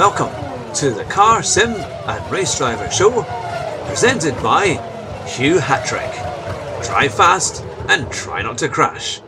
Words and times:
welcome 0.00 0.72
to 0.72 0.92
the 0.92 1.04
Car 1.04 1.42
Sim 1.42 1.74
and 1.74 2.32
Race 2.32 2.56
Driver 2.56 2.90
Show, 2.90 3.22
presented 3.86 4.34
by 4.42 4.68
Hugh 5.26 5.58
Hatrick. 5.58 6.10
Drive 6.82 7.12
fast 7.12 7.62
and 7.90 8.10
try 8.10 8.40
not 8.40 8.56
to 8.56 8.70
crash. 8.70 9.20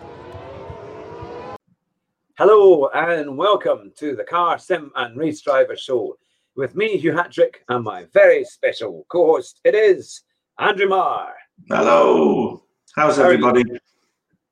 Hello 2.39 2.89
and 2.89 3.37
welcome 3.37 3.93
to 3.99 4.17
the 4.17 4.25
Car 4.25 4.57
Sim 4.57 4.91
and 4.97 5.15
Race 5.15 5.43
Driver 5.43 5.77
Show 5.77 6.17
with 6.57 6.75
me, 6.75 6.97
Hugh 6.97 7.13
Hatrick, 7.13 7.67
and 7.69 7.85
my 7.85 8.07
very 8.15 8.43
special 8.43 9.05
co-host. 9.11 9.61
It 9.65 9.75
is 9.75 10.23
Andrew 10.59 10.89
Marr. 10.89 11.35
Hello. 11.69 12.65
How's 12.97 13.19
How 13.19 13.25
are 13.25 13.35
you? 13.35 13.47
everybody? 13.47 13.79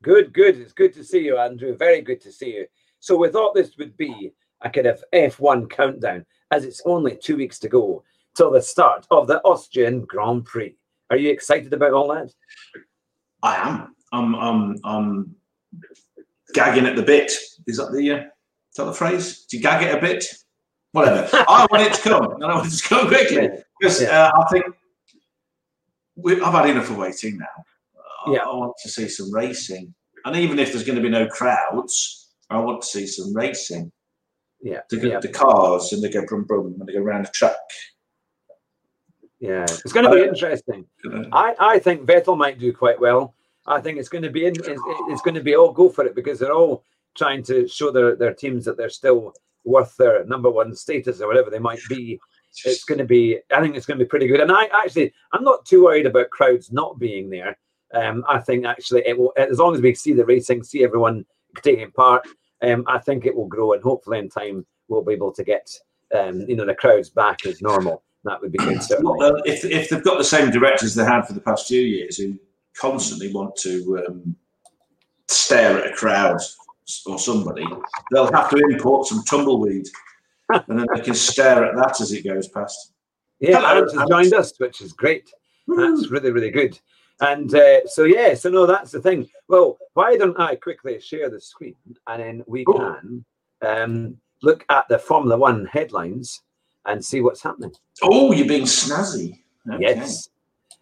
Good, 0.03 0.33
good. 0.33 0.59
It's 0.59 0.73
good 0.73 0.93
to 0.93 1.03
see 1.03 1.21
you, 1.21 1.39
Andrew. 1.39 1.75
Very 1.75 2.01
good 2.01 2.21
to 2.21 2.31
see 2.31 2.53
you. 2.53 2.67
So 2.99 3.15
we 3.15 3.29
thought 3.29 3.55
this 3.55 3.75
would 3.79 3.97
be 3.97 4.31
a 4.61 4.69
kind 4.69 4.87
of 4.87 5.03
F1 5.13 5.69
countdown, 5.69 6.25
as 6.51 6.63
it's 6.65 6.81
only 6.85 7.15
two 7.15 7.37
weeks 7.37 7.59
to 7.59 7.69
go 7.69 8.03
till 8.35 8.51
the 8.51 8.61
start 8.61 9.05
of 9.11 9.27
the 9.27 9.41
Austrian 9.43 10.01
Grand 10.05 10.45
Prix. 10.45 10.75
Are 11.09 11.17
you 11.17 11.29
excited 11.29 11.73
about 11.73 11.93
all 11.93 12.07
that? 12.13 12.31
I 13.43 13.55
am. 13.55 13.95
I'm. 14.13 14.35
I'm. 14.35 14.75
I'm 14.83 15.35
gagging 16.53 16.85
at 16.85 16.95
the 16.95 17.01
bit. 17.03 17.31
Is 17.67 17.77
that 17.77 17.91
the? 17.91 18.11
Uh, 18.11 18.17
is 18.17 18.77
that 18.77 18.85
the 18.85 18.93
phrase? 18.93 19.45
Do 19.45 19.57
you 19.57 19.63
gag 19.63 19.83
it 19.83 19.95
a 19.95 19.99
bit? 19.99 20.25
Whatever. 20.93 21.27
I 21.47 21.67
want 21.71 21.83
it 21.83 21.93
to 21.93 22.01
come, 22.01 22.31
and 22.33 22.45
I 22.45 22.55
want 22.55 22.67
it 22.73 22.77
to 22.77 22.83
come 22.87 23.07
quickly 23.07 23.49
because 23.79 24.01
Yeah. 24.01 24.27
uh, 24.27 24.31
I 24.41 24.49
think 24.51 24.65
we, 26.15 26.41
I've 26.41 26.53
had 26.53 26.69
enough 26.69 26.89
of 26.89 26.97
waiting 26.97 27.37
now. 27.37 27.45
I, 28.27 28.33
Yeah. 28.33 28.39
I 28.43 28.53
want 28.55 28.73
to 28.83 28.89
see 28.89 29.07
some 29.09 29.33
racing, 29.33 29.93
and 30.25 30.35
even 30.35 30.59
if 30.59 30.71
there's 30.71 30.83
going 30.85 30.97
to 30.97 31.01
be 31.01 31.09
no 31.09 31.27
crowds, 31.27 32.29
I 32.49 32.59
want 32.59 32.81
to 32.81 32.87
see 32.87 33.07
some 33.07 33.33
racing. 33.35 33.91
Yeah, 34.63 34.81
The, 34.89 35.07
yeah, 35.09 35.19
the 35.19 35.27
cars 35.29 35.91
and 35.91 36.03
they 36.03 36.09
go 36.09 36.25
brum 36.25 36.43
brum 36.43 36.67
and 36.79 36.87
they 36.87 36.93
go 36.93 36.99
around 37.01 37.25
the 37.25 37.31
track. 37.31 37.55
yeah. 39.39 39.63
It's 39.63 39.91
going 39.93 40.05
to 40.05 40.11
be 40.15 40.21
Uh, 40.21 40.25
interesting. 40.25 40.85
I, 41.31 41.55
I 41.59 41.79
think 41.79 42.05
Vettel 42.05 42.37
might 42.37 42.59
do 42.59 42.71
quite 42.71 42.99
well. 42.99 43.33
I 43.65 43.79
think 43.81 43.97
it's 43.97 44.09
going 44.09 44.23
to 44.23 44.29
be 44.29 44.45
in, 44.45 44.53
it's, 44.55 44.67
it's 44.67 45.21
going 45.21 45.35
to 45.35 45.43
be 45.43 45.55
all 45.55 45.71
go 45.71 45.89
for 45.89 46.05
it 46.05 46.15
because 46.15 46.39
they're 46.39 46.53
all 46.53 46.83
trying 47.17 47.43
to 47.43 47.67
show 47.67 47.91
their, 47.91 48.15
their 48.15 48.33
teams 48.33 48.65
that 48.65 48.77
they're 48.77 48.89
still 48.89 49.33
worth 49.65 49.95
their 49.97 50.25
number 50.25 50.49
one 50.49 50.75
status 50.75 51.21
or 51.21 51.27
whatever 51.27 51.49
they 51.49 51.59
might 51.59 51.81
be. 51.89 52.19
It's 52.65 52.83
going 52.83 52.97
to 52.97 53.05
be, 53.05 53.39
I 53.55 53.61
think 53.61 53.75
it's 53.75 53.85
going 53.85 53.97
to 53.97 54.05
be 54.05 54.09
pretty 54.09 54.27
good. 54.27 54.41
And 54.41 54.51
I 54.51 54.65
actually, 54.83 55.13
I'm 55.31 55.43
not 55.43 55.65
too 55.65 55.83
worried 55.85 56.05
about 56.05 56.29
crowds 56.31 56.71
not 56.71 56.99
being 56.99 57.29
there. 57.29 57.57
Um, 57.93 58.23
I 58.27 58.39
think 58.39 58.65
actually, 58.65 59.03
it 59.07 59.17
will, 59.17 59.33
as 59.37 59.57
long 59.59 59.73
as 59.75 59.81
we 59.81 59.93
see 59.95 60.13
the 60.13 60.25
racing, 60.25 60.63
see 60.63 60.83
everyone 60.83 61.25
taking 61.61 61.91
part, 61.91 62.27
um, 62.61 62.83
I 62.87 62.99
think 62.99 63.25
it 63.25 63.35
will 63.35 63.47
grow 63.47 63.73
and 63.73 63.83
hopefully 63.83 64.19
in 64.19 64.29
time 64.29 64.65
we'll 64.87 65.03
be 65.03 65.13
able 65.13 65.31
to 65.33 65.43
get, 65.43 65.69
um, 66.13 66.41
you 66.41 66.55
know, 66.55 66.65
the 66.65 66.75
crowds 66.75 67.09
back 67.09 67.45
as 67.45 67.61
normal. 67.61 68.03
That 68.23 68.39
would 68.41 68.51
be 68.51 68.59
good. 68.59 68.79
Well, 68.99 69.41
if, 69.45 69.65
if 69.65 69.89
they've 69.89 70.03
got 70.03 70.19
the 70.19 70.23
same 70.23 70.51
directors 70.51 70.93
they 70.93 71.03
had 71.03 71.25
for 71.25 71.33
the 71.33 71.41
past 71.41 71.67
few 71.67 71.81
years 71.81 72.17
who 72.17 72.37
constantly 72.77 73.33
want 73.33 73.55
to 73.57 74.05
um, 74.07 74.35
stare 75.27 75.79
at 75.79 75.91
a 75.91 75.95
crowd 75.95 76.39
or 77.07 77.17
somebody, 77.17 77.65
they'll 78.11 78.31
have 78.31 78.49
to 78.51 78.57
import 78.69 79.07
some 79.07 79.23
tumbleweed 79.23 79.87
and 80.49 80.79
then 80.79 80.85
they 80.93 81.01
can 81.01 81.15
stare 81.15 81.65
at 81.65 81.75
that 81.75 81.99
as 81.99 82.11
it 82.11 82.23
goes 82.23 82.47
past. 82.47 82.93
Yeah, 83.39 83.57
Hello, 83.57 83.67
Alex 83.67 83.93
has 83.93 84.09
joined 84.09 84.33
us, 84.33 84.53
which 84.59 84.81
is 84.81 84.93
great. 84.93 85.31
That's 85.67 86.09
really, 86.11 86.31
really 86.31 86.51
good. 86.51 86.79
And 87.21 87.53
uh, 87.53 87.85
so, 87.85 88.03
yeah, 88.03 88.33
so 88.33 88.49
no, 88.49 88.65
that's 88.65 88.91
the 88.91 88.99
thing. 88.99 89.29
Well, 89.47 89.77
why 89.93 90.17
don't 90.17 90.39
I 90.39 90.55
quickly 90.55 90.99
share 90.99 91.29
the 91.29 91.39
screen 91.39 91.75
and 92.07 92.21
then 92.21 92.43
we 92.47 92.65
can 92.65 93.23
um, 93.61 94.17
look 94.41 94.65
at 94.69 94.87
the 94.89 94.97
Formula 94.97 95.37
One 95.37 95.65
headlines 95.65 96.41
and 96.85 97.03
see 97.03 97.21
what's 97.21 97.43
happening. 97.43 97.71
Oh, 98.01 98.31
you're 98.31 98.47
being 98.47 98.63
snazzy. 98.63 99.39
Okay. 99.71 99.81
Yes, 99.81 100.29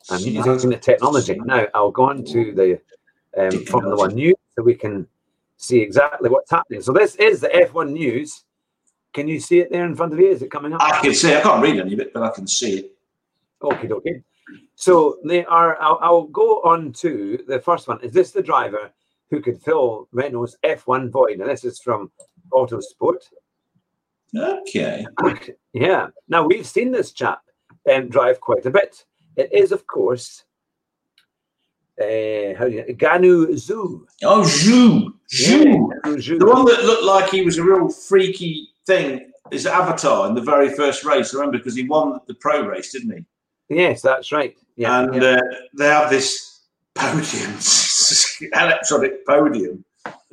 I'm 0.09 0.21
using 0.21 0.69
the 0.69 0.77
technology. 0.77 1.37
Now, 1.43 1.67
I'll 1.73 1.91
go 1.91 2.09
on 2.09 2.23
to 2.23 2.53
the 2.53 2.79
um, 3.37 3.65
Formula 3.65 3.97
One 3.97 4.15
news 4.15 4.35
so 4.55 4.63
we 4.63 4.75
can 4.75 5.05
see 5.57 5.79
exactly 5.79 6.29
what's 6.29 6.51
happening. 6.51 6.81
So, 6.81 6.93
this 6.93 7.15
is 7.15 7.41
the 7.41 7.49
F1 7.49 7.91
news. 7.91 8.45
Can 9.11 9.27
you 9.27 9.41
see 9.41 9.59
it 9.59 9.71
there 9.71 9.85
in 9.85 9.95
front 9.95 10.13
of 10.13 10.19
you? 10.19 10.29
Is 10.29 10.41
it 10.41 10.51
coming 10.51 10.71
up? 10.71 10.81
I 10.81 11.01
can 11.01 11.13
see. 11.13 11.35
I 11.35 11.41
can't 11.41 11.61
read 11.61 11.79
any 11.79 11.93
of 11.93 11.99
it, 11.99 12.13
but 12.13 12.23
I 12.23 12.29
can 12.29 12.47
see 12.47 12.77
it. 12.79 12.91
Okay, 13.61 13.89
okay. 13.89 14.23
So 14.75 15.17
they 15.25 15.45
are. 15.45 15.79
I'll, 15.81 15.99
I'll 16.01 16.23
go 16.27 16.61
on 16.61 16.93
to 16.93 17.43
the 17.47 17.59
first 17.59 17.87
one. 17.87 17.99
Is 18.01 18.13
this 18.13 18.31
the 18.31 18.41
driver 18.41 18.91
who 19.29 19.41
could 19.41 19.61
fill 19.61 20.07
Renault's 20.11 20.57
F1 20.63 21.11
void? 21.11 21.39
And 21.39 21.49
this 21.49 21.63
is 21.63 21.79
from 21.79 22.11
Autosport. 22.51 23.23
Okay. 24.35 25.05
Yeah. 25.71 26.07
Now 26.27 26.47
we've 26.47 26.65
seen 26.65 26.91
this 26.91 27.11
chap 27.11 27.41
um, 27.91 28.09
drive 28.09 28.41
quite 28.41 28.65
a 28.65 28.71
bit. 28.71 29.05
It 29.35 29.53
is, 29.53 29.71
of 29.71 29.85
course, 29.85 30.45
uh, 32.01 32.55
how 32.57 32.65
do 32.65 32.71
you 32.71 32.83
Guanyu 32.95 33.47
Zhou. 33.49 34.05
Oh, 34.23 34.41
Zhou. 34.41 35.13
Zhou. 35.31 35.89
Yeah, 36.05 36.11
Zhou. 36.13 36.39
The 36.39 36.45
one 36.45 36.65
that 36.65 36.85
looked 36.85 37.03
like 37.03 37.29
he 37.29 37.41
was 37.41 37.57
a 37.57 37.63
real 37.63 37.89
freaky 37.89 38.69
thing 38.87 39.31
is 39.51 39.65
Avatar 39.65 40.27
in 40.27 40.33
the 40.33 40.41
very 40.41 40.69
first 40.69 41.03
race. 41.03 41.33
I 41.33 41.37
remember 41.37 41.57
because 41.57 41.75
he 41.75 41.87
won 41.87 42.19
the 42.27 42.35
pro 42.35 42.65
race, 42.65 42.93
didn't 42.93 43.17
he? 43.17 43.25
Yes, 43.69 44.01
that's 44.01 44.31
right. 44.31 44.55
Yeah. 44.75 45.01
and 45.03 45.21
yeah. 45.21 45.35
Uh, 45.35 45.41
they 45.77 45.85
have 45.87 46.09
this 46.09 46.61
podium, 46.95 47.53
electronic 48.53 49.25
podium, 49.25 49.83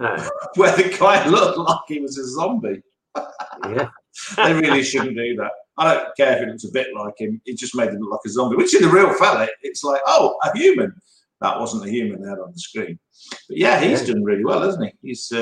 Ah, 0.01 0.29
where 0.57 0.75
the 0.77 0.95
guy 0.99 1.27
looked 1.29 1.59
like 1.59 1.79
he 1.89 2.01
was 2.01 2.19
a 2.19 2.27
zombie. 2.29 2.83
yeah. 3.17 3.89
They 4.37 4.55
really 4.55 4.83
shouldn't 4.83 5.15
do 5.15 5.37
that. 5.37 5.51
I 5.77 5.93
don't 5.93 6.17
care 6.17 6.37
if 6.39 6.43
it 6.43 6.49
looks 6.49 6.65
a 6.65 6.73
bit 6.73 6.87
like 6.97 7.13
him. 7.19 7.39
It 7.45 7.59
just 7.59 7.77
made 7.77 7.91
him 7.91 8.01
look 8.01 8.13
like 8.13 8.21
a 8.25 8.31
zombie. 8.31 8.57
Which 8.57 8.75
in 8.75 8.81
the 8.81 8.89
real 8.89 9.13
fella, 9.13 9.47
it's 9.61 9.85
like, 9.85 10.01
oh, 10.07 10.39
a 10.43 10.57
human. 10.57 10.95
That 11.43 11.61
wasn't 11.61 11.85
a 11.85 11.91
human 11.91 12.23
there 12.23 12.43
on 12.43 12.51
the 12.51 12.59
screen. 12.59 12.99
But 13.47 13.59
yeah, 13.59 13.79
he's 13.79 14.01
Yeah. 14.09 14.15
done 14.15 14.25
really 14.25 14.43
well, 14.43 14.63
hasn't 14.63 14.87
he? 15.03 15.09
He's. 15.09 15.31
Uh, 15.31 15.39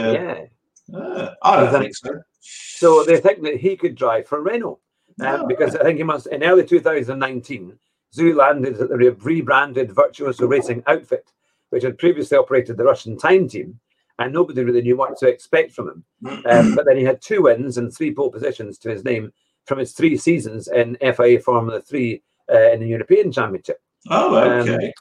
yeah. 0.93 0.99
uh, 0.99 1.31
I 1.45 1.61
don't 1.61 1.81
think 1.83 1.95
so. 1.95 2.11
So 2.41 3.05
they 3.05 3.19
think 3.21 3.43
that 3.45 3.59
he 3.61 3.77
could 3.77 3.95
drive 3.95 4.27
for 4.27 4.43
Renault. 4.43 4.81
Um, 5.21 5.41
No. 5.43 5.47
because 5.47 5.77
I 5.77 5.83
think 5.85 5.99
he 5.99 6.05
must 6.05 6.27
in 6.29 6.43
early 6.43 6.65
2019, 6.65 7.79
Zhou 8.17 8.35
landed 8.37 8.81
at 8.81 8.89
the 8.89 8.97
re- 8.97 9.09
rebranded 9.11 9.91
Virtuosi 9.91 10.49
Racing 10.49 10.83
outfit, 10.87 11.33
which 11.71 11.83
had 11.83 11.99
previously 11.99 12.37
operated 12.39 12.77
the 12.77 12.85
Russian 12.85 13.17
time 13.17 13.49
team, 13.49 13.79
and 14.19 14.33
nobody 14.33 14.63
really 14.63 14.83
knew 14.83 14.97
what 14.97 15.17
to 15.19 15.29
expect 15.29 15.73
from 15.73 15.89
him. 15.89 16.05
Um, 16.47 16.75
but 16.75 16.85
then 16.87 16.97
he 16.97 17.05
had 17.05 17.21
two 17.21 17.43
wins 17.43 17.79
and 17.79 17.93
three 17.93 18.15
pole 18.15 18.31
positions 18.31 18.79
to 18.79 18.91
his 18.91 19.05
name 19.05 19.33
from 19.67 19.79
his 19.79 19.93
three 19.93 20.17
seasons 20.17 20.69
in 20.69 20.97
FIA 21.01 21.41
Formula 21.41 21.81
3 21.81 22.23
uh, 22.53 22.71
in 22.73 22.81
the 22.81 22.87
European 22.89 23.33
Championship. 23.33 23.81
Oh, 24.11 24.37
Um, 24.37 24.69
okay. 24.69 24.93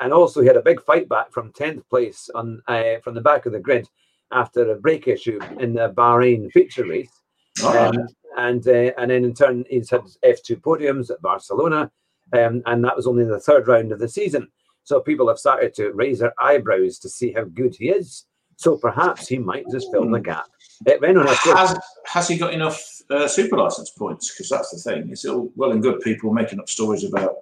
And 0.00 0.12
also, 0.12 0.40
he 0.40 0.46
had 0.46 0.56
a 0.56 0.62
big 0.62 0.82
fight 0.82 1.08
back 1.08 1.32
from 1.32 1.52
10th 1.52 1.82
place 1.90 2.30
on 2.34 2.62
uh, 2.68 2.98
from 3.02 3.14
the 3.14 3.20
back 3.20 3.46
of 3.46 3.52
the 3.52 3.60
grid 3.60 3.88
after 4.32 4.70
a 4.70 4.76
brake 4.80 5.08
issue 5.08 5.40
in 5.58 5.74
the 5.74 5.90
Bahrain 5.90 6.50
feature 6.52 6.86
race. 6.86 7.20
All 7.64 7.74
right. 7.74 7.94
And 8.36 8.66
uh, 8.66 8.92
and 8.98 9.10
then 9.10 9.24
in 9.24 9.34
turn 9.34 9.64
he's 9.68 9.90
had 9.90 10.02
F2 10.24 10.60
podiums 10.60 11.10
at 11.10 11.22
Barcelona, 11.22 11.90
um, 12.32 12.62
and 12.66 12.84
that 12.84 12.96
was 12.96 13.06
only 13.06 13.24
the 13.24 13.40
third 13.40 13.66
round 13.66 13.92
of 13.92 13.98
the 13.98 14.08
season. 14.08 14.48
So 14.84 15.00
people 15.00 15.28
have 15.28 15.38
started 15.38 15.74
to 15.74 15.92
raise 15.92 16.20
their 16.20 16.34
eyebrows 16.40 16.98
to 17.00 17.08
see 17.08 17.32
how 17.32 17.44
good 17.44 17.74
he 17.76 17.90
is. 17.90 18.24
So 18.56 18.76
perhaps 18.76 19.26
he 19.26 19.38
might 19.38 19.64
just 19.70 19.90
fill 19.90 20.10
the 20.10 20.20
gap. 20.20 20.44
Uh, 20.86 20.94
of 20.94 21.38
course, 21.40 21.58
has, 21.58 21.78
has 22.04 22.28
he 22.28 22.36
got 22.36 22.52
enough 22.52 22.82
uh, 23.10 23.26
super 23.26 23.56
license 23.56 23.90
points? 23.90 24.30
Because 24.30 24.48
that's 24.48 24.70
the 24.70 24.90
thing. 24.90 25.08
It's 25.10 25.24
all 25.24 25.50
well 25.56 25.72
and 25.72 25.82
good 25.82 26.00
people 26.00 26.32
making 26.32 26.60
up 26.60 26.68
stories 26.68 27.04
about 27.04 27.36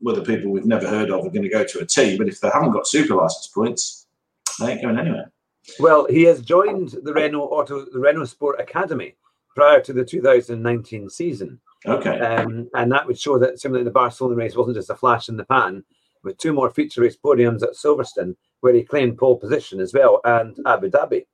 whether 0.00 0.22
people 0.22 0.50
we've 0.50 0.66
never 0.66 0.88
heard 0.88 1.10
of 1.10 1.24
are 1.24 1.30
going 1.30 1.42
to 1.42 1.48
go 1.48 1.64
to 1.64 1.80
a 1.80 1.86
team, 1.86 2.18
but 2.18 2.28
if 2.28 2.40
they 2.40 2.50
haven't 2.52 2.72
got 2.72 2.86
super 2.86 3.14
license 3.14 3.48
points, 3.48 4.06
they 4.58 4.72
ain't 4.72 4.82
going 4.82 4.98
anywhere. 4.98 5.30
well, 5.78 6.06
he 6.08 6.22
has 6.24 6.40
joined 6.40 6.96
the 7.02 7.12
Renault 7.12 7.48
Auto, 7.48 7.84
the 7.84 7.98
Renault 7.98 8.24
Sport 8.24 8.60
Academy 8.60 9.14
prior 9.54 9.80
to 9.80 9.92
the 9.92 10.04
2019 10.04 11.10
season. 11.10 11.60
Okay. 11.86 12.18
Um, 12.20 12.68
and 12.74 12.92
that 12.92 13.06
would 13.06 13.18
show 13.18 13.38
that 13.38 13.60
similarly 13.60 13.84
the 13.84 13.90
Barcelona 13.90 14.36
race 14.36 14.56
wasn't 14.56 14.76
just 14.76 14.90
a 14.90 14.94
flash 14.94 15.28
in 15.28 15.36
the 15.36 15.44
pan, 15.44 15.84
with 16.22 16.38
two 16.38 16.52
more 16.52 16.70
feature 16.70 17.00
race 17.00 17.16
podiums 17.16 17.62
at 17.62 17.70
Silverstone, 17.70 18.36
where 18.60 18.74
he 18.74 18.82
claimed 18.82 19.18
pole 19.18 19.36
position 19.36 19.80
as 19.80 19.94
well, 19.94 20.20
and 20.24 20.56
Abu 20.66 20.90
Dhabi. 20.90 21.24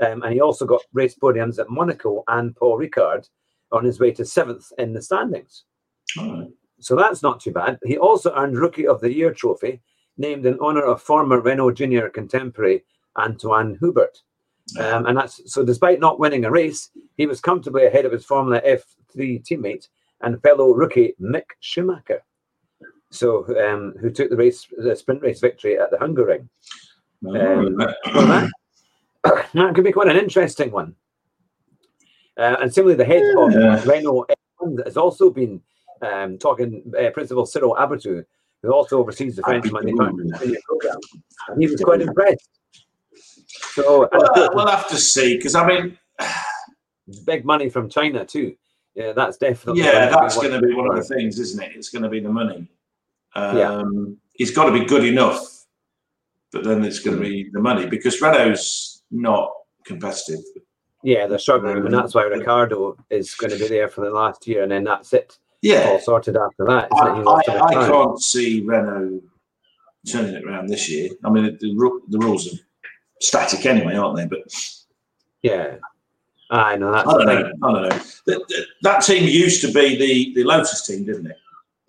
Um, 0.00 0.22
and 0.22 0.32
he 0.32 0.40
also 0.40 0.64
got 0.64 0.82
race 0.92 1.16
podiums 1.16 1.58
at 1.58 1.70
Monaco 1.70 2.22
and 2.28 2.54
Paul 2.54 2.78
Ricard 2.78 3.28
on 3.72 3.84
his 3.84 3.98
way 3.98 4.12
to 4.12 4.24
seventh 4.24 4.72
in 4.78 4.92
the 4.92 5.02
standings. 5.02 5.64
All 6.18 6.32
right. 6.32 6.48
So 6.80 6.94
that's 6.94 7.22
not 7.22 7.40
too 7.40 7.50
bad. 7.50 7.78
He 7.84 7.98
also 7.98 8.32
earned 8.36 8.56
Rookie 8.56 8.86
of 8.86 9.00
the 9.00 9.12
Year 9.12 9.32
trophy, 9.32 9.80
named 10.16 10.46
in 10.46 10.58
honour 10.60 10.84
of 10.84 11.02
former 11.02 11.40
Renault 11.40 11.72
Junior 11.72 12.08
contemporary 12.08 12.84
Antoine 13.18 13.76
Hubert. 13.80 14.22
Um, 14.78 15.06
and 15.06 15.16
that's 15.16 15.40
so 15.50 15.64
despite 15.64 16.00
not 16.00 16.18
winning 16.20 16.44
a 16.44 16.50
race, 16.50 16.90
he 17.16 17.26
was 17.26 17.40
comfortably 17.40 17.86
ahead 17.86 18.04
of 18.04 18.12
his 18.12 18.24
Formula 18.24 18.60
F3 18.60 19.42
teammate 19.42 19.88
and 20.20 20.42
fellow 20.42 20.72
rookie 20.74 21.14
Mick 21.20 21.44
Schumacher. 21.60 22.22
So 23.10 23.46
um, 23.58 23.94
who 24.00 24.10
took 24.10 24.28
the 24.30 24.36
race 24.36 24.66
the 24.76 24.94
sprint 24.94 25.22
race 25.22 25.40
victory 25.40 25.78
at 25.78 25.90
the 25.90 25.96
Hungaroring. 25.96 26.48
Um, 27.26 27.78
Oh, 27.80 27.92
Well, 28.14 28.26
that, 28.26 29.46
that 29.54 29.74
could 29.74 29.84
be 29.84 29.92
quite 29.92 30.08
an 30.08 30.16
interesting 30.16 30.70
one. 30.70 30.94
Uh, 32.36 32.56
and 32.60 32.72
similarly, 32.72 32.96
the 32.96 33.04
head 33.04 33.22
of 33.36 33.52
Yeah. 33.52 33.82
Renault 33.84 34.26
F1 34.60 34.84
has 34.84 34.96
also 34.96 35.30
been 35.30 35.60
um, 36.02 36.38
talking, 36.38 36.82
uh, 36.98 37.10
Principal 37.10 37.44
Cyril 37.46 37.74
Abiteboul, 37.74 38.24
who 38.62 38.72
also 38.72 38.98
oversees 38.98 39.34
the 39.36 39.42
French 39.42 39.70
manufacturing 39.72 40.30
program. 40.30 40.98
He 41.58 41.66
was 41.66 41.80
quite 41.80 42.00
impressed. 42.00 42.48
So, 43.48 44.02
and 44.04 44.10
Well, 44.12 44.30
uh, 44.36 44.46
uh, 44.46 44.48
we'll 44.54 44.68
have 44.68 44.88
to 44.88 44.96
see 44.96 45.36
because 45.36 45.54
I 45.54 45.66
mean, 45.66 45.98
big 47.24 47.44
money 47.44 47.68
from 47.68 47.88
China 47.88 48.24
too. 48.24 48.54
Yeah, 48.94 49.12
that's 49.12 49.36
definitely. 49.36 49.82
yeah, 49.82 50.08
that's 50.08 50.36
going 50.36 50.50
to 50.50 50.60
be 50.60 50.74
one 50.74 50.90
of 50.90 50.96
the 50.96 51.14
things, 51.14 51.38
isn't 51.38 51.62
it? 51.62 51.72
It's 51.76 51.88
going 51.88 52.02
to 52.02 52.08
be 52.08 52.20
the 52.20 52.30
money. 52.30 52.68
Um, 53.34 53.56
Yeah. 53.56 53.82
It's 54.40 54.52
got 54.52 54.66
to 54.66 54.72
be 54.72 54.84
good 54.84 55.04
enough, 55.04 55.64
but 56.52 56.62
then 56.62 56.84
it's 56.84 57.00
going 57.00 57.16
to 57.16 57.22
be 57.22 57.50
the 57.52 57.60
money 57.60 57.86
because 57.86 58.20
Renault's 58.20 59.02
not 59.10 59.50
competitive. 59.84 60.40
Yeah, 61.02 61.26
they're 61.26 61.38
struggling, 61.38 61.78
and 61.78 61.86
um, 61.86 61.92
that's 61.92 62.14
why 62.14 62.24
Ricciardo 62.24 62.96
is 63.10 63.34
going 63.34 63.52
to 63.52 63.58
be 63.58 63.68
there 63.68 63.88
for 63.88 64.04
the 64.04 64.10
last 64.10 64.46
year, 64.46 64.62
and 64.62 64.70
then 64.70 64.84
that's 64.84 65.12
it. 65.12 65.38
Yeah, 65.62 65.88
All 65.88 66.00
sorted 66.00 66.36
after 66.36 66.64
that. 66.66 66.88
I, 66.92 66.96
Isn't 66.96 67.14
it? 67.14 67.18
He 67.18 67.22
wants 67.24 67.46
to 67.46 67.52
I, 67.52 67.84
I 67.84 67.88
can't 67.88 68.22
see 68.22 68.60
Renault 68.64 69.22
turning 70.08 70.34
it 70.34 70.44
around 70.44 70.68
this 70.68 70.88
year. 70.88 71.10
I 71.24 71.30
mean, 71.30 71.58
the, 71.60 71.98
the 72.08 72.18
rules 72.18 72.52
are 72.52 72.58
static 73.20 73.66
anyway, 73.66 73.94
aren't 73.94 74.16
they? 74.16 74.26
But 74.26 74.52
Yeah, 75.42 75.76
I 76.50 76.76
know 76.76 76.92
that's 76.92 77.08
I 77.08 77.12
don't 77.12 77.26
know. 77.26 77.52
I 77.62 77.72
don't 77.72 77.88
know. 77.90 78.44
That, 78.82 79.00
team 79.00 79.28
used 79.28 79.60
to 79.62 79.72
be 79.72 79.96
the, 79.96 80.34
the 80.34 80.44
Lotus 80.44 80.86
team, 80.86 81.04
didn't 81.04 81.26
it? 81.26 81.36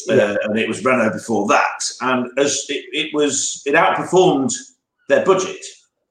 Yeah. 0.07 0.15
Uh, 0.15 0.35
and 0.43 0.59
it 0.59 0.67
was 0.67 0.83
Renault 0.83 1.11
before 1.11 1.47
that, 1.47 1.83
and 2.01 2.27
as 2.39 2.65
it, 2.69 2.85
it 2.93 3.13
was, 3.13 3.61
it 3.65 3.75
outperformed 3.75 4.53
their 5.09 5.25
budget 5.25 5.63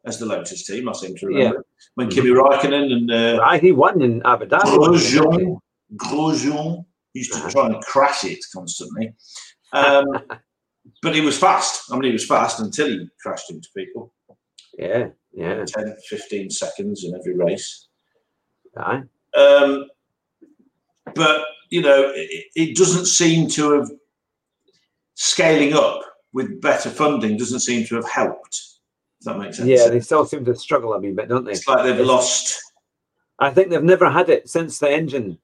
as 0.05 0.19
the 0.19 0.27
Lotus 0.27 0.67
team. 0.67 0.89
I 0.89 0.93
seem 0.93 1.17
to 1.17 1.27
remember 1.27 1.65
when 1.95 2.11
Kimi 2.11 2.31
Raikkonen 2.31 2.93
and 2.93 3.11
uh, 3.11 3.41
Right, 3.41 3.63
he 3.63 3.73
won 3.73 4.03
in 4.03 4.23
Abu 4.25 4.47
Dhabi. 4.47 4.61
Grosjean, 4.61 5.59
Grosjean 5.97 6.85
used 7.15 7.33
to 7.33 7.51
try 7.51 7.67
and 7.67 7.81
crash 7.83 8.25
it 8.25 8.39
constantly. 8.55 9.15
Um, 9.73 10.07
but 11.03 11.15
he 11.15 11.21
was 11.21 11.39
fast. 11.39 11.91
I 11.91 11.95
mean, 11.95 12.05
he 12.05 12.13
was 12.13 12.27
fast 12.27 12.61
until 12.61 12.89
he 12.89 13.09
crashed 13.21 13.51
into 13.51 13.69
people. 13.77 14.13
Yeah, 14.79 15.09
yeah, 15.33 15.65
10, 15.67 15.97
15 16.09 16.51
seconds 16.51 17.05
in 17.05 17.15
every 17.15 17.35
race. 17.35 17.89
aye. 18.77 19.03
Um, 19.37 19.89
but, 21.15 21.45
you 21.71 21.83
know, 21.83 22.13
it, 22.15 22.47
it 22.55 22.77
doesn't 22.77 23.07
seem 23.07 23.49
to 23.51 23.73
have 23.73 23.91
scaling 25.15 25.75
up 25.75 26.01
with 26.33 26.61
better 26.61 26.91
funding 26.91 27.37
doesn't 27.37 27.61
seem 27.61 27.85
to 27.87 27.97
have 27.97 28.09
helped. 28.09 28.51
Does 28.51 29.25
that 29.25 29.39
make 29.39 29.53
sense? 29.53 29.69
yeah. 29.69 29.89
They 29.89 30.01
still 30.01 30.25
seem 30.25 30.45
to 30.45 30.55
struggle 30.55 30.93
a 30.93 31.01
wee 31.01 31.13
bit, 31.13 31.29
don't 31.29 31.45
they? 31.45 31.53
it's 31.53 31.67
like 31.67 31.85
they've 31.85 32.07
lost. 32.07 32.63
I 33.41 33.51
think 33.51 33.71
they've 33.71 33.83
never 33.83 34.11
had 34.11 34.29
it 34.29 34.49
since 34.49 34.79
the 34.79 34.91
engine 34.91 35.39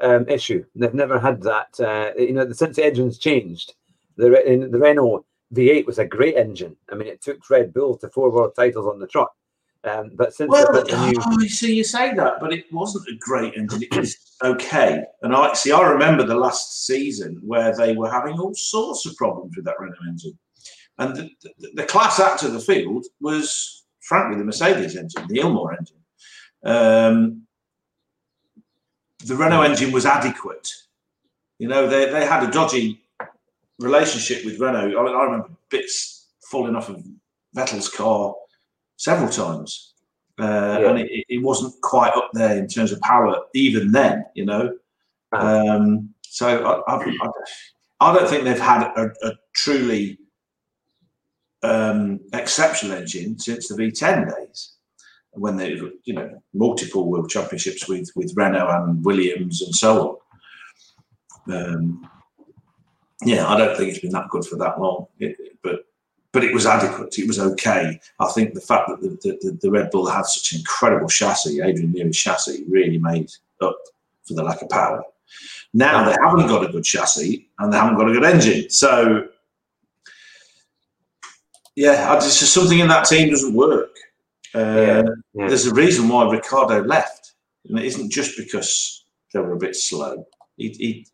um, 0.00 0.28
issue. 0.28 0.64
They've 0.74 0.94
never 0.94 1.18
had 1.18 1.42
that. 1.42 1.80
Uh, 1.80 2.12
you 2.16 2.32
know, 2.32 2.50
since 2.52 2.76
the 2.76 2.84
engine's 2.84 3.18
changed, 3.18 3.74
the 4.16 4.28
the 4.70 4.78
Renault 4.78 5.24
V8 5.54 5.86
was 5.86 5.98
a 5.98 6.04
great 6.04 6.36
engine. 6.36 6.76
I 6.90 6.94
mean, 6.94 7.08
it 7.08 7.22
took 7.22 7.48
Red 7.48 7.72
Bull 7.72 7.96
to 7.98 8.08
four 8.08 8.30
world 8.30 8.52
titles 8.54 8.86
on 8.86 8.98
the 8.98 9.06
trot. 9.06 9.30
Um, 9.84 10.10
but 10.14 10.34
since 10.34 10.50
Well, 10.50 10.72
the 10.72 11.12
new, 11.12 11.20
oh, 11.24 11.46
see, 11.46 11.74
you 11.74 11.84
say 11.84 12.12
that, 12.14 12.40
but 12.40 12.52
it 12.52 12.64
wasn't 12.72 13.08
a 13.08 13.16
great 13.20 13.54
engine. 13.54 13.82
It 13.82 13.96
was 13.96 14.16
okay. 14.42 15.02
And 15.22 15.34
I 15.34 15.54
see. 15.54 15.70
I 15.70 15.82
remember 15.82 16.24
the 16.24 16.34
last 16.34 16.84
season 16.86 17.40
where 17.44 17.74
they 17.76 17.94
were 17.94 18.10
having 18.10 18.38
all 18.38 18.54
sorts 18.54 19.06
of 19.06 19.16
problems 19.16 19.54
with 19.56 19.64
that 19.66 19.78
Renault 19.78 19.94
engine, 20.08 20.36
and 20.98 21.14
the, 21.14 21.30
the, 21.58 21.70
the 21.74 21.84
class 21.84 22.18
act 22.18 22.42
of 22.42 22.52
the 22.52 22.60
field 22.60 23.06
was, 23.20 23.84
frankly, 24.00 24.36
the 24.36 24.44
Mercedes 24.44 24.96
engine, 24.96 25.28
the 25.28 25.38
Ilmor 25.38 25.76
engine. 25.78 25.96
Um, 26.64 27.42
the 29.24 29.36
Renault 29.36 29.62
engine 29.62 29.92
was 29.92 30.04
adequate. 30.04 30.72
You 31.58 31.68
know, 31.68 31.86
they, 31.88 32.10
they 32.10 32.26
had 32.26 32.42
a 32.42 32.50
dodgy 32.50 33.00
relationship 33.78 34.44
with 34.44 34.60
Renault. 34.60 34.96
I, 34.96 35.02
I 35.02 35.24
remember 35.24 35.50
bits 35.70 36.26
falling 36.50 36.76
off 36.76 36.88
of 36.88 37.04
Vettel's 37.56 37.88
car 37.88 38.34
several 38.96 39.28
times. 39.28 39.94
Uh, 40.38 40.78
Yeah. 40.80 40.90
And 40.90 40.98
it, 41.00 41.24
it 41.28 41.42
wasn't 41.42 41.74
quite 41.82 42.12
up 42.14 42.30
there 42.32 42.56
in 42.56 42.68
terms 42.68 42.92
of 42.92 43.00
power, 43.00 43.36
even 43.54 43.92
then, 43.92 44.24
you 44.34 44.44
know. 44.44 44.76
Ah. 45.32 45.60
Um, 45.60 46.14
so 46.22 46.46
I, 46.46 46.94
I, 46.94 47.04
I, 47.04 47.30
I 48.00 48.14
don't 48.14 48.28
think 48.28 48.44
they've 48.44 48.58
had 48.58 48.84
a, 48.96 49.10
a 49.22 49.32
truly 49.54 50.18
um, 51.62 52.20
exceptional 52.32 52.96
engine 52.96 53.38
since 53.38 53.68
the 53.68 53.74
V10 53.74 54.32
days, 54.34 54.74
when 55.32 55.56
they, 55.56 55.80
you 56.04 56.14
know, 56.14 56.42
multiple 56.54 57.10
world 57.10 57.28
championships 57.30 57.88
with 57.88 58.10
with 58.14 58.32
Renault 58.36 58.68
and 58.68 59.04
Williams 59.04 59.62
and 59.62 59.74
so 59.74 60.20
on. 61.48 61.54
Um, 61.54 62.10
yeah, 63.24 63.48
I 63.48 63.56
don't 63.56 63.76
think 63.76 63.90
it's 63.90 63.98
been 63.98 64.12
that 64.12 64.28
good 64.28 64.44
for 64.44 64.56
that 64.56 64.80
long, 64.80 65.06
it, 65.18 65.36
but 65.62 65.86
but 66.32 66.44
it 66.44 66.52
was 66.52 66.66
adequate. 66.66 67.18
It 67.18 67.26
was 67.26 67.38
okay. 67.38 67.98
I 68.20 68.26
think 68.32 68.54
the 68.54 68.60
fact 68.60 68.88
that 68.88 69.00
the, 69.00 69.38
the, 69.42 69.58
the 69.62 69.70
Red 69.70 69.90
Bull 69.90 70.06
had 70.06 70.26
such 70.26 70.52
an 70.52 70.58
incredible 70.58 71.08
chassis, 71.08 71.60
Adrian 71.60 71.92
Newey's 71.92 72.18
chassis, 72.18 72.64
really 72.68 72.98
made 72.98 73.30
up 73.62 73.78
for 74.26 74.34
the 74.34 74.42
lack 74.42 74.60
of 74.60 74.68
power. 74.68 75.02
Now 75.72 76.04
they 76.04 76.16
haven't 76.22 76.46
got 76.46 76.68
a 76.68 76.72
good 76.72 76.84
chassis 76.84 77.48
and 77.58 77.72
they 77.72 77.78
haven't 77.78 77.96
got 77.96 78.10
a 78.10 78.12
good 78.12 78.24
engine. 78.24 78.68
So, 78.68 79.28
yeah, 81.76 82.12
I 82.12 82.16
just, 82.16 82.40
something 82.40 82.78
in 82.78 82.88
that 82.88 83.06
team 83.06 83.30
doesn't 83.30 83.54
work. 83.54 83.90
Uh, 84.54 84.58
Yeah, 84.58 85.02
yeah. 85.34 85.48
There's 85.48 85.66
a 85.66 85.74
reason 85.74 86.08
why 86.08 86.30
Ricciardo 86.30 86.82
left, 86.84 87.32
and 87.68 87.78
it 87.78 87.84
isn't 87.86 88.10
just 88.10 88.36
because 88.36 89.04
they 89.32 89.40
were 89.40 89.52
a 89.52 89.58
bit 89.58 89.76
slow. 89.76 90.26
He, 90.56 90.68
he, 90.70 91.06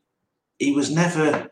he 0.58 0.72
was 0.72 0.90
never, 0.90 1.50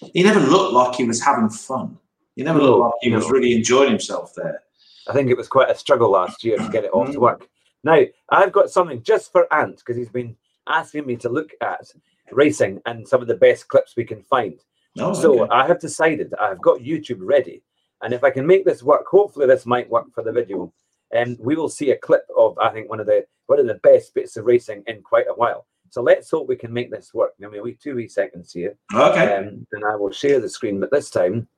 he 0.00 0.22
never 0.22 0.40
looked 0.40 0.72
like 0.72 0.94
he 0.96 1.04
was 1.04 1.22
having 1.22 1.48
fun. 1.50 1.98
He 2.36 2.42
never 2.42 2.60
looked 2.60 2.80
like 2.80 2.92
he 3.00 3.10
was 3.10 3.30
really 3.30 3.52
enjoying 3.52 3.90
himself 3.90 4.32
there. 4.36 4.62
I 5.08 5.12
think 5.12 5.30
it 5.30 5.36
was 5.36 5.48
quite 5.48 5.70
a 5.70 5.74
struggle 5.74 6.10
last 6.10 6.44
year 6.44 6.56
to 6.58 6.68
get 6.68 6.84
it 6.84 6.90
all 6.90 7.06
to 7.06 7.12
Mm. 7.12 7.20
work. 7.20 7.48
Now, 7.82 8.00
I've 8.30 8.52
got 8.52 8.70
something 8.70 9.02
just 9.02 9.32
for 9.32 9.52
Ant 9.52 9.78
because 9.78 9.96
he's 9.96 10.08
been 10.10 10.36
asking 10.66 11.06
me 11.06 11.16
to 11.16 11.28
look 11.28 11.50
at 11.60 11.90
racing 12.30 12.80
and 12.86 13.06
some 13.08 13.22
of 13.22 13.28
the 13.28 13.36
best 13.36 13.68
clips 13.68 13.96
we 13.96 14.04
can 14.04 14.22
find. 14.22 14.60
Oh, 15.00 15.14
So 15.14 15.42
okay. 15.42 15.50
I 15.50 15.66
have 15.66 15.80
decided 15.80 16.34
I've 16.40 16.60
got 16.60 16.80
YouTube 16.80 17.18
ready, 17.20 17.62
and 18.02 18.12
if 18.12 18.22
I 18.22 18.30
can 18.30 18.46
make 18.46 18.64
this 18.64 18.82
work, 18.82 19.06
hopefully 19.06 19.46
this 19.46 19.64
might 19.66 19.88
work 19.88 20.12
for 20.12 20.22
the 20.22 20.32
video. 20.32 20.72
And 21.10 21.38
we 21.40 21.56
will 21.56 21.70
see 21.70 21.90
a 21.92 21.96
clip 21.96 22.26
of 22.36 22.58
I 22.58 22.68
think 22.70 22.90
one 22.90 23.00
of 23.00 23.06
the 23.06 23.26
one 23.46 23.58
of 23.58 23.66
the 23.66 23.74
best 23.76 24.12
bits 24.14 24.36
of 24.36 24.44
racing 24.44 24.82
in 24.86 25.02
quite 25.02 25.26
a 25.28 25.34
while. 25.34 25.66
So 25.90 26.02
let's 26.02 26.30
hope 26.30 26.48
we 26.48 26.56
can 26.56 26.72
make 26.72 26.90
this 26.90 27.14
work. 27.14 27.32
I 27.42 27.48
mean, 27.48 27.62
we 27.62 27.74
two 27.74 27.94
wee 27.94 28.08
seconds 28.08 28.52
here, 28.52 28.76
okay. 28.94 29.36
um, 29.36 29.66
and 29.72 29.84
I 29.84 29.96
will 29.96 30.10
share 30.10 30.40
the 30.40 30.48
screen. 30.48 30.80
But 30.80 30.90
this 30.90 31.10
time, 31.10 31.48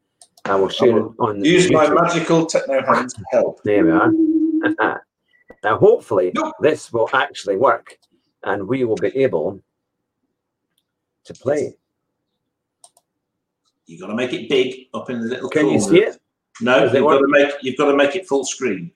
I 0.45 0.55
will 0.55 0.69
share 0.69 0.97
it 0.99 1.13
on 1.19 1.45
Use 1.45 1.71
my 1.71 1.89
magical 1.89 2.47
techno 2.47 2.85
hands 2.85 3.15
to 3.15 3.25
help. 3.33 3.61
There 3.65 3.85
we 3.85 3.93
are. 3.93 4.13
now, 5.65 5.79
hopefully, 5.79 6.33
Nope. 6.35 6.55
this 6.61 6.93
will 6.93 7.09
actually 7.13 7.57
work, 7.57 7.99
and 8.45 8.67
we 8.67 8.85
will 8.85 8.97
be 8.97 9.17
able 9.17 9.61
to 11.25 11.35
play. 11.35 11.77
You 13.87 13.99
got 13.99 14.07
to 14.07 14.15
make 14.15 14.33
it 14.33 14.49
big 14.49 14.87
up 14.95 15.11
in 15.11 15.21
the 15.21 15.27
little 15.29 15.51
Can 15.51 15.63
corner. 15.63 15.77
you 15.77 15.81
see 15.81 16.01
it? 16.03 16.21
No, 16.61 16.85
you've 16.85 16.93
got 16.93 17.19
to 17.19 17.29
make 17.29 17.53
you've 17.63 17.77
got 17.77 17.91
to 17.91 17.97
make 17.97 18.15
it 18.15 18.29
full 18.29 18.45
screen. 18.45 18.93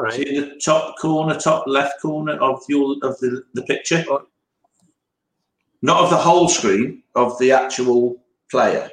Right. 0.00 0.14
See 0.14 0.34
in 0.36 0.40
the 0.40 0.60
top 0.64 0.98
corner, 0.98 1.38
top 1.38 1.64
left 1.66 2.00
corner 2.00 2.32
of 2.34 2.60
your 2.68 2.96
of 3.02 3.18
the, 3.20 3.44
the 3.54 3.62
picture. 3.62 4.04
Oh. 4.08 4.26
Not 5.82 6.04
of 6.04 6.10
the 6.10 6.16
whole 6.16 6.48
screen, 6.48 7.02
of 7.14 7.38
the 7.38 7.52
actual 7.52 8.22
player. 8.50 8.88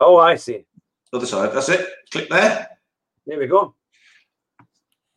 Oh, 0.00 0.16
I 0.16 0.36
see. 0.36 0.64
Other 1.12 1.26
side. 1.26 1.52
That's 1.52 1.68
it. 1.68 1.86
Click 2.10 2.28
there. 2.30 2.68
There 3.26 3.38
we 3.38 3.46
go. 3.46 3.74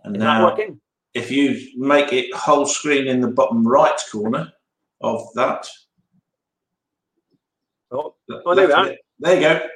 And 0.04 0.16
Is 0.18 0.20
now, 0.22 0.46
working? 0.46 0.82
if 1.14 1.32
you 1.32 1.58
make 1.78 2.12
it 2.12 2.34
whole 2.34 2.66
screen 2.66 3.08
in 3.08 3.22
the 3.22 3.28
bottom 3.28 3.66
right 3.68 4.00
corner 4.12 4.52
of 5.02 5.28
that, 5.36 5.68
Oh, 7.94 8.16
Oh, 8.46 8.56
there 8.56 8.68
we 8.68 8.74
are. 8.74 8.96
there 9.20 9.36
you 9.36 9.42
go. 9.42 9.68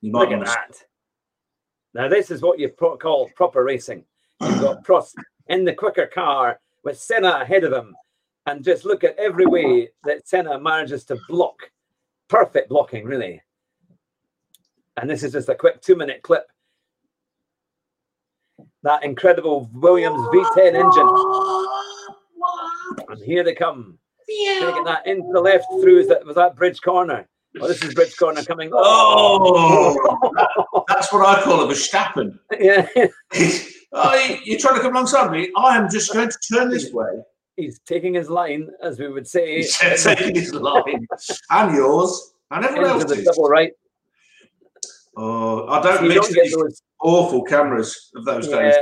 You 0.00 0.10
might 0.10 0.30
look 0.30 0.40
at 0.40 0.46
that. 0.46 0.82
Now, 1.94 2.08
this 2.08 2.30
is 2.30 2.40
what 2.40 2.58
you 2.58 2.70
pro- 2.70 2.96
call 2.96 3.28
proper 3.36 3.62
racing. 3.62 4.04
You've 4.40 4.60
got 4.62 4.84
Prost 4.86 5.12
in 5.48 5.66
the 5.66 5.74
quicker 5.74 6.06
car 6.06 6.60
with 6.82 6.98
Senna 6.98 7.40
ahead 7.42 7.64
of 7.64 7.74
him, 7.74 7.94
and 8.46 8.64
just 8.64 8.84
look 8.84 9.04
at 9.04 9.16
every 9.18 9.46
way 9.46 9.88
that 10.04 10.28
Senna 10.28 10.58
manages 10.58 11.04
to 11.04 11.18
block. 11.28 11.70
Perfect 12.28 12.68
blocking, 12.68 13.04
really. 13.04 13.40
And 14.96 15.08
this 15.08 15.22
is 15.22 15.32
just 15.32 15.48
a 15.48 15.54
quick 15.54 15.80
two 15.80 15.96
minute 15.96 16.22
clip. 16.22 16.46
That 18.82 19.04
incredible 19.04 19.70
Williams 19.72 20.20
V10 20.34 20.74
engine. 20.74 21.08
And 23.08 23.24
here 23.24 23.44
they 23.44 23.54
come. 23.54 23.98
Taking 24.28 24.84
that 24.84 25.06
into 25.06 25.30
the 25.32 25.40
left 25.40 25.66
through 25.80 26.00
is 26.00 26.08
that 26.08 26.24
was 26.24 26.36
that 26.36 26.56
bridge 26.56 26.80
corner. 26.80 27.28
Oh, 27.60 27.68
this 27.68 27.82
is 27.82 27.94
bridge 27.94 28.16
corner 28.16 28.42
coming. 28.42 28.70
Oh, 28.72 29.94
that's 30.88 31.12
what 31.12 31.26
I 31.26 31.42
call 31.42 31.60
a 31.62 31.72
Verstappen. 31.72 32.38
yeah. 32.58 32.88
Oh, 33.94 34.38
you're 34.44 34.58
trying 34.58 34.76
to 34.76 34.80
come 34.80 34.92
alongside 34.94 35.30
me. 35.30 35.52
I 35.54 35.76
am 35.76 35.90
just 35.90 36.14
going 36.14 36.30
to 36.30 36.38
turn 36.50 36.70
this 36.70 36.90
way. 36.92 37.10
He's 37.56 37.80
taking 37.86 38.14
his 38.14 38.30
line, 38.30 38.68
as 38.82 38.98
we 38.98 39.08
would 39.08 39.26
say. 39.26 39.56
He's 39.58 39.76
taking 39.76 40.34
his 40.34 40.54
line 40.68 41.06
and 41.50 41.74
yours 41.74 42.32
and 42.50 42.64
everyone 42.64 42.92
into 43.00 43.04
the 43.06 43.10
else's. 43.16 43.24
double 43.26 43.48
right. 43.48 43.72
Oh, 45.16 45.66
I 45.68 45.82
don't 45.82 45.98
So 45.98 46.02
you 46.04 46.08
mix 46.08 46.28
don't 46.28 46.42
these 46.44 46.52
those. 46.54 46.82
awful 47.02 47.42
cameras 47.44 48.10
of 48.16 48.24
those 48.24 48.48
days. 48.48 48.74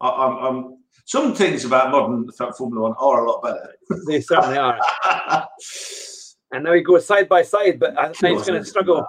I, 0.00 0.08
I'm, 0.08 0.36
I'm, 0.44 0.76
some 1.06 1.34
things 1.34 1.64
about 1.64 1.90
modern 1.90 2.28
Formula 2.56 2.82
One 2.90 2.94
are 2.98 3.24
a 3.24 3.30
lot 3.30 3.42
better. 3.42 3.74
they 4.06 4.20
certainly 4.20 4.58
are. 4.58 4.78
And 6.50 6.64
now 6.64 6.72
he 6.72 6.80
goes 6.80 7.04
side 7.06 7.28
by 7.28 7.42
side, 7.42 7.78
but 7.78 7.98
I 7.98 8.10
think 8.10 8.38
he's 8.38 8.46
going 8.46 8.62
to 8.62 8.66
struggle. 8.66 8.98
Of 9.00 9.06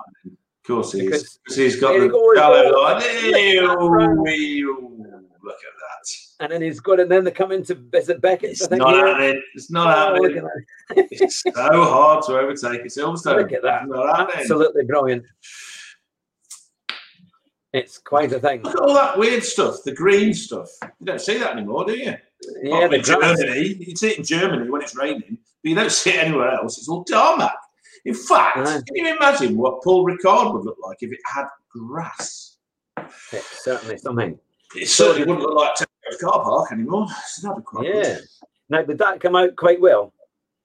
course 0.68 0.92
he 0.92 1.06
is. 1.08 1.40
Because 1.46 1.56
he's 1.56 1.80
got 1.80 1.92
There 1.94 2.02
he 2.02 2.08
the 2.10 2.14
goes. 2.14 2.36
shallow 2.36 2.82
line. 2.82 3.02
Ew, 3.24 4.26
ew, 4.28 5.06
Look 5.42 5.56
at 5.56 5.74
that. 5.79 5.79
And 6.42 6.52
then 6.52 6.62
he's 6.62 6.80
good, 6.80 7.02
and 7.02 7.12
then 7.12 7.26
they 7.26 7.32
come 7.32 7.52
into 7.52 7.78
is 7.94 8.08
it 8.08 8.22
Beckett? 8.22 8.52
It's 8.52 8.70
not 8.70 8.96
happening. 8.96 9.44
It's 9.56 9.70
not 9.70 9.98
Oh, 9.98 10.24
happening. 10.24 10.38
at. 10.38 11.08
It's 11.12 11.42
so 11.42 11.52
hard 11.54 12.24
to 12.26 12.40
overtake 12.40 12.82
a 12.82 12.86
Silverstone. 12.86 13.38
Look 13.38 13.52
at 13.52 13.62
that. 13.64 13.84
It's. 14.30 14.36
Absolutely 14.42 14.86
brilliant. 14.86 15.26
It's 17.74 17.98
quite 17.98 18.32
a 18.32 18.40
thing. 18.40 18.64
Look 18.64 18.76
at 18.76 18.82
all 18.82 18.94
that 18.94 19.18
weird 19.18 19.44
stuff, 19.44 19.84
the 19.84 19.92
green 19.94 20.34
stuff. 20.34 20.70
You 20.82 21.06
don't 21.06 21.22
see 21.22 21.38
that 21.38 21.58
anymore, 21.58 21.86
do 21.86 21.94
you? 21.94 22.16
Yeah, 22.64 22.88
the. 22.88 23.00
Germany. 23.00 23.76
You 23.80 23.96
see 23.96 24.12
it 24.12 24.20
in 24.20 24.24
Germany 24.24 24.70
when 24.70 24.82
it's 24.82 24.96
raining, 24.96 25.38
but 25.62 25.70
you 25.70 25.76
don't 25.76 25.92
see 25.92 26.12
it 26.12 26.24
anywhere 26.24 26.52
else. 26.52 26.78
It's 26.78 26.88
all 26.88 27.04
tarmac. 27.04 27.54
In 28.06 28.14
fact, 28.14 28.56
can 28.56 28.84
you 28.96 29.14
imagine 29.14 29.58
what 29.58 29.84
Paul 29.84 30.06
Ricard 30.06 30.54
would 30.54 30.64
look 30.64 30.78
like 30.82 31.00
if 31.02 31.12
it 31.12 31.20
had 31.26 31.46
grass? 31.70 32.56
It's 32.98 33.64
certainly 33.64 33.98
something. 33.98 34.40
It 34.76 34.88
certainly 34.88 35.28
wouldn't 35.28 35.42
look 35.42 35.56
like 35.56 35.76
car 36.18 36.44
park 36.44 36.72
anymore. 36.72 37.08
So 37.28 37.48
that'd 37.48 37.64
be 37.64 37.66
quite 37.66 37.88
Yeah. 37.88 38.18
Now, 38.70 38.84
did 38.84 38.98
that 39.00 39.20
come 39.20 39.36
out 39.36 39.56
quite 39.56 39.82
well? 39.82 40.14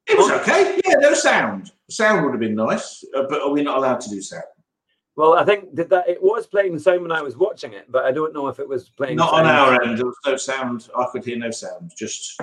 It 0.07 0.19
was 0.19 0.31
okay. 0.31 0.81
Yeah, 0.85 0.95
no 1.01 1.15
sound. 1.15 1.73
Sound 1.89 2.25
would 2.25 2.33
have 2.33 2.41
been 2.41 2.55
nice, 2.55 3.03
uh, 3.17 3.23
but 3.29 3.41
are 3.43 3.51
we 3.51 3.63
not 3.63 3.79
allowed 3.79 4.01
to 4.03 4.11
do 4.11 4.21
sound? 4.21 4.45
Well, 5.17 5.35
I 5.35 5.45
think 5.45 5.75
did 5.75 5.89
that. 5.91 6.09
It 6.09 6.23
was 6.23 6.47
playing 6.47 6.79
sound 6.79 7.03
when 7.03 7.13
I 7.13 7.23
was 7.23 7.37
watching 7.37 7.73
it, 7.73 7.87
but 7.91 8.05
I 8.05 8.11
don't 8.13 8.35
know 8.35 8.49
if 8.49 8.59
it 8.59 8.69
was 8.69 8.89
playing. 8.91 9.17
Not 9.17 9.33
on 9.33 9.47
our 9.47 9.81
end. 9.83 9.97
There 9.99 10.07
was 10.07 10.17
no 10.27 10.37
sound. 10.37 10.89
I 10.99 11.07
could 11.13 11.25
hear 11.25 11.39
no 11.39 11.51
sound. 11.51 11.93
Just 11.97 12.39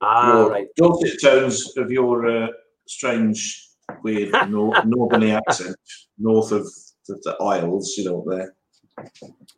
Ah, 0.00 0.40
your 0.42 0.50
right. 0.50 0.68
dulcet 0.76 1.20
tones 1.22 1.76
of 1.78 1.90
your 1.90 2.26
uh, 2.28 2.48
strange, 2.86 3.68
weird 4.02 4.32
nor- 4.50 4.74
northerly 4.84 5.32
accent 5.32 5.76
north 6.18 6.52
of 6.52 6.64
the, 7.08 7.18
the 7.24 7.36
Isles. 7.42 7.94
You 7.96 8.04
know 8.04 8.24
there. 8.28 8.54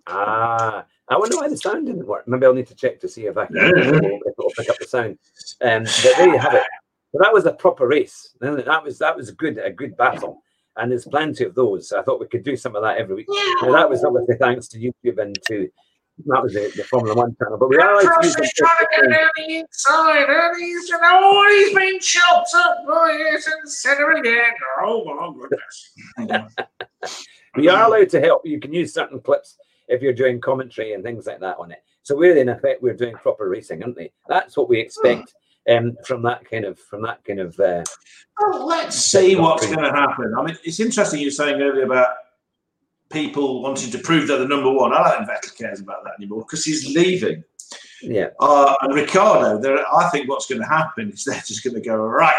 Ah, 0.06 0.84
I 1.08 1.16
wonder 1.18 1.36
why 1.36 1.48
the 1.48 1.56
sound 1.56 1.86
didn't 1.86 2.06
work. 2.06 2.26
Maybe 2.26 2.46
I'll 2.46 2.54
need 2.54 2.68
to 2.68 2.74
check 2.74 3.00
to 3.00 3.08
see 3.08 3.26
if 3.26 3.36
I 3.36 3.46
can 3.46 3.56
if 3.56 4.02
it'll 4.02 4.50
pick 4.56 4.70
up 4.70 4.78
the 4.78 4.86
sound. 4.86 5.18
Um, 5.62 5.84
but 5.84 6.14
there 6.16 6.28
you 6.28 6.38
have 6.38 6.54
it. 6.54 6.62
So 7.12 7.18
that 7.20 7.32
was 7.32 7.46
a 7.46 7.52
proper 7.52 7.86
race. 7.86 8.34
That 8.40 8.82
was 8.84 8.98
that 8.98 9.16
was 9.16 9.28
a 9.28 9.32
good 9.32 9.58
a 9.58 9.70
good 9.70 9.96
battle, 9.96 10.42
and 10.76 10.90
there's 10.90 11.06
plenty 11.06 11.44
of 11.44 11.54
those. 11.54 11.92
I 11.92 12.02
thought 12.02 12.20
we 12.20 12.28
could 12.28 12.44
do 12.44 12.56
some 12.56 12.76
of 12.76 12.82
that 12.82 12.98
every 12.98 13.16
week. 13.16 13.26
Now, 13.62 13.72
that 13.72 13.88
was 13.88 14.04
obviously 14.04 14.36
thanks 14.36 14.68
to 14.68 14.78
YouTube 14.78 15.18
and 15.20 15.36
to 15.48 15.68
that 16.24 16.42
was 16.42 16.54
the, 16.54 16.72
the 16.74 16.84
Formula 16.84 17.14
One 17.14 17.36
channel. 17.38 17.58
But 17.58 17.68
we 17.68 17.76
are 17.76 17.92
allowed 17.92 18.00
to 18.00 18.06
do 18.06 18.28
Petros 18.28 18.36
is 18.36 18.52
some- 18.56 18.66
trying 18.66 18.78
to 18.78 18.88
get 18.90 19.18
down 19.18 19.30
the 19.36 19.56
inside, 19.56 20.30
and 20.30 20.62
he's 20.62 20.90
and 20.90 21.00
oh, 21.04 21.72
been 21.74 22.00
chopped 22.00 22.54
up 22.54 22.86
by 22.86 23.12
Ayrton 23.12 23.66
Senna 23.66 24.18
again. 24.18 24.52
Oh 24.80 25.04
my 25.04 26.28
goodness! 26.28 26.56
We 27.56 27.68
are 27.68 27.84
allowed 27.84 28.10
to 28.10 28.20
help. 28.20 28.46
You 28.46 28.60
can 28.60 28.72
use 28.72 28.92
certain 28.92 29.20
clips 29.20 29.56
if 29.88 30.02
you're 30.02 30.12
doing 30.12 30.40
commentary 30.40 30.92
and 30.92 31.02
things 31.02 31.26
like 31.26 31.40
that 31.40 31.58
on 31.58 31.70
it. 31.70 31.82
So 32.02 32.16
we're 32.16 32.36
in 32.36 32.48
effect 32.48 32.82
we're 32.82 32.94
doing 32.94 33.14
proper 33.14 33.48
racing, 33.48 33.82
aren't 33.82 33.96
we? 33.96 34.12
That's 34.28 34.56
what 34.56 34.68
we 34.68 34.78
expect 34.78 35.34
um, 35.68 35.96
from 36.04 36.22
that 36.22 36.48
kind 36.48 36.64
of 36.64 36.78
from 36.78 37.02
that 37.02 37.24
kind 37.24 37.40
of. 37.40 37.58
Uh, 37.58 37.82
Well, 38.38 38.66
let's 38.66 38.96
see 38.96 39.34
what's 39.36 39.66
going 39.66 39.82
to 39.84 39.90
happen. 39.90 40.34
I 40.38 40.42
mean, 40.42 40.56
it's 40.64 40.80
interesting 40.80 41.20
you 41.20 41.28
were 41.28 41.32
saying 41.32 41.60
earlier 41.60 41.84
about 41.84 42.08
people 43.10 43.62
wanting 43.62 43.90
to 43.90 43.98
prove 43.98 44.28
they're 44.28 44.38
the 44.38 44.48
number 44.48 44.70
one. 44.70 44.92
I 44.92 45.10
don't 45.10 45.26
think 45.26 45.38
Vettel 45.38 45.56
cares 45.56 45.80
about 45.80 46.04
that 46.04 46.14
anymore 46.18 46.40
because 46.40 46.64
he's 46.64 46.94
leaving. 46.94 47.42
yeah, 48.02 48.28
Uh, 48.40 48.74
and 48.82 48.94
Ricciardo, 48.94 49.58
there, 49.58 49.78
I 49.94 50.08
think 50.10 50.28
what's 50.28 50.46
going 50.46 50.60
to 50.60 50.66
happen 50.68 51.10
is 51.10 51.24
they're 51.26 51.42
just 51.46 51.64
going 51.64 51.74
to 51.74 51.80
go 51.80 51.96
right. 51.96 52.34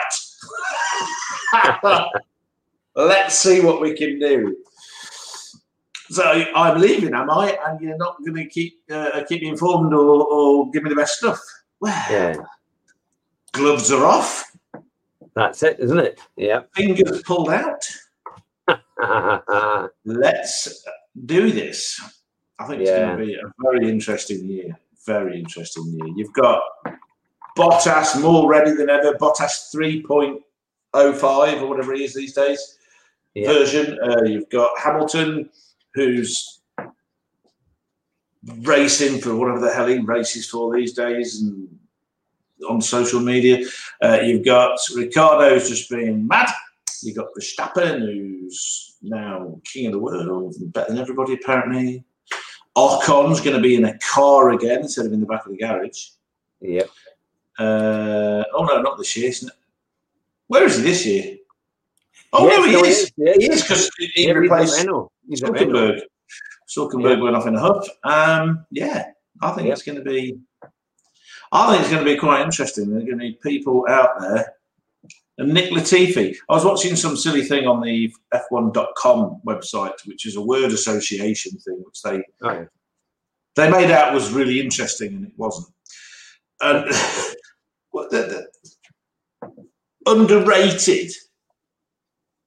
Let's 2.95 3.35
see 3.35 3.61
what 3.61 3.81
we 3.81 3.93
can 3.93 4.19
do. 4.19 4.57
So 6.09 6.23
I'm 6.23 6.79
leaving, 6.79 7.13
am 7.13 7.29
I? 7.29 7.57
And 7.67 7.81
you're 7.81 7.97
not 7.97 8.17
going 8.19 8.35
to 8.35 8.45
keep 8.45 8.79
uh, 8.91 9.23
keep 9.27 9.41
me 9.41 9.49
informed 9.49 9.93
or, 9.93 10.23
or 10.25 10.71
give 10.71 10.83
me 10.83 10.89
the 10.89 10.95
best 10.95 11.17
stuff. 11.17 11.39
Well, 11.79 12.05
yeah, 12.09 12.35
gloves 13.51 13.91
are 13.91 14.05
off, 14.05 14.51
that's 15.35 15.61
it, 15.63 15.79
isn't 15.79 15.99
it? 15.99 16.19
Yeah. 16.35 16.61
fingers 16.75 17.21
pulled 17.23 17.49
out. 17.49 17.83
Let's 20.05 20.83
do 21.25 21.51
this. 21.51 21.99
I 22.59 22.65
think 22.65 22.81
it's 22.81 22.89
Yeah. 22.89 23.05
going 23.15 23.19
to 23.19 23.25
be 23.25 23.35
a 23.35 23.41
very 23.61 23.89
interesting 23.89 24.45
year. 24.47 24.77
Very 25.05 25.39
interesting 25.39 25.85
year. 25.93 26.07
You've 26.15 26.33
got 26.33 26.61
Bottas 27.57 28.19
more 28.21 28.49
ready 28.49 28.71
than 28.71 28.89
ever. 28.89 29.13
Bottas 29.13 29.71
3.05 29.75 31.61
or 31.61 31.67
whatever 31.67 31.93
he 31.93 32.03
is 32.03 32.13
these 32.15 32.33
days 32.33 32.77
Yeah. 33.35 33.47
version. 33.53 33.99
Uh, 34.01 34.23
you've 34.23 34.49
got 34.49 34.77
Hamilton, 34.79 35.49
who's 35.97 36.61
racing 38.61 39.19
for 39.19 39.35
whatever 39.35 39.59
the 39.59 39.73
hell 39.73 39.87
he 39.87 39.99
races 39.99 40.49
for 40.49 40.75
these 40.75 40.93
days 40.93 41.41
and 41.41 41.67
on 42.69 42.81
social 42.81 43.19
media. 43.19 43.65
Uh, 44.01 44.19
you've 44.23 44.45
got 44.45 44.79
Ricciardo's 44.95 45.69
just 45.69 45.89
being 45.89 46.27
mad. 46.27 46.49
You've 47.03 47.17
got 47.17 47.27
Verstappen, 47.37 47.99
who's 47.99 48.95
now 49.01 49.59
king 49.65 49.87
of 49.87 49.93
the 49.93 49.99
world, 49.99 50.55
and 50.55 50.73
better 50.73 50.93
than 50.93 51.01
everybody 51.01 51.33
apparently. 51.33 52.03
Ocon's 52.75 53.41
going 53.41 53.55
to 53.55 53.61
be 53.61 53.75
in 53.75 53.85
a 53.85 53.97
car 53.99 54.51
again 54.51 54.81
instead 54.81 55.05
of 55.07 55.13
in 55.13 55.19
the 55.19 55.25
back 55.25 55.45
of 55.45 55.51
the 55.51 55.57
garage. 55.57 56.09
Yep. 56.61 56.89
Uh, 57.57 58.43
oh 58.53 58.65
no, 58.65 58.81
not 58.81 58.97
this 58.97 59.17
year. 59.17 59.31
Where 60.47 60.63
is 60.63 60.77
he 60.77 60.83
this 60.83 61.05
year? 61.05 61.37
Oh 62.33 62.47
Yes, 62.47 62.57
no, 62.59 62.65
he 62.65 62.71
no, 62.73 62.83
is. 62.83 63.11
Yeah, 63.17 63.33
He 63.37 63.51
is 63.51 63.61
because 63.61 63.89
he 63.97 64.27
yeah, 64.27 64.33
replaced. 64.33 64.75
He's 65.27 65.43
at 65.43 65.51
Renault. 65.53 65.69
Hulkenberg. 65.69 66.01
Hulkenberg 66.77 67.21
went 67.21 67.35
off 67.35 67.47
in 67.47 67.55
a 67.55 67.59
huff. 67.59 67.87
Um, 68.03 68.65
yeah, 68.71 69.05
I 69.41 69.51
think 69.51 69.67
Yep. 69.67 69.73
it's 69.73 69.83
going 69.83 69.97
to 69.97 70.03
be. 70.03 70.37
I 71.51 71.69
think 71.71 71.81
it's 71.81 71.91
going 71.91 72.03
to 72.05 72.11
be 72.13 72.17
quite 72.19 72.41
interesting. 72.41 72.89
There 72.89 72.97
are 72.99 73.05
going 73.05 73.19
to 73.19 73.25
be 73.25 73.39
people 73.41 73.85
out 73.89 74.19
there. 74.19 74.53
And 75.39 75.53
Nick 75.53 75.71
Latifi. 75.71 76.35
I 76.49 76.53
was 76.53 76.65
watching 76.65 76.95
some 76.95 77.15
silly 77.15 77.43
thing 77.43 77.67
on 77.67 77.79
the 77.81 78.11
F1.com 78.33 79.41
website, 79.47 79.93
which 80.05 80.25
is 80.25 80.35
a 80.35 80.41
word 80.41 80.71
association 80.71 81.51
thing, 81.59 81.81
which 81.85 82.01
they 82.01 82.23
Oh, 82.41 82.51
yeah. 82.53 82.65
they 83.55 83.69
made 83.71 83.91
out 83.91 84.13
was 84.13 84.31
really 84.33 84.59
interesting, 84.59 85.13
and 85.13 85.27
it 85.27 85.33
wasn't. 85.37 85.67
And 86.59 86.85
what 87.91 88.09
the, 88.09 88.47
the, 89.43 89.49
underrated 90.07 91.11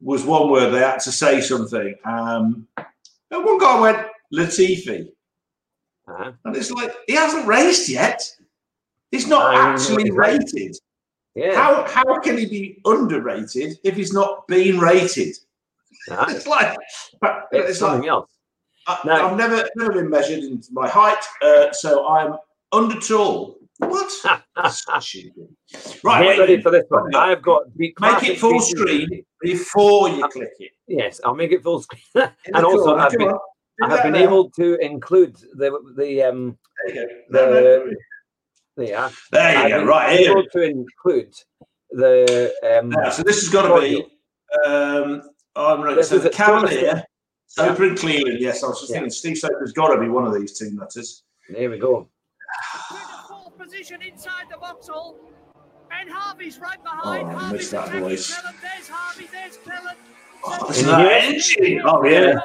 was 0.01 0.25
one 0.25 0.51
word 0.51 0.71
they 0.71 0.79
had 0.81 0.99
to 1.01 1.13
say 1.13 1.41
something. 1.41 1.95
Um, 2.05 2.67
and 2.77 3.45
one 3.45 3.59
guy 3.59 3.81
went 3.81 4.07
Latifi, 4.35 5.09
Uh-huh. 6.09 6.33
and 6.45 6.57
it's 6.57 6.71
like 6.71 6.93
he 7.07 7.15
hasn't 7.15 7.47
raced 7.47 7.89
yet. 7.89 8.21
He's 9.11 9.27
not 9.27 9.55
I 9.55 9.73
actually 9.73 10.11
rated. 10.11 10.77
Yeah. 11.35 11.55
How 11.55 11.85
how 11.87 12.19
can 12.21 12.39
he 12.39 12.47
be 12.47 12.81
underrated 12.85 13.79
if 13.85 13.95
he's 13.97 14.13
not 14.13 14.47
being 14.49 14.79
rated? 14.79 15.37
Uh-huh. 16.11 16.27
It's 16.35 16.47
like 16.47 16.77
but 17.21 17.49
It's 17.53 17.71
it's 17.71 17.81
like 17.81 17.91
something 17.93 18.09
else. 18.09 18.31
I, 18.87 18.99
No. 19.05 19.13
I've 19.29 19.37
never 19.37 19.69
never 19.77 19.93
been 19.93 20.11
measured 20.11 20.41
in 20.43 20.63
my 20.73 20.89
height, 20.89 21.23
uh, 21.43 21.73
so 21.73 22.09
I'm 22.09 22.37
under 22.73 22.99
tall. 23.01 23.57
What? 23.81 24.11
Right, 26.05 26.25
Get 26.25 26.39
ready 26.39 26.61
for 26.61 26.71
this 26.71 26.85
one. 26.89 27.15
I've 27.15 27.43
got 27.43 27.63
the 27.77 27.95
Make 28.01 28.23
it 28.25 28.39
full 28.39 28.61
screen 28.61 29.09
before 29.41 30.09
you 30.09 30.27
click 30.29 30.51
it. 30.59 30.73
Yes, 30.87 31.21
I'll 31.25 31.35
make 31.35 31.53
it 31.53 31.63
full 31.63 31.83
screen. 31.83 32.03
And 32.55 32.65
also, 32.65 32.85
corner, 32.85 33.03
I've 33.03 33.13
been- 33.13 33.35
I 33.83 33.89
have 33.89 34.03
been 34.03 34.13
now. 34.13 34.19
able 34.19 34.51
to 34.51 34.77
include 34.85 35.37
the 35.55 35.71
the 35.97 36.23
um 36.25 36.59
There 36.87 36.95
you 36.95 37.09
go. 37.09 37.15
No, 37.31 37.47
no, 37.47 37.63
the- 37.63 37.95
no. 38.77 38.85
yeah. 38.85 39.11
There 39.33 39.53
you 39.69 39.75
I've 39.77 39.81
go. 39.85 39.87
Right 39.87 40.19
here. 40.19 40.43
to 40.53 40.63
include 40.63 41.35
the 41.91 42.53
um 42.71 42.93
so 43.13 43.23
this 43.23 43.41
has 43.41 43.49
got 43.49 43.75
to 43.75 43.81
be. 43.81 44.05
Um, 44.67 45.23
I'm 45.57 45.81
right. 45.81 45.97
This 45.97 46.11
So 46.11 46.19
the 46.19 46.29
a- 46.29 46.33
Cavalier, 46.33 47.03
Soper 47.47 47.85
and 47.85 47.99
Cleland. 47.99 48.39
Yes, 48.41 48.63
I 48.63 48.69
was 48.69 48.81
just 48.81 48.91
Yeah. 48.91 48.97
thinking 48.97 49.11
Steve 49.11 49.39
Soper's 49.39 49.73
got 49.73 49.95
to 49.95 50.01
be 50.01 50.09
one 50.09 50.27
of 50.27 50.35
these 50.35 50.59
two 50.59 50.71
nutters. 50.73 51.23
there 51.49 51.71
we 51.71 51.79
go. 51.79 52.09
Through 53.87 53.99
the 53.99 54.05
fourth 54.05 54.07
position 54.07 54.13
inside 54.13 54.45
the 54.51 54.57
Vauxhall. 54.59 55.17
And 55.93 56.09
Harvey's 56.09 56.59
right 56.61 56.83
behind. 56.83 57.27
Oh, 57.27 57.31
I 57.31 57.33
Harvey's 57.33 57.53
missed 57.53 57.71
that 57.73 57.85
attacking 57.89 58.01
voice. 58.03 58.35
Cleland. 58.35 58.57
There's 58.63 58.89
Harvey, 58.89 59.29
there's 59.33 59.57
Cleland. 59.57 59.99
Oh, 60.43 60.67
Listen 60.69 60.85
to 60.85 60.91
that 60.91 61.25
engine. 61.25 61.83
Oh, 61.85 62.05
yeah. 62.05 62.41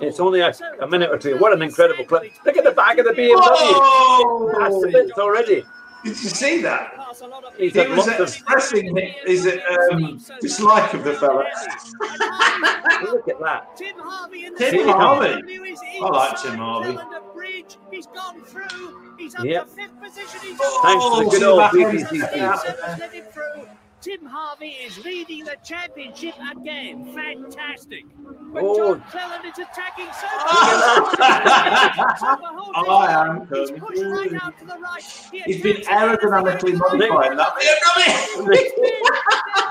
It's 0.00 0.20
only 0.20 0.40
a, 0.40 0.52
a 0.80 0.86
minute 0.88 1.10
or 1.10 1.18
two. 1.18 1.36
What 1.38 1.52
an 1.52 1.60
incredible 1.62 2.04
clip. 2.04 2.32
Look 2.46 2.56
at 2.56 2.64
the 2.64 2.70
back 2.70 2.96
of 2.98 3.04
the 3.04 3.12
BMW. 3.12 4.52
That's 4.58 4.80
the 4.80 4.88
Oh, 4.88 4.90
bits 4.90 5.12
already. 5.18 5.64
did 6.04 6.08
you 6.08 6.14
see 6.14 6.62
that? 6.62 6.94
He's 7.58 7.74
He 7.74 7.86
was 7.88 8.08
expressing 8.08 8.96
his 9.26 9.46
um, 9.92 10.18
dislike 10.40 10.94
of 10.94 11.04
the 11.04 11.12
fella. 11.14 11.44
Look 13.10 13.28
at 13.28 13.38
that. 13.40 13.76
Tim 13.76 13.96
Harvey 13.98 14.46
in 14.46 14.54
the 14.54 14.58
Tim 14.58 14.88
Harvey. 14.88 15.42
I 16.02 16.08
like 16.08 16.42
Tim 16.42 16.54
Harvey. 16.56 16.98
He's 17.90 18.06
gone 18.06 18.40
through. 18.42 19.14
He's 19.18 19.34
up 19.34 19.44
Yep. 19.44 19.66
to 19.68 19.74
fifth 19.74 20.00
position. 20.00 20.40
He's 20.42 20.58
Thanks 20.58 21.04
to 21.04 21.10
the 21.10 21.16
Oh, 21.16 21.30
good 21.30 21.42
old 21.42 21.60
BBC. 21.72 22.20
One? 24.06 24.08
Seven's 24.08 24.08
led 24.08 24.08
him 24.08 24.08
through. 24.08 24.16
Tim 24.18 24.26
Harvey 24.26 24.68
is 24.68 25.04
leading 25.04 25.44
the 25.44 25.56
championship 25.64 26.34
again. 26.50 27.14
Fantastic. 27.14 28.04
But 28.52 28.62
Oh. 28.62 28.76
John 28.76 29.02
Cleland 29.10 29.44
is 29.46 29.58
attacking 29.58 30.06
so 30.12 30.26
oh, 32.76 32.96
I 33.00 33.26
am 33.26 33.46
He's 33.48 33.70
coming 33.70 33.80
pushed 33.80 34.02
right 34.02 34.34
out 34.42 34.58
to 34.58 34.64
the 34.66 34.78
right. 34.78 35.02
He 35.32 35.40
He's 35.40 35.62
been 35.62 35.76
aerodynamically 35.82 36.74
everything. 36.74 36.78
modifying 37.10 37.36
that. 37.36 37.52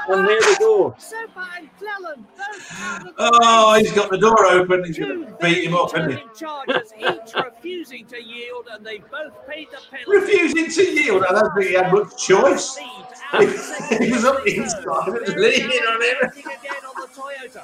And 0.10 0.28
there 0.28 0.40
we 0.40 0.56
go. 0.58 0.96
Soper 0.98 1.48
and 1.58 1.70
Cleland 1.98 2.26
both 2.38 2.82
out 2.82 3.08
of 3.08 3.16
the 3.16 3.40
Oh, 3.42 3.74
he's 3.80 3.92
got 3.92 4.10
the 4.10 4.18
door 4.18 4.46
open. 4.46 4.84
He's 4.86 4.98
going 5.00 5.26
to 5.26 5.38
beat 5.42 5.64
him 5.66 5.76
up, 5.76 5.90
isn't 5.98 6.10
he? 6.12 6.16
determined 6.18 6.36
chargers, 6.38 6.94
each 6.98 7.34
refusing 7.36 8.06
to 8.08 8.24
yield, 8.24 8.68
and 8.72 8.86
they 8.86 9.00
both 9.00 9.34
paid 9.48 9.68
the 9.72 9.78
penalty. 9.90 10.12
Refusing 10.20 10.70
to 10.72 10.92
yield. 10.92 11.24
I 11.30 11.34
don't 11.34 11.54
think 11.56 11.68
he 11.70 11.74
had 11.76 11.92
much 11.94 12.18
choice. 12.18 12.78
Leads 12.78 13.22
out 13.34 13.44
of 13.44 13.60
second 13.60 14.04
He 14.06 14.12
was 14.12 14.26
up 14.26 14.44
position. 14.44 14.64
inside, 14.64 15.06
he 15.06 15.12
was 15.12 15.36
leaning 15.36 15.82
on 15.88 16.02
him. 16.02 16.30
again 16.30 16.84
on 16.88 17.02
the 17.02 17.08
Toyota. 17.14 17.64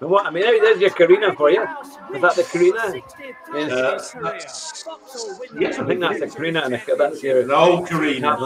And 0.00 0.08
what 0.08 0.24
I 0.24 0.30
mean, 0.30 0.44
there's 0.44 0.80
your 0.80 0.88
Carina 0.90 1.34
for 1.34 1.50
you. 1.50 1.60
Was 2.10 2.22
that 2.22 2.34
the 2.34 2.44
Carina? 2.44 2.78
60th 2.80 3.02
Yes. 3.52 3.52
Uh, 3.52 3.56
in 3.58 3.68
his 3.98 4.10
career. 4.10 4.22
that's- 4.24 4.82
Vauxhall 4.84 5.38
win 5.38 5.48
the 5.54 5.60
Yes, 5.60 5.78
I 5.78 5.84
think 5.86 6.00
that's 6.00 6.20
the 6.20 6.26
Carina, 6.28 6.62
and 6.64 6.80
that's 6.98 7.22
your. 7.22 7.40
An 7.42 7.50
old 7.50 7.86
Carina. 7.86 8.38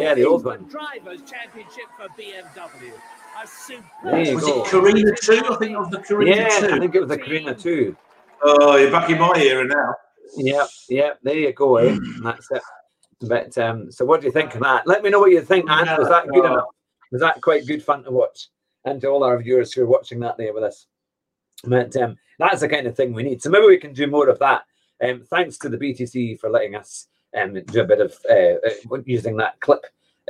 Yeah, 0.00 0.14
the 0.14 0.24
old 0.24 0.44
one. 0.46 0.64
Drivers' 0.70 1.20
Championship 1.30 1.84
for 1.98 2.08
BMW. 2.18 2.92
A 3.42 3.46
superb 3.46 3.84
There 4.04 4.20
you 4.24 4.34
Was 4.36 4.44
go. 4.44 4.62
it 4.62 4.68
Carina 4.68 5.12
2? 5.20 5.32
I 5.32 5.56
think 5.56 5.72
it 5.72 5.78
was 5.78 5.88
the 5.90 5.98
Carina 5.98 6.36
Yeah, 6.36 6.60
2. 6.60 6.66
I 6.66 6.78
think 6.78 6.94
it 6.94 7.00
was 7.00 7.08
the 7.08 7.18
Carina 7.18 7.54
too. 7.54 7.96
Oh, 8.42 8.76
you're 8.76 8.90
back 8.90 9.10
in 9.10 9.18
my 9.18 9.32
era 9.36 9.64
now. 9.66 9.94
Yeah, 10.36 10.66
yeah, 10.88 11.10
There 11.22 11.38
you 11.38 11.52
go. 11.52 11.76
Eh? 11.76 11.96
That's 12.22 12.50
it. 12.50 12.62
But 13.20 13.56
um, 13.58 13.90
so, 13.90 14.04
what 14.04 14.20
do 14.20 14.26
you 14.26 14.32
think 14.32 14.54
of 14.54 14.60
that? 14.62 14.86
Let 14.86 15.02
me 15.02 15.10
know 15.10 15.20
what 15.20 15.30
you 15.30 15.42
think, 15.42 15.70
Anne. 15.70 15.86
Was 15.98 16.08
that 16.08 16.26
good 16.28 16.44
enough? 16.44 16.64
Was 17.12 17.20
that 17.20 17.40
quite 17.40 17.66
good 17.66 17.82
fun 17.82 18.02
to 18.04 18.10
watch? 18.10 18.48
And 18.84 19.00
to 19.00 19.08
all 19.08 19.22
our 19.22 19.40
viewers 19.40 19.72
who 19.72 19.82
are 19.82 19.86
watching 19.86 20.18
that 20.20 20.36
there 20.36 20.52
with 20.52 20.64
us. 20.64 20.86
But 21.64 21.96
um, 21.96 22.16
that's 22.38 22.62
the 22.62 22.68
kind 22.68 22.86
of 22.88 22.96
thing 22.96 23.12
we 23.12 23.22
need. 23.22 23.42
So 23.42 23.50
maybe 23.50 23.66
we 23.66 23.78
can 23.78 23.92
do 23.92 24.08
more 24.08 24.28
of 24.28 24.40
that. 24.40 24.62
Um, 25.04 25.22
thanks 25.30 25.56
to 25.58 25.68
the 25.68 25.78
BTC 25.78 26.40
for 26.40 26.50
letting 26.50 26.74
us 26.74 27.06
um, 27.40 27.54
do 27.54 27.80
a 27.80 27.84
bit 27.84 28.00
of 28.00 28.16
uh, 28.28 28.94
uh, 28.94 28.98
using 29.04 29.36
that 29.36 29.60
clip 29.60 29.84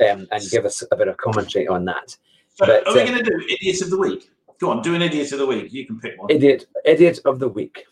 um, 0.07 0.27
and 0.31 0.43
give 0.51 0.65
us 0.65 0.83
a 0.91 0.95
bit 0.95 1.07
of 1.07 1.17
commentary 1.17 1.67
on 1.67 1.85
that. 1.85 2.15
So, 2.55 2.65
But, 2.65 2.87
are 2.87 2.93
we 2.93 3.01
uh, 3.01 3.05
going 3.05 3.23
to 3.23 3.29
do 3.29 3.45
idiots 3.49 3.81
of 3.81 3.89
the 3.89 3.97
Week? 3.97 4.29
Go 4.59 4.69
on, 4.69 4.81
do 4.81 4.95
an 4.95 5.01
Idiot 5.01 5.31
of 5.31 5.39
the 5.39 5.45
Week. 5.45 5.73
You 5.73 5.85
can 5.85 5.99
pick 5.99 6.19
one. 6.19 6.29
Idiot, 6.29 6.67
idiot 6.85 7.19
of 7.25 7.39
the 7.39 7.49
week. 7.49 7.85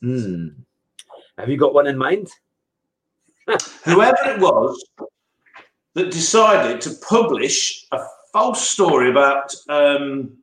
Hmm. 0.00 0.48
Have 1.38 1.48
you 1.48 1.56
got 1.56 1.72
one 1.72 1.86
in 1.86 1.96
mind? 1.96 2.28
Whoever 3.84 4.18
it 4.26 4.40
was 4.40 4.84
that 5.94 6.10
decided 6.10 6.80
to 6.82 6.90
publish 7.08 7.86
a 7.92 8.00
false 8.32 8.68
story 8.68 9.08
about 9.10 9.54
um, 9.68 10.36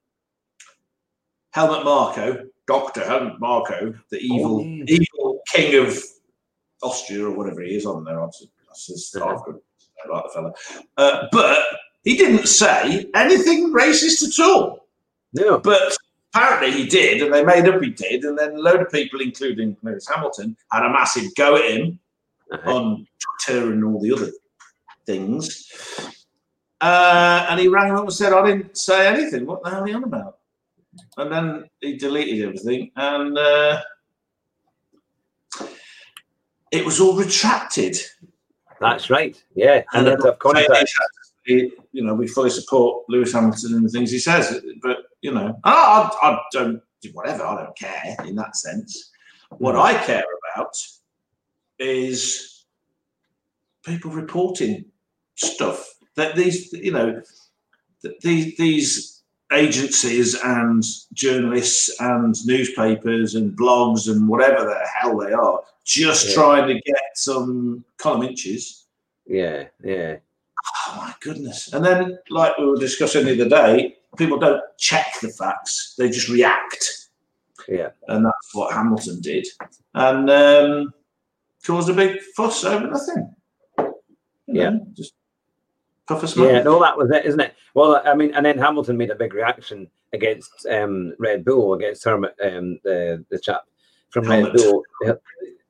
Helmut 1.52 1.84
Marko, 1.86 2.46
Dr. 2.66 3.06
Helmut 3.06 3.40
Marko, 3.40 3.94
the 4.10 4.20
evil, 4.20 4.64
yeah. 4.66 4.86
evil 4.88 5.42
king 5.54 5.86
of 5.86 6.02
Austria 6.82 7.26
or 7.26 7.32
whatever 7.32 7.62
he 7.62 7.76
is 7.76 7.86
on 7.86 8.04
there. 8.06 8.20
That's 8.20 8.46
that's 8.68 8.88
his 8.88 9.16
Uh-huh. 9.16 9.36
I've 9.36 9.46
got- 9.46 9.62
I 10.04 10.14
like 10.14 10.24
the 10.24 10.30
fella. 10.30 10.54
Uh, 10.98 11.28
but 11.32 11.64
he 12.06 12.16
didn't 12.16 12.48
say 12.48 13.08
anything 13.14 13.74
racist 13.74 14.24
at 14.28 14.46
all. 14.46 14.88
No. 15.34 15.60
But 15.60 15.98
apparently 16.34 16.72
he 16.72 16.86
did, 16.88 17.22
and 17.22 17.34
they 17.34 17.44
made 17.44 17.68
up 17.68 17.82
he 17.82 17.90
did, 17.90 18.24
and 18.24 18.38
then 18.38 18.54
a 18.54 18.60
load 18.60 18.82
of 18.82 18.90
people, 18.92 19.20
including 19.20 19.76
Lewis 19.84 20.08
Hamilton, 20.08 20.56
had 20.72 20.86
a 20.86 20.90
massive 20.90 21.36
go 21.36 21.58
at 21.58 21.70
him 21.72 22.00
Uh-huh. 22.52 22.74
on 22.76 23.08
Twitter 23.46 23.72
and 23.74 23.84
all 23.84 24.00
the 24.00 24.14
other 24.14 24.32
things. 25.06 25.70
Uh, 26.80 27.48
and 27.50 27.60
he 27.60 27.68
rang 27.68 27.90
him 27.90 27.96
up 27.96 28.04
and 28.04 28.14
said, 28.14 28.32
I 28.34 28.46
didn't 28.46 28.78
say 28.78 29.08
anything. 29.08 29.46
What 29.48 29.64
the 29.64 29.72
hell 29.72 29.82
are 29.84 29.88
you 29.88 29.96
on 29.96 30.04
about? 30.04 30.38
And 31.18 31.32
then 31.32 31.70
he 31.82 31.98
deleted 31.98 32.46
everything, 32.46 32.92
and 32.96 33.38
uh, 33.38 33.82
it 36.72 36.86
was 36.86 37.00
all 37.00 37.16
retracted. 37.18 37.98
That's 38.80 39.10
right. 39.10 39.42
Yeah, 39.56 39.84
and 39.94 40.08
And 40.08 40.24
of 40.24 40.40
contact. 40.40 40.90
You 41.46 41.72
know, 41.94 42.14
we 42.14 42.28
fully 42.28 42.50
support 42.50 43.06
Lewis 43.10 43.34
Hamilton 43.34 43.76
and 43.76 43.86
the 43.86 43.90
things 43.90 44.12
he 44.12 44.20
says, 44.20 44.62
but 44.82 44.98
you 45.22 45.32
know, 45.32 45.60
I, 45.64 46.10
I, 46.22 46.30
I 46.30 46.40
don't 46.52 46.82
do 47.02 47.10
whatever. 47.14 47.44
I 47.46 47.64
don't 47.64 47.78
care 47.78 48.16
in 48.26 48.36
that 48.36 48.56
sense. 48.56 49.12
What 49.58 49.76
I 49.76 49.94
care 50.06 50.24
about 50.54 50.76
is 51.80 52.66
people 53.86 54.12
reporting 54.12 54.86
stuff 55.36 55.94
that 56.16 56.36
these, 56.36 56.74
you 56.74 56.92
know, 56.92 57.22
that 58.02 58.20
these 58.22 58.58
these 58.58 59.24
agencies 59.52 60.36
and 60.44 60.84
journalists 61.14 61.96
and 62.00 62.36
newspapers 62.46 63.36
and 63.36 63.58
blogs 63.58 64.10
and 64.12 64.28
whatever 64.28 64.66
the 64.66 64.80
hell 65.00 65.18
they 65.18 65.32
are, 65.34 65.62
just 65.84 66.30
Yeah. 66.30 66.34
trying 66.34 66.68
to 66.68 66.74
get 66.74 67.02
some 67.14 67.86
column 67.98 68.24
inches. 68.24 68.88
Yeah, 69.28 69.66
yeah, 69.84 70.18
Oh 70.88 70.94
my 70.98 71.14
goodness. 71.22 71.72
And 71.74 71.84
then, 71.86 72.18
like 72.30 72.58
we 72.58 72.66
were 72.66 72.78
discussing 72.78 73.26
the 73.26 73.34
other 73.42 73.50
day, 73.50 73.98
people 74.18 74.38
don't 74.38 74.62
check 74.78 75.08
the 75.22 75.30
facts, 75.30 75.96
they 75.98 76.10
just 76.10 76.30
react. 76.30 77.08
yeah. 77.68 77.90
And 78.08 78.26
that's 78.26 78.54
what 78.54 78.74
Hamilton 78.74 79.22
did. 79.22 79.48
And 79.94 80.30
um, 80.30 80.94
caused 81.66 81.90
a 81.90 81.94
big 81.94 82.20
fuss 82.36 82.64
over 82.64 82.88
nothing. 82.88 83.34
You 83.78 83.94
Yeah. 84.48 84.70
know, 84.72 84.88
Just 84.94 85.14
puff 86.08 86.24
a 86.24 86.28
smoke. 86.28 86.52
Yeah, 86.52 86.64
no, 86.64 86.80
that 86.82 86.98
was 86.98 87.10
it, 87.12 87.26
isn't 87.26 87.40
it? 87.40 87.56
Well, 87.74 88.02
I 88.06 88.14
mean, 88.16 88.34
and 88.36 88.46
then 88.46 88.58
Hamilton 88.58 88.98
made 88.98 89.10
a 89.12 89.16
big 89.16 89.34
reaction 89.34 89.90
against 90.14 90.66
um, 90.70 91.14
Red 91.20 91.44
Bull, 91.44 91.74
against 91.74 92.04
Hermit, 92.06 92.36
um, 92.44 92.80
the 92.84 93.26
the 93.30 93.40
chap 93.40 93.64
from 94.12 94.26
Red 94.30 94.54
Bull, 94.54 94.84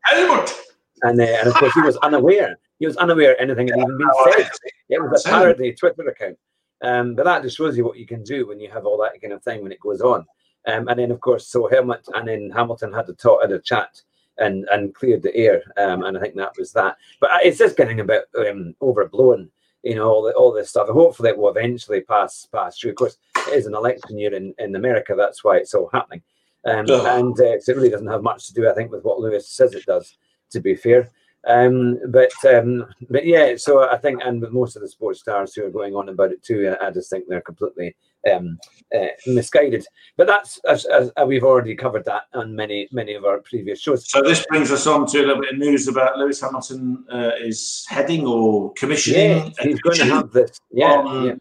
Helmut! 0.01 0.53
and 1.01 1.19
uh, 1.19 1.23
and 1.23 1.47
of 1.47 1.53
course 1.55 1.73
he 1.73 1.81
was 1.81 1.97
unaware. 1.97 2.57
He 2.79 2.85
was 2.85 2.97
unaware 2.97 3.39
anything 3.39 3.67
had 3.67 3.77
even 3.77 3.97
been 3.97 4.09
said. 4.33 4.49
It 4.89 5.01
was 5.01 5.25
a 5.25 5.29
parody 5.29 5.73
Twitter 5.73 6.07
account. 6.07 6.37
Um, 6.81 7.15
but 7.15 7.25
that 7.25 7.41
just 7.41 7.57
shows 7.57 7.77
you 7.77 7.85
what 7.85 7.97
you 7.97 8.05
can 8.05 8.23
do 8.23 8.47
when 8.47 8.59
you 8.59 8.69
have 8.69 8.85
all 8.85 8.97
that 8.97 9.19
kind 9.21 9.33
of 9.33 9.43
thing 9.43 9.63
when 9.63 9.71
it 9.71 9.79
goes 9.79 10.01
on. 10.01 10.25
Um, 10.67 10.87
and 10.87 10.99
then 10.99 11.11
of 11.11 11.19
course, 11.21 11.47
so 11.47 11.67
Helmut 11.67 12.05
and 12.13 12.27
then 12.27 12.51
Hamilton 12.51 12.91
had 12.91 13.05
to 13.07 13.13
talk, 13.13 13.41
had 13.41 13.51
a 13.51 13.59
chat, 13.59 14.01
and 14.37 14.67
and 14.71 14.93
cleared 14.93 15.23
the 15.23 15.35
air. 15.35 15.63
Um, 15.77 16.03
and 16.03 16.17
I 16.17 16.21
think 16.21 16.35
that 16.35 16.57
was 16.57 16.71
that. 16.73 16.97
But 17.21 17.29
it's 17.43 17.59
just 17.59 17.77
getting 17.77 17.99
a 17.99 18.03
bit 18.03 18.25
um, 18.37 18.75
overblown. 18.81 19.49
You 19.83 19.95
know 19.95 20.09
all 20.09 20.23
the, 20.23 20.33
all 20.33 20.51
this 20.51 20.69
stuff. 20.69 20.87
And 20.87 20.97
hopefully, 20.97 21.29
it 21.29 21.37
will 21.37 21.49
eventually 21.49 22.01
pass 22.01 22.47
pass 22.51 22.79
through. 22.79 22.91
Of 22.91 22.97
course, 22.97 23.17
it 23.47 23.53
is 23.53 23.67
an 23.67 23.75
election 23.75 24.17
year 24.17 24.33
in, 24.33 24.53
in 24.57 24.75
America. 24.75 25.13
That's 25.15 25.43
why 25.43 25.57
it's 25.57 25.73
all 25.73 25.89
happening. 25.93 26.23
Um, 26.65 26.89
and 26.89 27.39
uh, 27.39 27.43
it 27.43 27.67
really 27.67 27.89
doesn't 27.91 28.07
have 28.07 28.23
much 28.23 28.47
to 28.47 28.53
do, 28.53 28.67
I 28.67 28.73
think, 28.73 28.91
with 28.91 29.03
what 29.03 29.19
Lewis 29.19 29.47
says 29.47 29.73
it 29.73 29.85
does. 29.85 30.17
To 30.51 30.59
be 30.59 30.75
fair, 30.75 31.11
um, 31.47 31.99
but 32.09 32.31
um, 32.45 32.85
but 33.09 33.25
yeah, 33.25 33.55
so 33.57 33.89
I 33.89 33.97
think, 33.97 34.21
and 34.23 34.41
with 34.41 34.51
most 34.51 34.75
of 34.75 34.81
the 34.81 34.87
sports 34.87 35.19
stars 35.19 35.53
who 35.53 35.65
are 35.65 35.69
going 35.69 35.95
on 35.95 36.09
about 36.09 36.31
it 36.31 36.43
too, 36.43 36.75
I, 36.81 36.87
I 36.87 36.91
just 36.91 37.09
think 37.09 37.25
they're 37.27 37.41
completely 37.41 37.95
um, 38.31 38.57
uh, 38.95 39.07
misguided. 39.27 39.85
But 40.17 40.27
that's 40.27 40.59
as, 40.67 40.85
as, 40.85 41.11
as 41.15 41.27
we've 41.27 41.43
already 41.43 41.75
covered 41.75 42.05
that 42.05 42.23
on 42.33 42.55
many 42.55 42.87
many 42.91 43.13
of 43.13 43.25
our 43.25 43.39
previous 43.39 43.81
shows. 43.81 44.09
So 44.09 44.21
this 44.21 44.45
brings 44.47 44.71
us 44.71 44.87
on 44.87 45.05
to 45.07 45.19
a 45.19 45.25
little 45.25 45.41
bit 45.41 45.53
of 45.53 45.59
news 45.59 45.87
about 45.87 46.17
Lewis 46.17 46.41
Hamilton 46.41 47.05
uh, 47.11 47.31
is 47.39 47.85
heading 47.89 48.25
or 48.25 48.73
commissioning 48.73 49.37
Yeah, 49.37 49.49
he's 49.61 49.79
going 49.81 49.97
to 49.97 50.05
have 50.05 50.31
this. 50.31 50.59
Yeah, 50.71 50.91
on 50.91 51.25
yeah, 51.25 51.33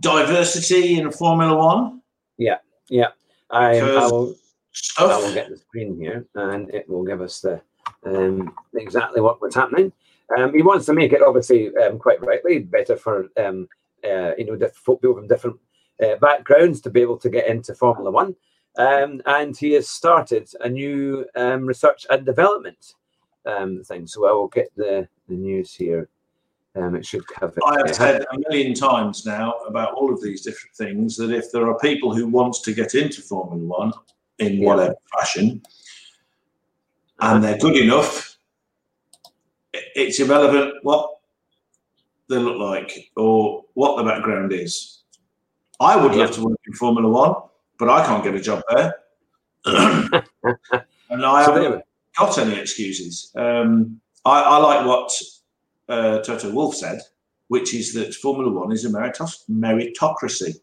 diversity 0.00 0.98
in 0.98 1.10
Formula 1.12 1.56
One 1.56 2.00
yeah. 2.90 3.08
I, 3.50 3.70
I 3.70 3.80
Because- 3.80 4.12
will 4.12 4.34
I 4.98 5.04
will 5.04 5.34
get 5.34 5.48
the 5.48 5.56
screen 5.56 5.98
here, 6.00 6.26
and 6.36 6.70
it 6.70 6.88
will 6.88 7.02
give 7.04 7.20
us 7.20 7.40
the 7.40 7.60
um, 8.04 8.54
exactly 8.74 9.20
what 9.20 9.40
what's 9.40 9.54
happening. 9.56 9.92
Um, 10.36 10.54
he 10.54 10.62
wants 10.62 10.86
to 10.86 10.94
make 10.94 11.12
it 11.12 11.22
obviously 11.22 11.74
um, 11.76 11.98
quite 11.98 12.24
rightly 12.24 12.60
better 12.60 12.96
for 12.96 13.28
um, 13.36 13.68
uh, 14.04 14.32
you 14.38 14.46
know 14.46 14.56
people 14.56 15.14
from 15.14 15.26
different 15.26 15.58
uh, 16.02 16.16
backgrounds 16.16 16.80
to 16.80 16.90
be 16.90 17.00
able 17.00 17.18
to 17.18 17.30
get 17.30 17.46
into 17.48 17.74
Formula 17.74 18.10
One, 18.10 18.36
um, 18.78 19.20
and 19.26 19.56
he 19.56 19.72
has 19.72 19.88
started 19.88 20.48
a 20.60 20.68
new 20.68 21.26
um, 21.34 21.66
research 21.66 22.06
and 22.10 22.24
development 22.24 22.94
um, 23.46 23.82
thing. 23.82 24.06
So 24.06 24.28
I 24.28 24.32
will 24.32 24.48
get 24.48 24.70
the, 24.76 25.08
the 25.28 25.34
news 25.34 25.74
here 25.74 26.08
Um, 26.76 26.94
it 26.94 27.04
should 27.04 27.24
have 27.40 27.52
it. 27.56 27.64
I 27.66 27.78
have 27.78 27.94
said 27.96 28.22
a 28.22 28.38
million 28.48 28.74
times 28.74 29.26
now 29.26 29.54
about 29.66 29.94
all 29.94 30.12
of 30.12 30.22
these 30.22 30.42
different 30.42 30.76
things 30.76 31.16
that 31.16 31.32
if 31.32 31.50
there 31.50 31.66
are 31.68 31.76
people 31.78 32.14
who 32.14 32.28
want 32.28 32.54
to 32.62 32.72
get 32.72 32.94
into 32.94 33.20
Formula 33.22 33.64
One 33.80 33.92
in 34.38 34.58
Yeah. 34.58 34.66
whatever 34.68 34.94
fashion, 35.18 35.62
and 37.20 37.42
they're 37.44 37.58
good 37.58 37.76
enough, 37.76 38.36
it's 39.72 40.18
irrelevant 40.20 40.74
what 40.82 41.08
they 42.28 42.36
look 42.36 42.58
like 42.58 43.10
or 43.16 43.64
what 43.74 43.96
the 43.96 44.04
background 44.04 44.52
is. 44.52 45.02
I 45.80 45.96
would 45.96 46.14
love 46.14 46.30
to 46.32 46.44
work 46.44 46.58
in 46.66 46.72
Formula 46.74 47.08
One, 47.08 47.34
but 47.78 47.88
I 47.88 48.04
can't 48.04 48.22
get 48.22 48.34
a 48.34 48.40
job 48.40 48.62
there, 48.70 48.94
and 49.64 51.24
I 51.24 51.44
So 51.44 51.54
haven't 51.54 51.84
got 52.18 52.38
any 52.38 52.58
excuses. 52.58 53.32
Um, 53.34 54.00
I, 54.24 54.42
I 54.42 54.56
like 54.58 54.86
what 54.86 55.12
uh, 55.88 56.18
Toto 56.20 56.50
Wolff 56.52 56.74
said, 56.76 57.00
which 57.48 57.74
is 57.74 57.94
that 57.94 58.14
Formula 58.14 58.50
One 58.52 58.72
is 58.72 58.84
a 58.84 58.90
meritos- 58.90 59.48
meritocracy. 59.50 60.56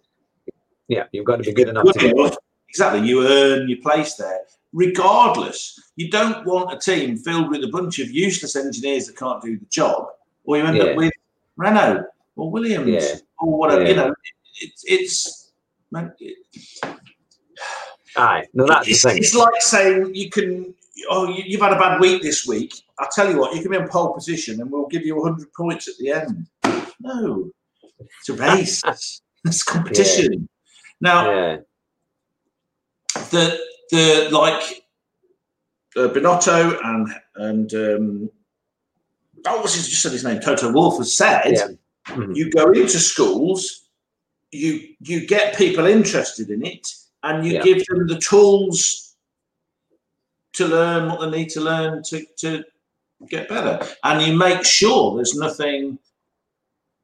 yeah, 0.87 1.05
you've 1.11 1.25
got 1.25 1.37
to 1.37 1.43
be 1.43 1.53
good 1.53 1.69
enough 1.69 1.85
Good 1.85 1.93
to 1.93 1.99
get 1.99 2.15
enough. 2.17 2.35
Exactly, 2.69 3.07
you 3.07 3.27
earn 3.27 3.67
your 3.67 3.79
place 3.81 4.13
there. 4.15 4.41
Regardless, 4.73 5.79
you 5.95 6.09
don't 6.09 6.45
want 6.45 6.73
a 6.73 6.77
team 6.77 7.17
filled 7.17 7.49
with 7.49 7.63
a 7.63 7.69
bunch 7.69 7.99
of 7.99 8.11
useless 8.11 8.55
engineers 8.55 9.07
that 9.07 9.15
can't 9.17 9.41
do 9.41 9.57
the 9.57 9.65
job, 9.67 10.07
or 10.43 10.57
you 10.57 10.65
end 10.65 10.77
Yeah. 10.77 10.83
up 10.83 10.97
with 10.97 11.13
Renault 11.55 12.03
or 12.35 12.51
Williams 12.51 12.87
Yeah. 12.89 13.15
or 13.39 13.57
whatever. 13.57 13.83
Yeah. 13.83 13.89
You 13.89 13.95
know, 13.95 14.13
it's 14.61 14.83
it's. 14.85 15.51
Man, 15.91 16.13
it- 16.19 16.37
Aye, 18.17 18.43
no, 18.53 18.65
that's 18.67 18.87
it's, 18.87 19.03
the 19.03 19.09
thing. 19.09 19.17
it's 19.19 19.33
like 19.35 19.61
saying 19.61 20.13
you 20.15 20.29
can. 20.29 20.73
Oh, 21.09 21.27
you, 21.29 21.43
you've 21.45 21.61
had 21.61 21.73
a 21.73 21.79
bad 21.79 21.99
week 22.01 22.21
this 22.23 22.45
week. 22.47 22.73
I'll 22.99 23.09
tell 23.13 23.29
you 23.31 23.37
what, 23.39 23.55
you 23.55 23.61
can 23.61 23.69
be 23.71 23.77
in 23.77 23.87
pole 23.87 24.13
position, 24.13 24.59
and 24.59 24.71
we'll 24.71 24.87
give 24.87 25.05
you 25.05 25.15
100 25.15 25.53
points 25.53 25.87
at 25.87 25.95
the 25.99 26.11
end. 26.11 26.47
No, 26.99 27.51
it's 27.99 28.29
a 28.29 28.33
race. 28.33 28.81
it's 29.45 29.63
competition. 29.63 30.49
Now, 30.99 31.29
Yeah, 31.29 31.57
the 33.29 33.59
the 33.91 34.29
like 34.31 34.83
uh, 35.95 36.07
Binotto 36.09 36.77
and 36.83 37.07
and 37.35 37.73
um, 37.73 38.29
oh, 39.45 39.61
what's 39.61 39.75
his, 39.75 39.87
just 39.87 40.01
said 40.01 40.11
his 40.11 40.23
name? 40.23 40.39
Toto 40.39 40.71
Wolff 40.71 40.97
has 40.97 41.13
said. 41.13 41.51
Yeah. 41.53 41.67
Mhm. 42.07 42.35
You 42.35 42.49
go 42.51 42.71
into 42.71 42.99
schools, 42.99 43.89
you 44.51 44.95
you 45.01 45.25
get 45.27 45.57
people 45.57 45.85
interested 45.85 46.49
in 46.49 46.65
it, 46.65 46.87
and 47.23 47.45
you 47.45 47.53
Yeah. 47.55 47.63
give 47.63 47.85
them 47.87 48.07
the 48.07 48.17
tools 48.19 49.15
to 50.53 50.67
learn 50.67 51.09
what 51.09 51.19
they 51.19 51.29
need 51.37 51.49
to 51.51 51.61
learn 51.61 52.01
to 52.03 52.25
to 52.37 52.63
get 53.29 53.49
better, 53.49 53.85
and 54.03 54.21
you 54.25 54.37
make 54.37 54.63
sure 54.63 55.15
there's 55.15 55.35
nothing 55.35 55.99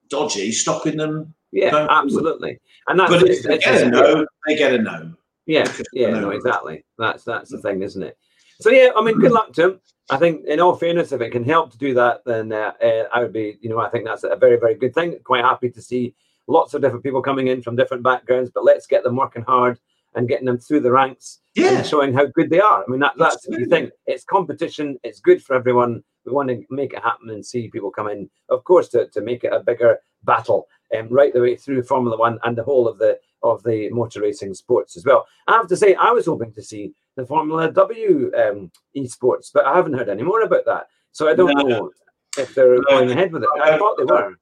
dodgy 0.10 0.52
stopping 0.52 0.98
them. 0.98 1.34
yeah, 1.52 1.86
absolutely. 1.90 2.60
And 2.88 3.00
that's 3.00 3.12
But 3.12 3.24
if 3.24 3.30
it's- 3.30 3.46
they 3.46 3.56
it's 3.56 3.66
get 3.66 3.76
a 3.76 3.80
just- 3.80 3.92
no, 3.92 4.26
they 4.48 4.56
get 4.56 4.74
a 4.74 4.78
no. 4.80 5.14
Yeah, 5.46 5.72
yeah, 5.94 6.10
no, 6.12 6.30
exactly. 6.30 6.86
That's 6.98 7.24
that's 7.24 7.52
the 7.52 7.60
thing, 7.60 7.82
isn't 7.82 8.02
it? 8.02 8.18
So 8.62 8.70
yeah, 8.70 8.92
I 8.96 9.04
mean, 9.04 9.20
good 9.20 9.32
luck 9.32 9.54
to 9.54 9.64
him. 9.64 9.80
I 10.10 10.18
think, 10.18 10.46
in 10.46 10.60
all 10.60 10.76
fairness, 10.76 11.12
if 11.12 11.22
it 11.22 11.32
can 11.32 11.44
help 11.44 11.72
to 11.72 11.78
do 11.78 11.94
that, 11.96 12.22
then 12.26 12.52
uh, 12.52 12.74
uh, 12.84 13.04
I 13.14 13.22
would 13.22 13.34
be, 13.34 13.58
you 13.62 13.70
know, 13.70 13.80
I 13.80 13.90
think 13.90 14.06
that's 14.06 14.24
a 14.24 14.36
very, 14.36 14.58
very 14.58 14.76
good 14.76 14.94
thing. 14.94 15.18
Quite 15.24 15.44
happy 15.44 15.70
to 15.70 15.82
see 15.82 16.14
lots 16.48 16.74
of 16.74 16.82
different 16.82 17.04
people 17.04 17.22
coming 17.22 17.48
in 17.48 17.62
from 17.62 17.76
different 17.76 18.04
backgrounds, 18.04 18.52
but 18.54 18.66
let's 18.66 18.86
get 18.86 19.04
them 19.04 19.16
working 19.16 19.44
hard 19.44 19.80
and 20.16 20.28
getting 20.28 20.46
them 20.46 20.60
through 20.60 20.82
the 20.82 20.92
ranks 20.92 21.40
Yeah, 21.56 21.78
and 21.78 21.88
showing 21.88 22.14
how 22.14 22.26
good 22.28 22.50
they 22.50 22.60
are. 22.60 22.84
I 22.84 22.86
mean, 22.88 23.00
that, 23.00 23.14
that's 23.18 23.46
the 23.46 23.58
key 23.58 23.66
thing. 23.66 23.90
It's 24.06 24.24
competition. 24.24 25.00
It's 25.04 25.20
good 25.20 25.44
for 25.44 25.56
everyone. 25.56 26.04
We 26.26 26.32
want 26.32 26.50
to 26.50 26.64
make 26.70 26.94
it 26.94 27.02
happen 27.02 27.30
and 27.30 27.46
see 27.46 27.70
people 27.70 27.90
come 27.90 28.10
in, 28.10 28.30
of 28.50 28.64
course, 28.64 28.90
to, 28.90 29.08
to 29.08 29.22
make 29.22 29.44
it 29.44 29.54
a 29.54 29.60
bigger 29.60 29.98
battle 30.24 30.68
um, 30.98 31.08
right 31.10 31.34
the 31.34 31.42
way 31.42 31.56
through 31.56 31.84
Formula 31.84 32.18
One 32.18 32.40
and 32.44 32.56
the 32.56 32.64
whole 32.64 32.88
of 32.88 32.98
the 32.98 33.18
of 33.44 33.62
the 33.64 33.90
motor 33.90 34.22
racing 34.22 34.54
sports 34.54 34.96
as 34.98 35.06
well. 35.06 35.26
I 35.48 35.54
have 35.54 35.68
to 35.68 35.78
say, 35.78 35.96
I 35.96 36.12
was 36.12 36.26
hoping 36.26 36.52
to 36.54 36.62
see 36.64 36.94
the 37.16 37.26
Formula 37.26 37.72
W 37.72 38.32
um, 38.38 38.72
esports, 38.98 39.52
but 39.54 39.66
I 39.66 39.76
haven't 39.76 39.94
heard 39.94 40.10
any 40.10 40.24
more 40.24 40.42
about 40.42 40.66
that. 40.66 40.88
So 41.12 41.30
I 41.30 41.36
don't 41.36 41.56
No. 41.58 41.64
know 41.68 41.92
if 42.38 42.56
they're 42.56 42.76
No, 42.76 42.82
going 42.90 43.12
ahead 43.12 43.32
with 43.32 43.44
it. 43.44 43.50
I 43.64 43.72
I- 43.72 43.78
thought 43.78 43.98
they 43.98 44.06
were. 44.06 44.36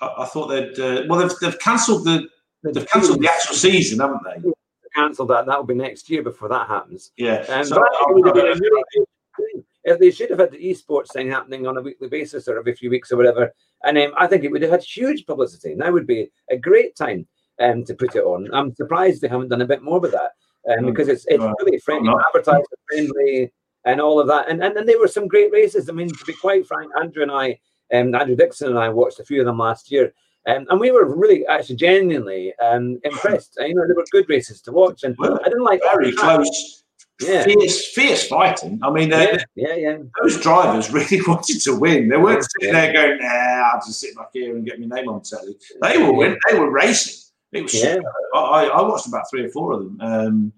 I, 0.00 0.14
I 0.18 0.24
thought 0.26 0.48
they'd. 0.48 0.78
Uh, 0.78 1.04
well, 1.08 1.20
they've, 1.20 1.38
they've 1.40 1.58
cancelled 1.60 2.04
the 2.04 2.28
they've 2.64 2.86
cancelled 2.88 3.20
the 3.22 3.28
actual 3.30 3.54
season, 3.54 4.00
haven't 4.00 4.20
they? 4.24 4.50
cancelled 4.94 5.28
that. 5.30 5.46
That'll 5.46 5.64
be 5.64 5.74
next 5.74 6.10
year 6.10 6.22
before 6.22 6.48
that 6.50 6.68
happens. 6.68 7.12
Yeah. 7.16 7.44
Um, 7.48 7.64
So 7.64 7.76
but 7.76 7.84
I 7.84 8.04
think 8.06 8.10
it 8.10 8.14
would 8.14 8.26
have 8.26 8.34
been 8.34 8.46
a 8.46 8.50
I- 8.50 8.52
really 8.58 8.82
good 8.94 9.06
thing. 9.38 9.64
If 9.84 9.98
they 9.98 10.10
should 10.12 10.30
have 10.30 10.38
had 10.38 10.52
the 10.52 10.58
esports 10.62 11.12
thing 11.12 11.28
happening 11.30 11.66
on 11.66 11.76
a 11.76 11.80
weekly 11.80 12.08
basis 12.08 12.46
or 12.46 12.56
every 12.58 12.74
few 12.76 12.88
weeks 12.90 13.10
or 13.10 13.16
whatever, 13.16 13.52
and 13.84 13.96
um, 13.98 14.12
I 14.16 14.26
think 14.28 14.44
it 14.44 14.50
would 14.52 14.62
have 14.62 14.70
had 14.70 14.82
huge 14.82 15.24
publicity. 15.26 15.74
Now 15.74 15.90
would 15.92 16.06
be 16.06 16.30
a 16.50 16.56
great 16.56 16.94
time 16.94 17.26
um, 17.62 17.84
to 17.84 17.94
put 17.94 18.16
it 18.16 18.24
on. 18.24 18.48
I'm 18.52 18.74
surprised 18.74 19.22
they 19.22 19.28
haven't 19.28 19.48
done 19.48 19.62
a 19.62 19.66
bit 19.66 19.82
more 19.82 20.00
with 20.00 20.12
that 20.12 20.32
um, 20.70 20.84
Mm, 20.84 20.86
because 20.86 21.08
it's 21.08 21.24
it's 21.28 21.42
right. 21.42 21.54
really 21.60 21.78
friendly, 21.78 22.12
advertiser 22.28 22.62
friendly, 22.88 23.52
and 23.84 24.00
all 24.00 24.20
of 24.20 24.26
that. 24.28 24.48
And, 24.48 24.62
and 24.62 24.76
and 24.76 24.88
there 24.88 24.98
were 25.00 25.08
some 25.08 25.28
great 25.28 25.50
races. 25.52 25.88
I 25.88 25.92
mean, 25.92 26.08
to 26.08 26.24
be 26.26 26.34
quite 26.34 26.66
frank, 26.66 26.90
Andrew 27.00 27.22
and 27.22 27.32
I, 27.32 27.58
um, 27.92 28.14
Andrew 28.14 28.36
Dixon 28.36 28.68
and 28.68 28.78
I 28.78 28.88
watched 28.88 29.20
a 29.20 29.24
few 29.24 29.40
of 29.40 29.46
them 29.46 29.58
last 29.58 29.90
year. 29.90 30.12
Um, 30.46 30.66
and 30.70 30.80
we 30.80 30.90
were 30.90 31.04
really, 31.14 31.46
actually, 31.46 31.76
genuinely 31.76 32.52
um, 32.58 32.98
impressed. 33.04 33.56
You 33.60 33.74
know, 33.74 33.86
they 33.86 33.94
were 33.94 34.04
good 34.10 34.28
races 34.28 34.60
to 34.62 34.72
watch, 34.72 35.04
and 35.04 35.14
Well, 35.16 35.38
I 35.40 35.44
didn't 35.44 35.62
like 35.62 35.80
very 35.82 36.10
close, 36.12 36.82
Yeah, 37.20 37.44
fierce, 37.44 37.92
fierce 37.94 38.26
fighting. 38.26 38.80
I 38.82 38.90
mean, 38.90 39.10
yeah, 39.10 39.36
yeah, 39.54 39.74
yeah. 39.76 39.98
those 40.20 40.40
drivers 40.40 40.92
really 40.98 41.20
wanted 41.28 41.60
to 41.62 41.76
win. 41.76 42.08
They 42.08 42.16
weren't 42.16 42.42
sitting 42.42 42.74
Yeah. 42.74 42.80
there 42.80 42.92
going, 42.92 43.18
"Nah, 43.20 43.70
I'll 43.72 43.80
just 43.86 44.00
sit 44.00 44.16
back 44.16 44.30
here 44.32 44.56
and 44.56 44.66
get 44.66 44.80
my 44.80 44.86
name 44.96 45.08
on 45.08 45.22
telly." 45.22 45.56
They 45.80 45.98
were 45.98 46.12
win. 46.12 46.36
They 46.50 46.58
were 46.58 46.70
racing. 46.70 47.21
It 47.52 47.62
was. 47.62 47.74
Yeah. 47.74 47.98
I, 48.34 48.66
I 48.66 48.82
watched 48.82 49.06
about 49.06 49.28
three 49.30 49.44
or 49.44 49.50
four 49.50 49.72
of 49.72 49.80
them. 49.80 49.98
Um, 50.00 50.52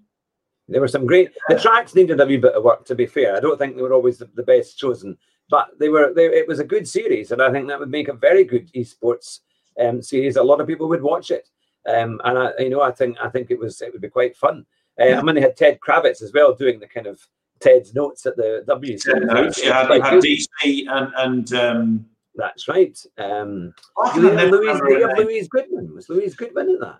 There 0.67 0.81
were 0.81 0.87
some 0.87 1.05
great. 1.05 1.29
The 1.49 1.59
tracks 1.59 1.93
needed 1.93 2.19
a 2.19 2.25
wee 2.25 2.37
bit 2.37 2.53
of 2.53 2.63
work. 2.63 2.85
To 2.85 2.95
be 2.95 3.05
fair, 3.05 3.35
I 3.35 3.39
don't 3.39 3.57
think 3.59 3.75
they 3.75 3.81
were 3.81 3.93
always 3.93 4.17
the, 4.17 4.29
the 4.33 4.43
best 4.43 4.79
chosen, 4.79 5.17
but 5.49 5.69
they 5.79 5.89
were. 5.89 6.13
They, 6.13 6.25
it 6.25 6.47
was 6.47 6.59
a 6.59 6.63
good 6.63 6.87
series, 6.87 7.31
and 7.31 7.41
I 7.41 7.51
think 7.51 7.67
that 7.67 7.79
would 7.79 7.91
make 7.91 8.07
a 8.07 8.13
very 8.13 8.43
good 8.43 8.71
esports 8.73 9.39
um, 9.79 10.01
series. 10.01 10.37
A 10.37 10.43
lot 10.43 10.61
of 10.61 10.67
people 10.67 10.87
would 10.89 11.03
watch 11.03 11.29
it, 11.31 11.47
um, 11.87 12.19
and 12.23 12.37
I, 12.39 12.51
you 12.59 12.69
know, 12.69 12.81
I 12.81 12.91
think 12.91 13.17
I 13.21 13.29
think 13.29 13.51
it 13.51 13.59
was 13.59 13.81
it 13.81 13.91
would 13.93 14.01
be 14.01 14.09
quite 14.09 14.35
fun. 14.37 14.65
Uh, 14.99 15.05
Yeah. 15.05 15.19
I 15.19 15.21
mean, 15.21 15.35
they 15.35 15.41
had 15.41 15.57
Ted 15.57 15.79
Kravitz 15.85 16.23
as 16.23 16.31
well 16.33 16.55
doing 16.55 16.79
the 16.79 16.87
kind 16.87 17.05
of 17.07 17.19
Ted's 17.59 17.93
notes 17.93 18.25
at 18.25 18.37
the 18.37 18.63
W. 18.65 18.93
notes. 18.93 19.59
It 19.59 19.71
had, 19.71 19.89
had. 20.01 20.23
DC 20.23 20.47
and 20.87 21.13
and. 21.17 21.53
Um, 21.53 22.05
That's 22.37 22.67
right. 22.67 22.97
Um, 23.17 23.73
I 24.03 24.11
can 24.11 24.21
you 24.23 24.27
have 24.29 24.35
never 24.37 24.51
Louise, 24.51 24.67
remember 24.67 24.85
her 24.85 24.91
you 24.99 25.07
have 25.07 25.17
name. 25.17 25.27
Louise 25.27 25.47
Goodman. 25.47 25.93
Was 25.95 26.09
Louise 26.09 26.35
Goodman 26.35 26.69
in 26.69 26.79
that? 26.79 26.99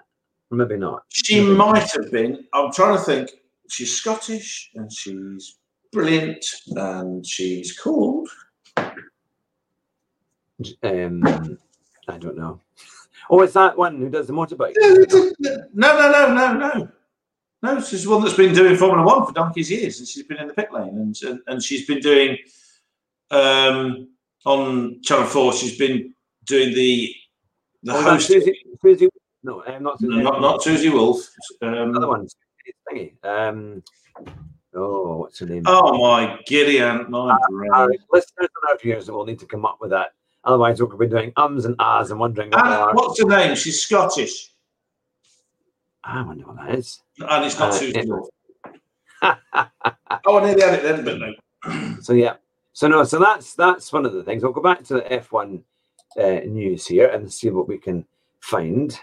Or 0.51 0.57
maybe 0.57 0.77
not. 0.77 1.03
She 1.09 1.41
might 1.41 1.91
have 1.91 2.11
been. 2.11 2.45
I'm 2.53 2.71
trying 2.71 2.97
to 2.97 3.03
think. 3.03 3.31
She's 3.69 3.97
Scottish 3.97 4.71
and 4.75 4.91
she's 4.91 5.57
brilliant 5.91 6.45
and 6.75 7.25
she's 7.25 7.77
called. 7.77 8.29
Um, 10.83 11.57
I 12.07 12.17
don't 12.17 12.37
know. 12.37 12.61
Oh, 13.27 13.41
it's 13.41 13.53
that 13.53 13.75
one 13.75 13.97
who 13.97 14.07
does 14.07 14.27
the 14.27 14.33
motorbike. 14.33 14.75
No, 14.79 15.65
no, 15.73 16.11
no, 16.11 16.31
no, 16.31 16.53
no. 16.53 16.89
No, 17.63 17.81
she's 17.81 18.07
one 18.07 18.21
that's 18.21 18.35
been 18.35 18.53
doing 18.53 18.75
Formula 18.75 19.03
One 19.03 19.25
for 19.25 19.33
donkey's 19.33 19.71
years, 19.71 19.97
and 19.97 20.07
she's 20.07 20.21
been 20.21 20.37
in 20.37 20.49
the 20.49 20.53
pit 20.53 20.71
lane, 20.71 20.89
and 20.89 21.15
and, 21.23 21.39
and 21.47 21.63
she's 21.63 21.87
been 21.87 22.01
doing 22.01 22.37
um, 23.31 24.09
on 24.45 25.01
Channel 25.03 25.25
Four. 25.25 25.53
She's 25.53 25.77
been 25.77 26.13
doing 26.45 26.73
the 26.73 27.13
the 27.83 27.93
Oh, 27.93 28.01
host, 28.01 28.27
Susie, 28.27 28.57
Susie. 28.81 29.09
No, 29.43 29.63
I'm 29.67 29.83
not 29.83 29.99
Susie. 29.99 30.21
not 30.23 30.41
not 30.41 30.63
Susie 30.63 30.89
Wolff. 30.89 31.27
Another 31.61 32.05
Um, 32.07 32.09
one. 32.09 32.27
Um, 33.23 33.83
oh, 34.73 35.17
what's 35.17 35.39
her 35.39 35.45
name? 35.45 35.63
oh 35.67 35.97
my 35.99 36.39
giddy 36.47 36.79
aunt, 36.81 37.09
my 37.09 37.37
brain. 37.49 37.71
Our 37.71 37.89
listeners 38.11 38.49
and 38.55 38.69
our 38.69 38.77
viewers 38.81 39.09
will 39.11 39.25
need 39.25 39.39
to 39.39 39.45
come 39.45 39.65
up 39.65 39.77
with 39.81 39.91
that. 39.91 40.13
Otherwise, 40.43 40.79
we'll 40.81 40.95
be 40.97 41.07
doing 41.07 41.31
ums 41.37 41.65
and 41.65 41.75
ahs 41.79 42.11
and 42.11 42.19
wondering 42.19 42.49
what 42.51 42.95
what's 42.95 43.19
her 43.19 43.27
name? 43.27 43.55
She's 43.55 43.81
Scottish, 43.81 44.51
I 46.03 46.21
wonder 46.23 46.45
what 46.45 46.57
that 46.57 46.75
is. 46.75 47.01
and 47.19 47.45
it's 47.45 47.57
not 47.59 47.69
Uh, 47.69 47.71
Susie. 47.73 48.01
Wolff. 48.05 48.29
Oh, 50.27 50.37
I 50.39 50.45
nearly 50.45 50.61
had 50.61 50.73
it 50.75 50.83
then, 50.83 51.03
but 51.05 51.17
no. 51.19 51.97
So 52.01 52.13
yeah. 52.13 52.35
So 52.75 52.89
no. 52.89 53.05
So 53.05 53.19
that's 53.19 53.55
that's 53.55 53.93
one 53.93 54.05
of 54.05 54.11
the 54.11 54.21
things. 54.21 54.43
We'll 54.43 54.51
go 54.51 54.61
back 54.61 54.83
to 54.83 54.95
the 54.95 55.01
F1 55.01 55.61
uh, 56.19 56.45
news 56.45 56.85
here 56.85 57.07
and 57.07 57.31
see 57.31 57.49
what 57.49 57.69
we 57.69 57.77
can 57.77 58.05
find. 58.41 58.99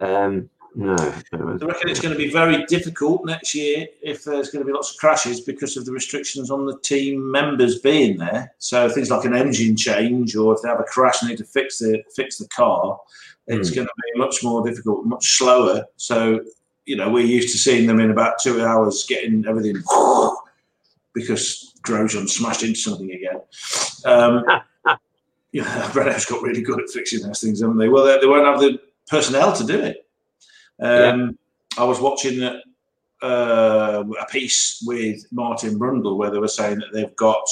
Um, 0.00 0.48
no. 0.74 0.94
I 0.94 1.36
reckon 1.36 1.90
it's 1.90 2.00
going 2.00 2.14
to 2.14 2.18
be 2.18 2.30
very 2.30 2.64
difficult 2.64 3.26
next 3.26 3.54
year 3.54 3.86
if 4.02 4.24
there's 4.24 4.50
going 4.50 4.64
to 4.64 4.66
be 4.66 4.72
lots 4.72 4.92
of 4.92 4.96
crashes 4.96 5.42
because 5.42 5.76
of 5.76 5.84
the 5.84 5.92
restrictions 5.92 6.50
on 6.50 6.64
the 6.64 6.78
team 6.78 7.30
members 7.30 7.80
being 7.80 8.16
there. 8.16 8.54
So 8.58 8.88
things 8.88 9.10
like 9.10 9.26
an 9.26 9.34
engine 9.34 9.76
change, 9.76 10.34
or 10.34 10.54
if 10.54 10.62
they 10.62 10.68
have 10.70 10.80
a 10.80 10.84
crash 10.84 11.20
and 11.20 11.28
need 11.30 11.38
to 11.38 11.44
fix 11.44 11.78
the 11.78 12.02
fix 12.16 12.38
the 12.38 12.48
car, 12.48 12.98
it's 13.48 13.68
Hmm. 13.68 13.74
going 13.74 13.86
to 13.88 13.92
be 14.14 14.18
much 14.18 14.42
more 14.42 14.66
difficult, 14.66 15.04
much 15.04 15.36
slower. 15.36 15.84
So 15.96 16.40
you 16.86 16.96
know 16.96 17.10
we're 17.10 17.26
used 17.26 17.52
to 17.52 17.58
seeing 17.58 17.86
them 17.86 18.00
in 18.00 18.10
about 18.10 18.38
two 18.38 18.64
hours 18.64 19.04
getting 19.06 19.44
everything 19.46 19.82
because 21.14 21.69
Grosjean 21.82 22.28
smashed 22.28 22.62
into 22.62 22.78
something 22.78 23.10
again. 23.10 23.40
Um, 24.04 24.44
yeah, 25.52 25.92
Renault's 25.92 26.26
got 26.26 26.42
really 26.42 26.62
good 26.62 26.80
at 26.80 26.90
fixing 26.90 27.22
those 27.22 27.40
things, 27.40 27.60
haven't 27.60 27.78
they? 27.78 27.88
Well, 27.88 28.04
they, 28.04 28.18
they 28.18 28.26
won't 28.26 28.46
have 28.46 28.60
the 28.60 28.78
personnel 29.08 29.52
to 29.54 29.64
do 29.64 29.80
it. 29.80 30.06
Um, 30.80 31.38
I 31.76 31.84
was 31.84 32.00
watching 32.00 32.42
a, 32.42 32.60
uh, 33.22 34.04
a 34.20 34.26
piece 34.26 34.82
with 34.86 35.24
Martin 35.30 35.78
Brundle 35.78 36.16
where 36.16 36.30
they 36.30 36.38
were 36.38 36.48
saying 36.48 36.78
that 36.78 36.92
they've 36.92 37.14
got, 37.16 37.46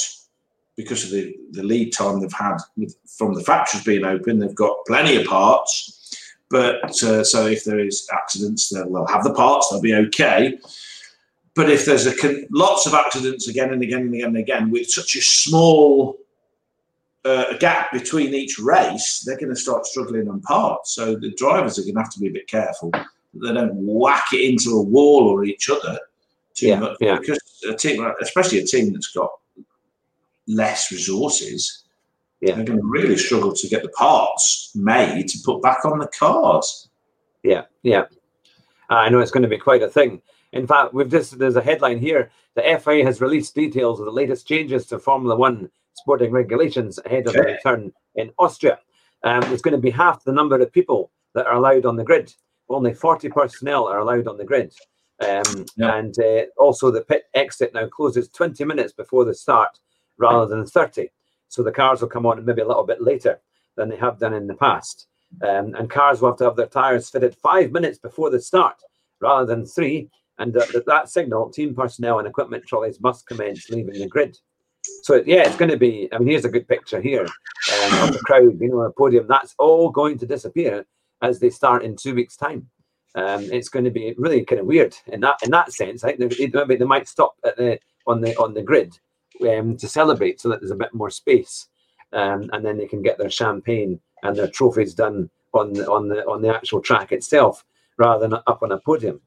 because 0.75 1.03
of 1.03 1.11
the, 1.11 1.35
the 1.51 1.63
lead 1.63 1.93
time 1.93 2.19
they've 2.19 2.33
had 2.33 2.57
with, 2.77 2.95
from 3.17 3.33
the 3.33 3.43
factories 3.43 3.83
being 3.83 4.05
open, 4.05 4.39
they've 4.39 4.55
got 4.55 4.77
plenty 4.87 5.17
of 5.17 5.27
parts. 5.27 5.95
But 6.49 7.03
uh, 7.03 7.23
so 7.23 7.45
if 7.45 7.63
there 7.63 7.79
is 7.79 8.09
accidents, 8.11 8.69
they'll 8.69 9.05
have 9.05 9.23
the 9.23 9.33
parts, 9.33 9.69
they'll 9.69 9.81
be 9.81 9.93
okay. 9.93 10.57
But 11.59 11.69
if 11.69 11.83
there's 11.83 12.05
a 12.05 12.15
con- 12.15 12.45
lots 12.51 12.85
of 12.85 12.93
accidents 12.93 13.49
again 13.49 13.73
and 13.73 13.83
again 13.83 14.03
and 14.03 14.13
again 14.13 14.27
and 14.27 14.37
again 14.37 14.71
with 14.71 14.89
such 14.89 15.17
a 15.17 15.21
small 15.21 16.17
uh, 17.25 17.57
gap 17.57 17.91
between 17.91 18.33
each 18.33 18.57
race, 18.59 19.23
they're 19.25 19.35
going 19.35 19.49
to 19.53 19.59
start 19.59 19.85
struggling 19.85 20.29
on 20.29 20.39
parts. 20.39 20.95
So 20.95 21.17
the 21.17 21.31
drivers 21.35 21.77
are 21.77 21.81
going 21.81 21.95
to 21.95 21.99
have 21.99 22.13
to 22.13 22.19
be 22.21 22.27
a 22.27 22.31
bit 22.31 22.47
careful 22.47 22.91
that 22.91 23.03
they 23.33 23.53
don't 23.53 23.75
whack 23.75 24.27
it 24.31 24.49
into 24.49 24.69
a 24.77 24.81
wall 24.81 25.27
or 25.27 25.43
each 25.43 25.69
other 25.69 25.99
too 26.53 26.67
Yeah, 26.67 26.79
much. 26.79 26.95
yeah. 27.01 27.19
Because 27.19 27.39
a 27.69 27.73
team, 27.75 28.09
especially 28.21 28.59
a 28.59 28.65
team 28.65 28.93
that's 28.93 29.11
got 29.11 29.29
less 30.47 30.93
resources, 30.93 31.83
Yeah. 32.39 32.55
they're 32.55 32.63
going 32.63 32.79
to 32.79 32.87
really 32.87 33.17
struggle 33.17 33.51
to 33.53 33.67
get 33.67 33.83
the 33.83 33.89
parts 33.89 34.71
made 34.75 35.27
to 35.27 35.37
put 35.43 35.61
back 35.61 35.83
on 35.83 35.99
the 35.99 36.07
cars. 36.07 36.87
Yeah, 37.43 37.63
yeah. 37.83 38.05
I 38.89 39.09
know 39.09 39.19
it's 39.19 39.31
going 39.31 39.43
to 39.43 39.49
be 39.49 39.57
quite 39.57 39.83
a 39.83 39.89
thing. 39.89 40.21
In 40.53 40.65
fact, 40.65 40.93
we've 40.93 41.09
just 41.09 41.37
there's 41.37 41.55
a 41.55 41.61
headline 41.61 41.99
here. 41.99 42.31
The 42.55 42.79
FIA 42.81 43.05
has 43.05 43.21
released 43.21 43.55
details 43.55 43.99
of 43.99 44.05
the 44.05 44.11
latest 44.11 44.47
changes 44.47 44.85
to 44.87 44.99
Formula 44.99 45.35
One 45.35 45.69
sporting 45.93 46.31
regulations 46.31 46.99
ahead 47.05 47.27
of 47.27 47.33
the 47.33 47.41
return 47.41 47.91
in 48.15 48.31
Austria. 48.39 48.79
Um, 49.23 49.43
it's 49.51 49.61
going 49.61 49.75
to 49.75 49.81
be 49.81 49.91
half 49.91 50.23
the 50.23 50.31
number 50.31 50.59
of 50.59 50.71
people 50.71 51.11
that 51.35 51.45
are 51.45 51.55
allowed 51.55 51.85
on 51.85 51.95
the 51.95 52.03
grid. 52.03 52.33
Only 52.69 52.93
40 52.93 53.29
personnel 53.29 53.87
are 53.87 53.99
allowed 53.99 54.27
on 54.27 54.37
the 54.37 54.45
grid. 54.45 54.73
Um, 55.21 55.65
Yeah. 55.75 55.95
And 55.95 56.15
uh, 56.19 56.45
also, 56.57 56.91
the 56.91 57.01
pit 57.01 57.23
exit 57.33 57.73
now 57.73 57.87
closes 57.87 58.29
20 58.29 58.63
minutes 58.63 58.93
before 58.93 59.25
the 59.25 59.33
start 59.33 59.79
rather 60.17 60.47
than 60.47 60.65
30. 60.65 61.09
So 61.49 61.63
the 61.63 61.71
cars 61.71 62.01
will 62.01 62.09
come 62.09 62.25
on 62.25 62.43
maybe 62.45 62.61
a 62.61 62.67
little 62.67 62.85
bit 62.85 63.01
later 63.01 63.39
than 63.75 63.89
they 63.89 63.97
have 63.97 64.19
done 64.19 64.33
in 64.33 64.47
the 64.47 64.53
past. 64.55 65.07
Um, 65.43 65.75
and 65.75 65.89
cars 65.89 66.21
will 66.21 66.29
have 66.29 66.37
to 66.37 66.45
have 66.45 66.55
their 66.55 66.67
tyres 66.67 67.09
fitted 67.09 67.35
five 67.35 67.71
minutes 67.71 67.99
before 67.99 68.29
the 68.29 68.41
start 68.41 68.75
rather 69.19 69.45
than 69.45 69.65
three. 69.65 70.09
And 70.39 70.55
uh, 70.57 70.65
at 70.73 70.85
that 70.85 71.09
signal, 71.09 71.49
team 71.49 71.75
personnel 71.75 72.19
and 72.19 72.27
equipment 72.27 72.65
trolleys 72.65 72.99
must 73.01 73.27
commence 73.27 73.69
leaving 73.69 73.99
the 73.99 74.07
grid. 74.07 74.37
So 75.03 75.21
yeah, 75.25 75.45
it's 75.45 75.57
going 75.57 75.71
to 75.71 75.77
be. 75.77 76.09
I 76.11 76.17
mean, 76.17 76.29
here's 76.29 76.45
a 76.45 76.49
good 76.49 76.67
picture 76.67 77.01
here 77.01 77.23
um, 77.23 78.03
of 78.03 78.13
the 78.13 78.21
crowd. 78.25 78.59
You 78.59 78.69
know, 78.69 78.81
a 78.81 78.91
podium. 78.91 79.27
That's 79.27 79.53
all 79.59 79.89
going 79.89 80.17
to 80.19 80.25
disappear 80.25 80.85
as 81.21 81.39
they 81.39 81.49
start 81.49 81.83
in 81.83 81.95
two 81.95 82.15
weeks' 82.15 82.37
time. 82.37 82.69
Um, 83.15 83.43
it's 83.51 83.69
going 83.69 83.85
to 83.85 83.91
be 83.91 84.15
really 84.17 84.45
kind 84.45 84.61
of 84.61 84.67
weird 84.67 84.95
in 85.07 85.19
that 85.21 85.37
in 85.43 85.51
that 85.51 85.73
sense. 85.73 86.03
I 86.03 86.15
think 86.15 86.37
they, 86.37 86.47
maybe 86.47 86.75
they 86.77 86.85
might 86.85 87.07
stop 87.07 87.35
at 87.43 87.57
the 87.57 87.79
on 88.07 88.21
the 88.21 88.33
on 88.37 88.53
the 88.53 88.61
grid 88.61 88.97
um, 89.47 89.75
to 89.77 89.87
celebrate, 89.87 90.39
so 90.39 90.49
that 90.49 90.61
there's 90.61 90.71
a 90.71 90.75
bit 90.75 90.93
more 90.93 91.09
space, 91.09 91.67
um, 92.13 92.49
and 92.53 92.65
then 92.65 92.77
they 92.77 92.87
can 92.87 93.01
get 93.01 93.17
their 93.17 93.29
champagne 93.29 93.99
and 94.23 94.35
their 94.35 94.47
trophies 94.47 94.93
done 94.93 95.29
on 95.53 95.73
the 95.73 95.89
on 95.89 96.07
the 96.07 96.25
on 96.25 96.41
the 96.41 96.55
actual 96.55 96.81
track 96.81 97.11
itself 97.11 97.65
rather 97.97 98.27
than 98.27 98.39
up 98.47 98.63
on 98.63 98.71
a 98.71 98.79
podium. 98.79 99.19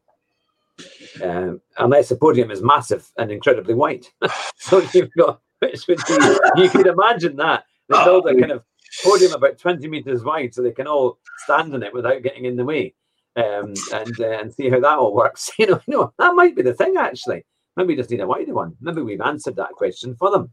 Um, 1.23 1.61
unless 1.79 2.09
the 2.09 2.17
podium 2.17 2.51
is 2.51 2.63
massive 2.63 3.11
and 3.19 3.31
incredibly 3.31 3.75
wide, 3.75 4.07
so 4.57 4.83
you've 4.95 5.13
got 5.17 5.41
which 5.63 5.87
would 5.87 6.01
be 6.09 6.63
you 6.63 6.69
could 6.69 6.87
imagine 6.87 7.37
that 7.37 7.65
they 7.89 8.05
build 8.05 8.27
a 8.27 8.35
kind 8.35 8.51
of 8.51 8.65
podium 9.05 9.33
about 9.33 9.59
20 9.59 9.87
meters 9.89 10.25
wide 10.25 10.53
so 10.53 10.63
they 10.63 10.73
can 10.73 10.89
all 10.89 11.19
stand 11.45 11.73
on 11.75 11.83
it 11.83 11.95
without 11.95 12.23
getting 12.23 12.47
in 12.47 12.57
the 12.57 12.65
way 12.65 12.93
um, 13.37 13.73
and 13.93 14.21
uh, 14.21 14.39
and 14.41 14.53
see 14.53 14.69
how 14.69 14.81
that 14.81 14.99
all 14.99 15.15
works. 15.15 15.51
You 15.59 15.67
know, 15.67 15.81
you 15.87 15.97
know, 15.97 16.13
that 16.19 16.35
might 16.35 16.57
be 16.57 16.63
the 16.63 16.75
thing 16.75 16.95
actually. 16.99 17.45
Maybe 17.77 17.89
we 17.89 17.97
just 17.97 18.11
need 18.11 18.21
a 18.21 18.27
wider 18.27 18.55
one. 18.55 18.77
Maybe 18.81 19.01
we've 19.01 19.21
answered 19.21 19.57
that 19.57 19.71
question 19.73 20.15
for 20.17 20.31
them. 20.31 20.51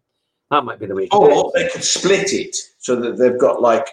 That 0.51 0.63
might 0.63 0.79
be 0.79 0.85
the 0.85 0.95
way 0.95 1.07
to 1.07 1.09
do 1.09 1.17
Or 1.17 1.51
they 1.53 1.67
could 1.67 1.83
split 1.83 2.33
it 2.33 2.55
so 2.79 2.95
that 2.95 3.17
they've 3.17 3.37
got 3.37 3.61
like 3.61 3.87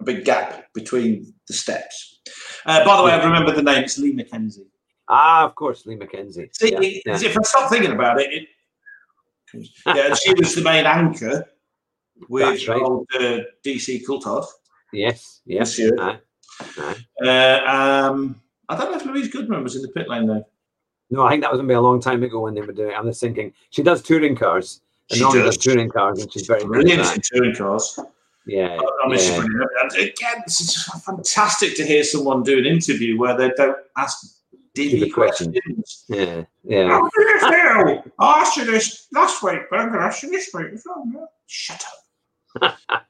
a 0.00 0.04
big 0.04 0.24
gap 0.24 0.72
between 0.72 1.34
the 1.46 1.54
steps. 1.54 2.20
Uh, 2.64 2.84
by 2.84 2.96
the 2.96 3.02
way, 3.04 3.12
I 3.12 3.22
remember 3.22 3.52
the 3.52 3.62
name. 3.62 3.84
It's 3.84 3.98
Lee 3.98 4.14
McKenzie. 4.14 4.66
Ah, 5.08 5.44
of 5.44 5.54
course, 5.54 5.84
Lee 5.86 5.96
McKenzie. 5.96 6.48
See, 6.56 6.72
Yeah, 6.72 6.80
it- 6.80 7.02
yeah. 7.06 7.14
if 7.28 7.36
I 7.38 7.42
stop 7.42 7.70
thinking 7.70 7.92
about 7.92 8.20
it, 8.20 8.32
it 8.32 8.48
yeah, 9.86 10.14
she 10.14 10.32
was 10.34 10.54
the 10.54 10.62
main 10.62 10.84
anchor 10.86 11.44
with 12.28 12.66
right. 12.68 12.82
old 12.82 13.06
uh, 13.14 13.40
DC 13.64 14.04
Coulthard. 14.04 14.46
Yes, 14.92 15.40
yes. 15.46 15.78
Aye, 15.98 16.18
aye. 16.78 16.96
Uh, 17.24 18.08
um, 18.10 18.40
I 18.68 18.76
don't 18.76 18.90
know 18.92 18.96
if 18.96 19.04
Louise 19.04 19.28
Goodman 19.28 19.62
was 19.62 19.76
in 19.76 19.82
the 19.82 19.88
pit 19.88 20.08
lane 20.08 20.26
though. 20.26 20.44
No, 21.10 21.22
I 21.24 21.30
think 21.30 21.42
that 21.42 21.52
was 21.52 21.58
going 21.58 21.68
to 21.68 21.72
be 21.72 21.76
a 21.76 21.80
long 21.80 22.00
time 22.00 22.22
ago 22.22 22.40
when 22.40 22.54
they 22.54 22.62
were 22.62 22.72
doing 22.72 22.90
it. 22.90 22.94
I'm 22.98 23.04
just 23.06 23.20
thinking 23.20 23.52
she 23.70 23.82
does 23.82 24.02
touring 24.02 24.34
cars. 24.36 24.80
And 25.10 25.18
She 25.18 25.24
does. 25.24 25.34
does 25.34 25.56
touring 25.58 25.90
cars, 25.90 26.22
and 26.22 26.32
she's 26.32 26.46
very 26.46 26.60
good 26.64 26.66
at 26.66 26.82
Brilliant 26.86 27.14
in 27.16 27.22
touring 27.22 27.54
cars. 27.54 27.98
Yeah, 28.46 28.78
I 29.04 29.08
mean, 29.08 29.18
yeah. 29.20 29.86
again, 30.02 30.42
it's 30.46 31.02
fantastic 31.04 31.76
to 31.76 31.84
hear 31.84 32.02
someone 32.04 32.42
do 32.42 32.58
an 32.58 32.66
interview 32.66 33.18
where 33.18 33.36
they 33.36 33.50
don't 33.56 33.76
ask 33.96 34.18
Stupid 34.76 35.14
questions. 35.14 35.56
questions. 35.64 36.04
yeah, 36.08 36.44
yeah. 36.64 37.08
Do 37.14 37.22
you 37.22 37.38
feel? 37.38 38.04
I 38.18 38.40
asked 38.40 38.56
you 38.56 38.64
this 38.64 39.06
last 39.12 39.42
week, 39.42 39.60
but 39.70 39.78
I'm 39.78 39.88
going 39.88 40.00
to 40.00 40.06
ask 40.06 40.22
you 40.24 40.30
this 40.30 40.50
week 40.52 40.72
as 40.72 40.84
well. 40.84 41.30
Shut 41.46 41.84
up. 42.60 42.78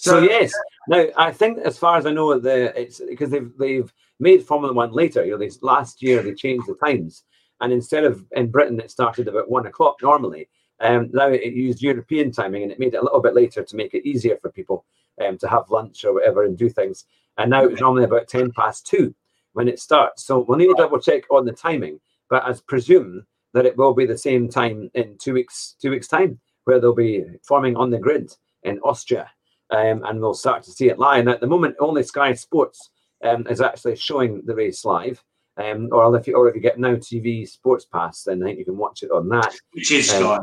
So 0.00 0.20
yes, 0.20 0.50
now 0.88 1.08
I 1.18 1.30
think 1.30 1.58
as 1.58 1.76
far 1.76 1.98
as 1.98 2.06
I 2.06 2.12
know, 2.12 2.38
the 2.38 2.72
it's 2.80 3.02
because 3.06 3.28
they've 3.28 3.52
they've 3.58 3.92
made 4.18 4.42
Formula 4.42 4.72
One 4.72 4.92
later. 4.92 5.22
You 5.22 5.32
know, 5.32 5.38
this 5.38 5.62
last 5.62 6.00
year 6.00 6.22
they 6.22 6.32
changed 6.32 6.66
the 6.66 6.74
times, 6.74 7.24
and 7.60 7.70
instead 7.70 8.04
of 8.04 8.24
in 8.32 8.50
Britain 8.50 8.80
it 8.80 8.90
started 8.90 9.28
about 9.28 9.50
one 9.50 9.66
o'clock 9.66 9.98
normally. 10.02 10.48
Um, 10.80 11.10
now 11.12 11.28
it 11.28 11.52
used 11.52 11.82
European 11.82 12.32
timing, 12.32 12.62
and 12.62 12.72
it 12.72 12.78
made 12.78 12.94
it 12.94 12.96
a 12.96 13.04
little 13.04 13.20
bit 13.20 13.34
later 13.34 13.62
to 13.62 13.76
make 13.76 13.92
it 13.92 14.08
easier 14.08 14.38
for 14.38 14.50
people 14.50 14.86
um, 15.22 15.36
to 15.36 15.48
have 15.48 15.70
lunch 15.70 16.02
or 16.06 16.14
whatever 16.14 16.44
and 16.44 16.56
do 16.56 16.70
things. 16.70 17.04
And 17.36 17.50
now 17.50 17.64
it's 17.64 17.82
normally 17.82 18.04
about 18.04 18.26
ten 18.26 18.52
past 18.52 18.86
two 18.86 19.14
when 19.52 19.68
it 19.68 19.80
starts. 19.80 20.24
So 20.24 20.40
we'll 20.40 20.58
need 20.58 20.68
to 20.68 20.74
double 20.76 21.00
check 21.00 21.24
on 21.30 21.44
the 21.44 21.52
timing, 21.52 22.00
but 22.28 22.44
I 22.44 22.54
presume 22.66 23.26
that 23.52 23.66
it 23.66 23.76
will 23.76 23.94
be 23.94 24.06
the 24.06 24.18
same 24.18 24.48
time 24.48 24.90
in 24.94 25.16
two 25.18 25.34
weeks 25.34 25.76
two 25.80 25.90
weeks 25.90 26.08
time, 26.08 26.38
where 26.64 26.80
they'll 26.80 26.94
be 26.94 27.24
forming 27.42 27.76
on 27.76 27.90
the 27.90 27.98
grid 27.98 28.32
in 28.62 28.78
Austria 28.80 29.28
um, 29.70 30.02
and 30.04 30.20
we'll 30.20 30.34
start 30.34 30.62
to 30.64 30.70
see 30.72 30.88
it 30.88 30.98
live. 30.98 31.24
Now, 31.24 31.32
at 31.32 31.40
the 31.40 31.46
moment, 31.46 31.76
only 31.80 32.02
Sky 32.02 32.34
Sports 32.34 32.90
um, 33.24 33.46
is 33.48 33.60
actually 33.60 33.96
showing 33.96 34.42
the 34.44 34.54
race 34.54 34.84
live. 34.84 35.22
Um, 35.56 35.88
or 35.92 36.16
if 36.16 36.26
you 36.26 36.36
or 36.36 36.48
if 36.48 36.54
you 36.54 36.60
get 36.60 36.78
Now 36.78 36.94
TV 36.94 37.46
Sports 37.46 37.84
Pass, 37.84 38.22
then 38.22 38.42
I 38.42 38.46
think 38.46 38.58
you 38.58 38.64
can 38.64 38.78
watch 38.78 39.02
it 39.02 39.10
on 39.10 39.28
that. 39.28 39.54
Which 39.72 39.90
is 39.92 40.10
Um, 40.12 40.22
Sky. 40.22 40.38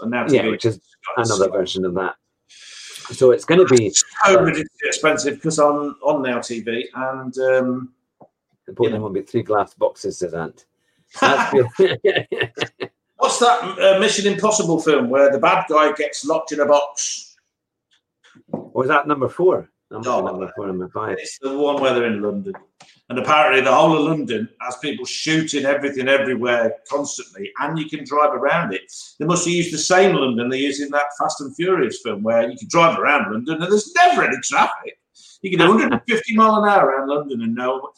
And 0.00 0.30
Yeah, 0.30 0.48
which 0.48 0.64
is 0.64 0.76
Sky. 0.76 1.22
another 1.22 1.50
version 1.50 1.84
of 1.84 1.94
that. 1.94 2.14
So 3.10 3.32
it's 3.32 3.44
going 3.44 3.66
to 3.66 3.74
be 3.74 3.90
so 3.90 4.40
ridiculously 4.40 4.68
expensive 4.84 5.34
because 5.34 5.58
on 5.58 5.96
on 6.02 6.22
Now 6.22 6.38
TV 6.38 6.84
and 6.94 7.36
um, 8.72 8.74
the 8.74 8.88
podium 8.88 9.02
will 9.02 9.10
be 9.10 9.22
three 9.22 9.42
glass 9.42 9.74
boxes. 9.74 10.20
That's 11.20 11.52
good. 11.52 11.66
what's 13.16 13.38
that 13.38 13.78
uh, 13.78 14.00
Mission 14.00 14.32
Impossible 14.32 14.80
film 14.80 15.10
where 15.10 15.30
the 15.30 15.38
bad 15.38 15.66
guy 15.68 15.92
gets 15.92 16.24
locked 16.24 16.52
in 16.52 16.60
a 16.60 16.66
box? 16.66 17.36
Was 18.50 18.88
that 18.88 19.06
number 19.06 19.28
four? 19.28 19.70
Number, 19.90 20.08
No. 20.08 20.20
number 20.22 20.52
four, 20.56 20.66
number 20.66 20.88
five. 20.88 21.18
It's 21.18 21.38
the 21.38 21.56
one 21.56 21.80
where 21.80 21.92
they're 21.92 22.06
in 22.06 22.22
London, 22.22 22.54
and 23.10 23.18
apparently 23.18 23.60
the 23.60 23.74
whole 23.74 23.94
of 23.94 24.04
London 24.04 24.48
has 24.62 24.78
people 24.78 25.04
shooting 25.04 25.66
everything 25.66 26.08
everywhere 26.08 26.76
constantly, 26.88 27.52
and 27.60 27.78
you 27.78 27.90
can 27.90 28.02
drive 28.04 28.32
around 28.32 28.72
it. 28.72 28.90
They 29.18 29.26
must 29.26 29.44
have 29.44 29.52
used 29.52 29.72
the 29.72 29.78
same 29.78 30.16
London 30.16 30.48
they 30.48 30.60
use 30.60 30.80
in 30.80 30.88
that 30.92 31.08
Fast 31.18 31.42
and 31.42 31.54
Furious 31.54 32.00
film, 32.00 32.22
where 32.22 32.48
you 32.50 32.56
can 32.56 32.68
drive 32.68 32.98
around 32.98 33.30
London 33.30 33.62
and 33.62 33.70
there's 33.70 33.92
never 33.94 34.22
any 34.24 34.38
traffic. 34.42 34.98
You 35.42 35.50
can 35.50 35.58
do 35.58 35.68
150 35.76 36.34
mile 36.36 36.56
an 36.56 36.68
hour 36.70 36.86
around 36.86 37.08
London 37.08 37.42
and 37.42 37.54
no, 37.54 37.90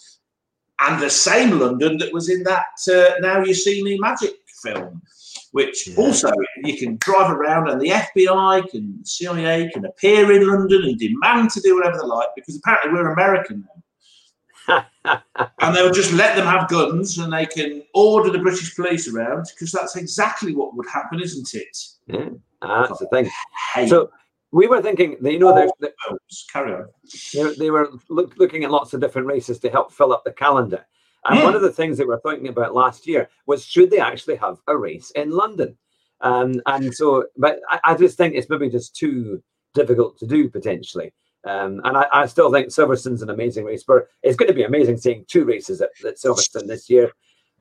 and 0.81 1.01
the 1.01 1.11
same 1.11 1.59
London 1.59 1.99
that 1.99 2.13
was 2.13 2.29
in 2.29 2.43
that 2.45 2.67
uh, 2.93 3.15
Now 3.21 3.43
You 3.43 3.55
See 3.55 3.83
Me 3.83 3.99
Magic 3.99 4.33
film, 4.63 5.03
which 5.53 5.87
Yeah. 5.89 5.97
also 5.97 6.31
you 6.65 6.77
can 6.77 6.97
drive 6.97 7.31
around 7.31 7.69
and 7.69 7.81
the 7.81 7.91
FBI 7.91 8.69
can, 8.71 9.05
CIA 9.05 9.71
can 9.73 9.85
appear 9.85 10.33
in 10.33 10.47
London 10.47 10.83
and 10.85 10.99
demand 10.99 11.51
to 11.51 11.61
do 11.61 11.77
whatever 11.77 11.99
they 11.99 12.07
like 12.07 12.29
because 12.35 12.57
apparently 12.57 12.93
we're 12.93 13.13
American 13.13 13.65
now. 13.67 14.87
and 15.61 15.77
they'll 15.77 15.93
just 15.93 16.13
let 16.15 16.37
them 16.37 16.47
have 16.47 16.69
guns 16.69 17.19
and 17.19 17.33
they 17.33 17.45
can 17.47 17.83
order 17.93 18.31
the 18.31 18.39
British 18.39 18.75
police 18.75 19.07
around 19.13 19.47
because 19.55 19.71
that's 19.71 19.95
exactly 19.97 20.55
what 20.55 20.75
would 20.75 20.89
happen, 20.89 21.21
isn't 21.21 21.55
it? 21.55 21.79
yeah, 22.07 22.29
that's 22.63 22.99
the 22.99 23.07
thing. 23.09 23.31
So 23.89 24.11
we 24.55 24.69
were 24.69 24.81
thinking, 24.81 25.17
that, 25.21 25.33
you 25.33 25.40
know, 25.40 25.53
films. 26.07 26.47
carry 26.53 26.73
on. 26.73 26.87
they, 27.35 27.55
they 27.57 27.71
were 27.71 27.90
look, 28.09 28.37
looking 28.38 28.62
at 28.62 28.71
lots 28.71 28.95
of 28.95 29.01
different 29.01 29.27
races 29.27 29.59
to 29.59 29.69
help 29.69 29.93
fill 29.93 30.12
up 30.12 30.23
the 30.25 30.33
calendar. 30.33 30.87
And 31.25 31.38
Hmm. 31.38 31.45
one 31.45 31.57
of 31.57 31.62
the 31.62 31.73
things 31.73 31.99
they 31.99 32.05
were 32.05 32.21
thinking 32.21 32.49
about 32.49 32.73
last 32.75 33.07
year 33.07 33.29
was 33.47 33.64
should 33.64 33.90
they 33.90 33.99
actually 33.99 34.37
have 34.37 34.59
a 34.69 34.77
race 34.77 35.11
in 35.17 35.31
London? 35.31 35.77
Um, 36.21 36.62
and 36.67 36.95
so, 36.95 37.27
but 37.37 37.59
I, 37.69 37.81
I 37.83 37.95
just 37.97 38.17
think 38.17 38.35
it's 38.35 38.49
maybe 38.49 38.71
just 38.71 38.95
too 38.95 39.43
difficult 39.75 40.19
to 40.19 40.27
do 40.27 40.49
potentially. 40.49 41.12
Um, 41.45 41.81
and 41.85 41.97
I, 41.97 42.07
I 42.12 42.27
still 42.27 42.53
think 42.53 42.69
Silverstone's 42.69 43.23
an 43.23 43.31
amazing 43.31 43.64
race. 43.64 43.83
But 43.85 44.07
it's 44.23 44.37
going 44.37 44.49
to 44.49 44.55
be 44.55 44.62
amazing 44.62 44.99
seeing 44.99 45.25
two 45.27 45.45
races 45.45 45.81
at, 45.81 45.90
at 46.07 46.17
Silverstone 46.17 46.69
this 46.69 46.88
year, 46.88 47.11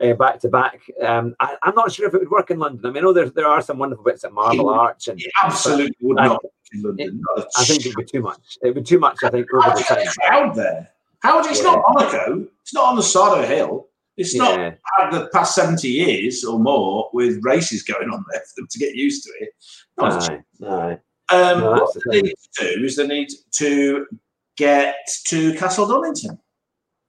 uh, 0.01 0.13
back 0.13 0.39
to 0.41 0.49
back. 0.49 0.81
Um, 1.01 1.35
I, 1.39 1.55
I'm 1.63 1.75
not 1.75 1.91
sure 1.91 2.07
if 2.07 2.13
it 2.13 2.19
would 2.19 2.29
work 2.31 2.51
in 2.51 2.59
London. 2.59 2.85
I 2.85 2.89
mean, 2.89 2.97
I 2.97 3.01
know 3.01 3.13
there 3.13 3.29
there 3.29 3.47
are 3.47 3.61
some 3.61 3.77
wonderful 3.77 4.03
bits 4.03 4.23
at 4.23 4.33
Marble 4.33 4.69
Arch, 4.69 5.07
and 5.07 5.19
It 5.21 5.31
absolutely 5.41 5.95
would 6.01 6.19
I- 6.19 6.27
not. 6.27 6.43
work 6.43 6.53
in 6.73 6.81
London. 6.81 7.21
Not 7.35 7.45
a 7.45 7.49
I 7.57 7.63
think 7.65 7.81
it'd 7.85 7.95
be 7.95 8.05
too 8.05 8.21
much. 8.21 8.57
It 8.61 8.67
would 8.67 8.75
be 8.75 8.83
too 8.83 8.99
much. 8.99 9.17
I 9.23 9.29
think 9.29 9.47
over 9.53 9.63
How 9.63 9.75
the 9.75 9.83
time. 9.83 10.05
crowd 10.27 10.55
there? 10.55 10.89
How 11.21 11.37
would 11.37 11.45
you, 11.45 11.51
it's 11.51 11.63
not 11.63 11.81
Monaco. 11.87 12.47
It's 12.63 12.73
not 12.73 12.85
on 12.85 12.95
the 12.97 13.03
side 13.03 13.37
of 13.37 13.43
a 13.43 13.47
hill. 13.47 13.87
It's 14.17 14.35
not 14.35 14.59
Yeah. 14.59 14.73
had 14.99 15.11
the 15.11 15.27
past 15.33 15.55
70 15.55 15.87
years 15.87 16.43
or 16.43 16.59
more 16.59 17.09
with 17.13 17.39
races 17.43 17.81
going 17.81 18.09
on 18.09 18.23
there 18.31 18.41
for 18.41 18.53
them 18.61 18.67
to 18.69 18.77
get 18.79 18.93
used 18.95 19.23
to 19.23 19.31
it. 19.39 19.49
Not 19.97 20.29
Aye, 20.29 20.43
aye. 20.67 20.99
Um, 21.35 21.59
No, 21.61 21.71
what 21.71 21.93
the 21.93 22.01
they 22.11 22.21
need 22.21 22.35
to 22.59 22.75
do 22.75 22.83
is 22.85 22.95
they 22.97 23.07
need 23.07 23.29
to 23.53 24.05
get 24.57 24.95
to 25.27 25.53
Castle 25.55 25.87
Donington. 25.87 26.37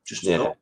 Just 0.07 0.23
Yeah. 0.23 0.53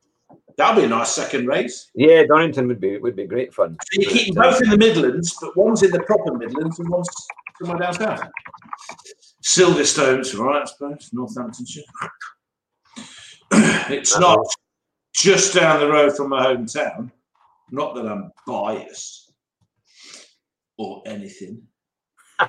That'll 0.56 0.80
be 0.80 0.86
a 0.86 0.88
nice 0.88 1.10
second 1.10 1.46
race. 1.46 1.90
Yeah, 1.94 2.24
Donington 2.24 2.68
would 2.68 2.80
be 2.80 2.98
would 2.98 3.16
be 3.16 3.26
great 3.26 3.52
fun. 3.54 3.76
So 3.92 4.00
you 4.00 4.08
keep 4.08 4.34
both 4.34 4.62
in 4.62 4.70
the 4.70 4.76
Midlands, 4.76 5.36
but 5.40 5.56
one's 5.56 5.82
in 5.82 5.90
the 5.90 6.00
proper 6.00 6.34
Midlands 6.34 6.78
and 6.78 6.88
one's 6.88 7.08
somewhere 7.60 7.78
down 7.78 7.94
south. 7.94 8.28
Silverstone's 9.42 10.34
right, 10.34 10.62
I 10.62 10.64
suppose, 10.64 11.10
Northamptonshire. 11.12 11.82
it's 13.90 14.18
not 14.18 14.38
just 15.14 15.54
down 15.54 15.80
the 15.80 15.88
road 15.88 16.16
from 16.16 16.28
my 16.28 16.44
hometown. 16.44 17.10
Not 17.70 17.94
that 17.94 18.06
I'm 18.06 18.30
biased 18.46 19.32
or 20.78 21.02
anything. 21.06 21.62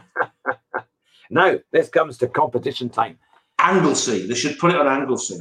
Now 1.34 1.58
this 1.72 1.90
comes 1.90 2.20
to 2.20 2.28
competition 2.28 2.90
time. 2.90 3.18
Anglesey. 3.58 4.28
They 4.28 4.36
should 4.36 4.60
put 4.60 4.72
it 4.72 4.78
on 4.78 4.88
Anglesey. 4.88 5.38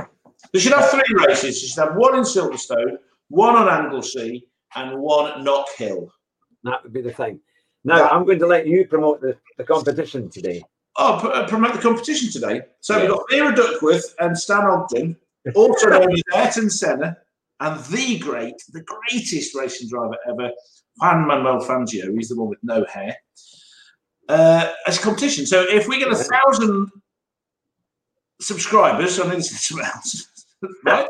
They 0.53 0.59
should 0.59 0.73
have 0.73 0.91
three 0.91 1.03
races. 1.27 1.61
They 1.61 1.69
should 1.69 1.83
have 1.83 1.97
one 1.97 2.17
in 2.17 2.23
Silverstone, 2.23 2.99
one 3.29 3.57
on 3.57 3.69
Anglesey, 3.69 4.47
and 4.75 5.01
one 5.01 5.33
at 5.33 5.43
Knock 5.43 5.67
Hill. 5.77 6.13
That 6.65 6.83
would 6.83 6.93
be 6.93 7.01
the 7.01 7.13
thing. 7.13 7.41
Now 7.85 8.09
I'm 8.09 8.25
going 8.25 8.39
to 8.39 8.47
let 8.47 8.67
you 8.67 8.87
promote 8.87 9.21
the, 9.21 9.37
the 9.59 9.65
competition 9.65 10.31
today. 10.31 10.63
Oh, 10.97 11.15
uh, 11.29 11.49
promote 11.49 11.73
the 11.73 11.81
competition 11.81 12.31
today. 12.31 12.63
So 12.81 13.01
we've 13.01 13.09
got 13.09 13.23
Vera 13.31 13.55
Duckworth 13.55 14.15
and 14.21 14.39
Stan 14.39 14.65
Ogden, 14.65 15.17
also 15.55 15.89
known 15.89 16.13
as 16.13 16.23
Ayrton 16.35 16.71
Senna, 16.71 17.17
and 17.61 17.85
the 17.87 18.19
great, 18.19 18.55
the 18.73 18.83
greatest 18.83 19.55
racing 19.55 19.89
driver 19.89 20.17
ever, 20.29 20.51
Juan 20.99 21.27
Manuel 21.27 21.65
Fangio. 21.65 22.15
He's 22.15 22.29
the 22.29 22.37
one 22.37 22.49
with 22.49 22.59
no 22.63 22.85
hair. 22.85 23.17
Uh, 24.29 24.73
as 24.87 24.99
a 24.99 25.01
competition. 25.01 25.47
So 25.47 25.63
if 25.63 25.89
we 25.89 25.99
get 25.99 26.13
a 26.13 26.17
thousand 26.17 26.91
subscribers, 28.41 29.19
I 29.19 29.25
mean, 29.25 29.39
is 29.39 29.73
else, 29.83 30.29
right? 30.85 31.09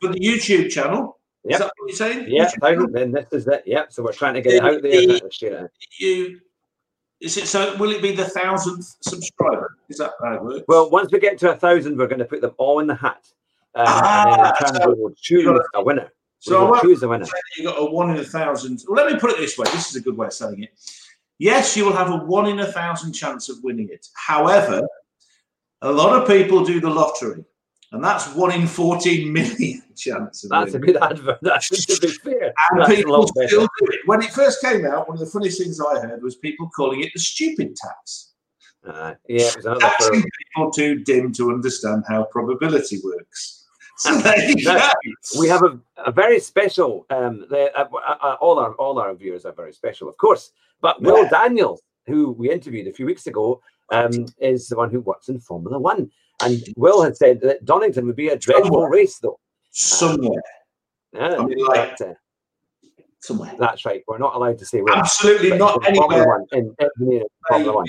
For 0.00 0.08
the 0.12 0.18
YouTube 0.20 0.70
channel. 0.70 1.18
Yep. 1.44 1.52
Is 1.52 1.58
that 1.58 1.64
what 1.76 1.88
you're 1.88 1.96
saying? 1.96 2.24
Yeah. 2.28 2.50
Then 2.92 3.12
this 3.12 3.26
is 3.32 3.48
it. 3.48 3.64
Yep. 3.66 3.92
So 3.92 4.02
we're 4.04 4.12
trying 4.12 4.34
to 4.34 4.40
get 4.40 4.54
it 4.54 4.62
out 4.62 4.82
there. 4.82 4.92
The- 4.92 5.28
share 5.32 5.64
it. 5.66 5.70
You 5.98 6.40
is 7.20 7.36
it 7.36 7.46
so? 7.46 7.76
Will 7.76 7.90
it 7.92 8.02
be 8.02 8.12
the 8.12 8.24
thousandth 8.24 8.96
subscriber? 9.00 9.76
Is 9.88 9.98
that 9.98 10.12
how 10.20 10.34
it 10.34 10.42
works? 10.42 10.64
Well, 10.68 10.90
once 10.90 11.10
we 11.12 11.20
get 11.20 11.38
to 11.38 11.52
a 11.52 11.56
thousand, 11.56 11.96
we're 11.96 12.08
going 12.08 12.18
to 12.18 12.24
put 12.24 12.40
them 12.40 12.52
all 12.58 12.80
in 12.80 12.86
the 12.88 12.96
hat, 12.96 13.24
um, 13.76 13.86
and 13.86 14.32
then 14.32 14.40
Ah, 14.40 14.52
turn 14.60 14.74
so- 14.82 14.88
we 14.92 15.00
will 15.02 15.14
choose 15.20 15.60
a 15.74 15.82
winner. 15.82 16.12
So 16.40 16.58
I 16.58 16.64
we 16.64 16.70
will 16.70 16.80
choose 16.80 17.02
a 17.04 17.08
winner. 17.08 17.26
you 17.56 17.64
got 17.64 17.76
a 17.80 17.84
one 17.84 18.10
in 18.10 18.16
a 18.16 18.24
thousand. 18.24 18.82
Well, 18.88 19.04
let 19.04 19.12
me 19.12 19.18
put 19.20 19.30
it 19.30 19.38
this 19.38 19.56
way. 19.56 19.66
This 19.72 19.90
is 19.90 19.96
a 19.96 20.00
good 20.00 20.16
way 20.16 20.26
of 20.26 20.32
saying 20.32 20.64
it. 20.64 20.70
Yes, 21.38 21.76
you 21.76 21.84
will 21.84 21.92
have 21.92 22.10
a 22.10 22.16
one 22.16 22.46
in 22.46 22.58
a 22.60 22.66
thousand 22.72 23.12
chance 23.12 23.48
of 23.48 23.56
winning 23.62 23.88
it. 23.90 24.08
However, 24.14 24.82
a 25.82 25.92
lot 25.92 26.20
of 26.20 26.26
people 26.28 26.64
do 26.64 26.80
the 26.80 26.90
lottery, 26.90 27.44
and 27.92 28.02
that's 28.02 28.34
one 28.34 28.52
in 28.52 28.66
fourteen 28.66 29.32
million 29.32 29.82
chance 29.96 30.44
of 30.44 30.50
That's 30.50 30.74
a 30.74 30.78
good 30.78 30.96
advert. 30.96 31.38
That's 31.42 31.68
be 32.00 32.08
fair. 32.08 32.52
and 32.70 32.80
That's 32.80 32.94
people 32.94 33.26
still 33.26 33.68
do 33.78 33.86
it. 33.88 34.00
When 34.06 34.22
it 34.22 34.30
first 34.30 34.60
came 34.62 34.86
out, 34.86 35.08
one 35.08 35.16
of 35.16 35.20
the 35.20 35.26
funniest 35.26 35.58
things 35.62 35.78
I 35.80 36.00
heard 36.00 36.22
was 36.22 36.36
people 36.36 36.70
calling 36.74 37.02
it 37.02 37.10
the 37.14 37.20
stupid 37.20 37.76
tax. 37.76 38.32
Uh, 38.84 39.14
yeah, 39.28 39.42
it 39.46 39.56
was 39.56 39.66
another 39.66 39.80
Taxing 39.80 40.24
people 40.38 40.70
too 40.72 40.98
dim 41.04 41.32
to 41.34 41.50
understand 41.52 42.04
how 42.08 42.24
probability 42.24 43.00
works. 43.04 43.58
So 43.98 44.10
No, 44.56 44.90
we 45.38 45.46
have 45.48 45.62
a, 45.62 45.78
a 45.98 46.10
very 46.10 46.40
special. 46.40 47.06
Um, 47.10 47.44
uh, 47.52 47.56
uh, 47.76 47.84
uh, 47.94 48.36
all 48.40 48.58
our 48.58 48.72
all 48.74 48.98
our 48.98 49.14
viewers 49.14 49.44
are 49.44 49.52
very 49.52 49.72
special, 49.72 50.08
of 50.08 50.16
course. 50.16 50.50
But 50.80 51.00
Will 51.02 51.22
Yeah. 51.24 51.28
Daniels, 51.28 51.82
who 52.06 52.32
we 52.32 52.50
interviewed 52.50 52.88
a 52.88 52.92
few 52.92 53.06
weeks 53.06 53.28
ago, 53.28 53.60
um, 53.92 54.26
is 54.38 54.66
the 54.66 54.76
one 54.76 54.90
who 54.90 55.00
works 55.00 55.28
in 55.28 55.38
Formula 55.38 55.78
One, 55.78 56.10
and 56.42 56.62
Will 56.76 57.02
had 57.02 57.16
said 57.16 57.40
that 57.42 57.64
Donington 57.64 58.06
would 58.06 58.16
be 58.16 58.28
a 58.28 58.36
dreadful 58.36 58.86
race, 58.88 59.18
though. 59.18 59.38
somewhere, 59.70 60.42
Yeah, 61.14 61.36
I 61.38 61.44
mean, 61.44 61.64
like- 61.64 61.96
but, 61.98 62.08
uh, 62.08 62.14
somewhere. 63.20 63.54
that's 63.58 63.84
right. 63.86 64.02
We're 64.06 64.18
not 64.18 64.34
allowed 64.34 64.58
to 64.58 64.66
say 64.66 64.82
where. 64.82 64.94
Absolutely 64.96 65.56
not 65.56 65.76
in 65.88 65.96
anywhere. 65.96 66.26
One, 66.28 66.46
in 66.52 66.74
engineering 66.78 67.26
Formula 67.48 67.72
One. 67.74 67.86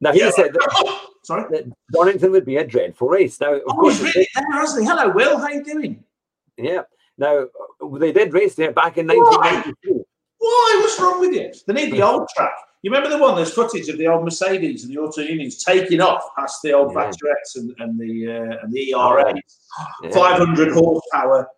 Now 0.00 0.12
he 0.12 0.20
Yeah. 0.20 0.30
said 0.30 0.52
that, 0.54 1.00
Sorry. 1.22 1.44
that 1.50 1.72
Donington 1.92 2.30
would 2.32 2.44
be 2.44 2.56
a 2.56 2.64
dreadful 2.66 3.08
race. 3.08 3.40
Now, 3.40 3.54
of 3.54 3.62
Oh, 3.68 3.74
course, 3.74 3.98
he's 4.00 4.14
really 4.14 4.28
there, 4.34 4.44
hasn't 4.60 4.82
he? 4.84 4.88
Hello, 4.88 5.10
Will. 5.10 5.38
How 5.38 5.48
you 5.48 5.62
doing? 5.64 6.04
Yeah. 6.56 6.82
Now 7.16 7.46
uh, 7.82 7.98
they 7.98 8.12
did 8.12 8.32
race 8.32 8.54
there 8.54 8.72
back 8.72 8.96
in 8.98 9.06
1992. 9.06 10.04
Why? 10.38 10.78
What's 10.80 11.00
wrong 11.00 11.20
with 11.20 11.32
you? 11.34 11.52
They 11.66 11.72
need 11.74 11.92
the 11.92 12.02
old 12.02 12.28
track. 12.34 12.52
You 12.82 12.90
remember 12.92 13.08
the 13.08 13.20
one? 13.20 13.34
There's 13.34 13.52
footage 13.52 13.88
of 13.88 13.98
the 13.98 14.06
old 14.06 14.24
Mercedes 14.24 14.84
and 14.84 14.94
the 14.94 14.98
Auto 14.98 15.20
Unions 15.20 15.64
taking 15.64 16.00
off 16.00 16.22
past 16.38 16.60
the 16.62 16.72
old 16.72 16.92
Yeah. 16.94 17.10
And, 17.56 17.74
and 17.78 17.98
the 17.98 18.28
uh, 18.28 18.64
and 18.64 18.72
the 18.72 18.92
ERA. 18.92 19.34
Yeah. 20.02 20.10
500 20.10 20.72
horsepower 20.72 21.48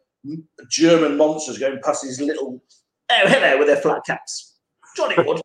German 0.70 1.16
monsters 1.16 1.58
going 1.58 1.78
past 1.84 2.02
these 2.02 2.20
little. 2.20 2.62
Oh, 3.10 3.28
hello 3.28 3.58
with 3.58 3.66
their 3.66 3.76
flat 3.76 4.00
caps. 4.06 4.56
Johnny 4.96 5.16
Wood. 5.18 5.40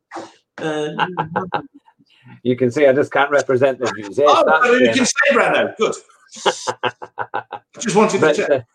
Uh, 0.58 0.90
You 2.44 2.56
can 2.56 2.72
see 2.72 2.88
I 2.88 2.94
just 2.94 3.12
can't 3.12 3.30
represent 3.30 3.80
the 3.80 3.92
views. 3.96 4.18
Yes, 4.18 4.28
oh, 4.30 4.44
that's, 4.46 4.60
I 4.64 4.72
mean, 4.72 4.82
you 4.82 4.90
uh, 4.90 4.94
can 4.94 5.06
say 5.06 5.14
Brando. 5.32 5.78
Good. 5.78 5.96
Just 7.80 7.96
wanted 7.96 8.20
to 8.20 8.20
but, 8.20 8.36
check. 8.36 8.66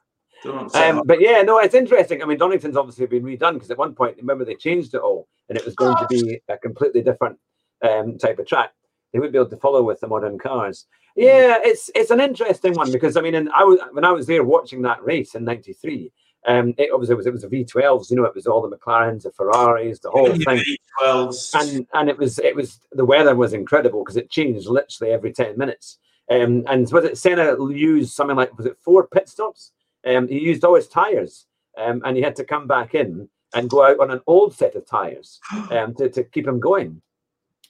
Don't 0.45 0.57
want 0.57 0.73
to 0.73 0.79
say 0.79 0.89
um, 0.89 1.03
but 1.05 1.21
yeah, 1.21 1.43
no, 1.43 1.59
it's 1.59 1.75
interesting. 1.75 2.23
I 2.23 2.27
mean, 2.27 2.39
Donington's 2.39 2.77
obviously 2.77 3.07
been 3.07 3.23
redone 3.23 3.55
because 3.55 3.71
at 3.71 3.79
one 3.79 3.95
point, 3.95 4.17
remember, 4.17 4.45
they 4.45 4.55
changed 4.55 4.95
it 4.95 5.01
all 5.01 5.29
and 5.49 5.59
it 5.59 5.65
was 5.65 5.75
going 5.75 5.97
to 5.97 6.07
be 6.09 6.41
a 6.49 6.57
completely 6.57 7.03
different 7.03 7.39
um, 7.83 8.17
type 8.19 8.39
of 8.39 8.47
track. 8.47 8.73
They 9.13 9.19
wouldn't 9.19 9.33
be 9.33 9.39
able 9.39 9.51
to 9.51 9.57
follow 9.57 9.83
with 9.83 10.01
the 10.01 10.07
modern 10.07 10.39
cars. 10.39 10.87
Yeah, 11.17 11.59
it's 11.63 11.91
it's 11.95 12.11
an 12.11 12.21
interesting 12.21 12.75
one 12.75 12.93
because 12.93 13.17
I 13.17 13.21
mean, 13.21 13.35
and 13.35 13.51
I 13.51 13.65
was 13.65 13.81
when 13.93 14.05
I 14.05 14.13
was 14.13 14.27
there 14.27 14.45
watching 14.45 14.83
that 14.83 15.05
race 15.05 15.35
in 15.35 15.45
'93. 15.45 16.13
Um, 16.47 16.73
it 16.79 16.91
obviously 16.93 17.17
was 17.17 17.27
it 17.27 17.33
was 17.33 17.45
a 17.45 17.49
V12s. 17.49 18.11
You 18.11 18.17
know, 18.17 18.25
it 18.25 18.35
was 18.35 18.47
all 18.47 18.63
the 18.67 18.75
McLarens, 18.75 19.25
the 19.25 19.33
Ferraris, 19.33 19.99
the 19.99 20.11
whole 20.11 20.29
Even 20.29 20.43
thing. 20.43 20.59
the 20.59 20.79
V12s. 21.03 21.55
and 21.61 21.87
and 21.93 22.09
it 22.09 22.17
was 22.17 22.39
it 22.39 22.55
was 22.55 22.81
the 22.93 23.05
weather 23.05 23.35
was 23.35 23.53
incredible 23.53 24.05
because 24.05 24.17
it 24.17 24.31
changed 24.31 24.67
literally 24.67 25.13
every 25.13 25.33
10 25.33 25.59
minutes 25.59 25.99
um 26.31 26.65
and 26.69 26.91
was 26.93 27.05
it 27.05 27.19
Senna 27.19 27.57
used 27.71 28.13
something 28.13 28.37
like 28.37 28.57
was 28.57 28.67
it 28.67 28.79
four 28.79 29.07
pit 29.07 29.29
stops 29.29 29.73
um 30.07 30.29
he 30.29 30.39
used 30.39 30.65
all 30.65 30.75
his 30.75 30.89
tires 30.89 31.47
um 31.79 32.03
and 32.05 32.17
he 32.17 32.23
had 32.23 32.37
to 32.37 32.45
come 32.45 32.67
back 32.67 32.95
in 32.95 33.29
and 33.55 33.69
go 33.69 33.85
out 33.85 33.99
on 34.01 34.11
an 34.11 34.21
old 34.27 34.55
set 34.55 34.75
of 34.75 34.87
tires 34.87 35.41
um 35.71 35.95
to, 35.95 36.09
to 36.09 36.25
keep 36.25 36.47
him 36.47 36.61
going 36.61 37.01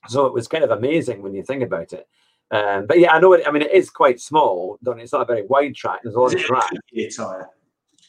so 0.08 0.26
it 0.26 0.32
was 0.32 0.48
kind 0.48 0.64
of 0.64 0.70
amazing 0.70 1.22
when 1.22 1.34
you 1.34 1.42
think 1.42 1.62
about 1.62 1.92
it 1.92 2.08
um 2.50 2.86
but 2.86 2.98
yeah 2.98 3.12
i 3.12 3.20
know 3.20 3.32
it 3.32 3.46
i 3.46 3.50
mean 3.50 3.62
it 3.62 3.72
is 3.72 3.90
quite 3.90 4.20
small 4.20 4.78
don't 4.82 4.98
it? 4.98 5.02
it's 5.02 5.12
not 5.12 5.22
a 5.22 5.24
very 5.24 5.46
wide 5.46 5.74
track 5.74 6.00
there's 6.02 6.14
a 6.14 6.20
lot 6.20 6.34
of 6.34 6.40
track 6.40 6.70
tyre? 7.16 7.50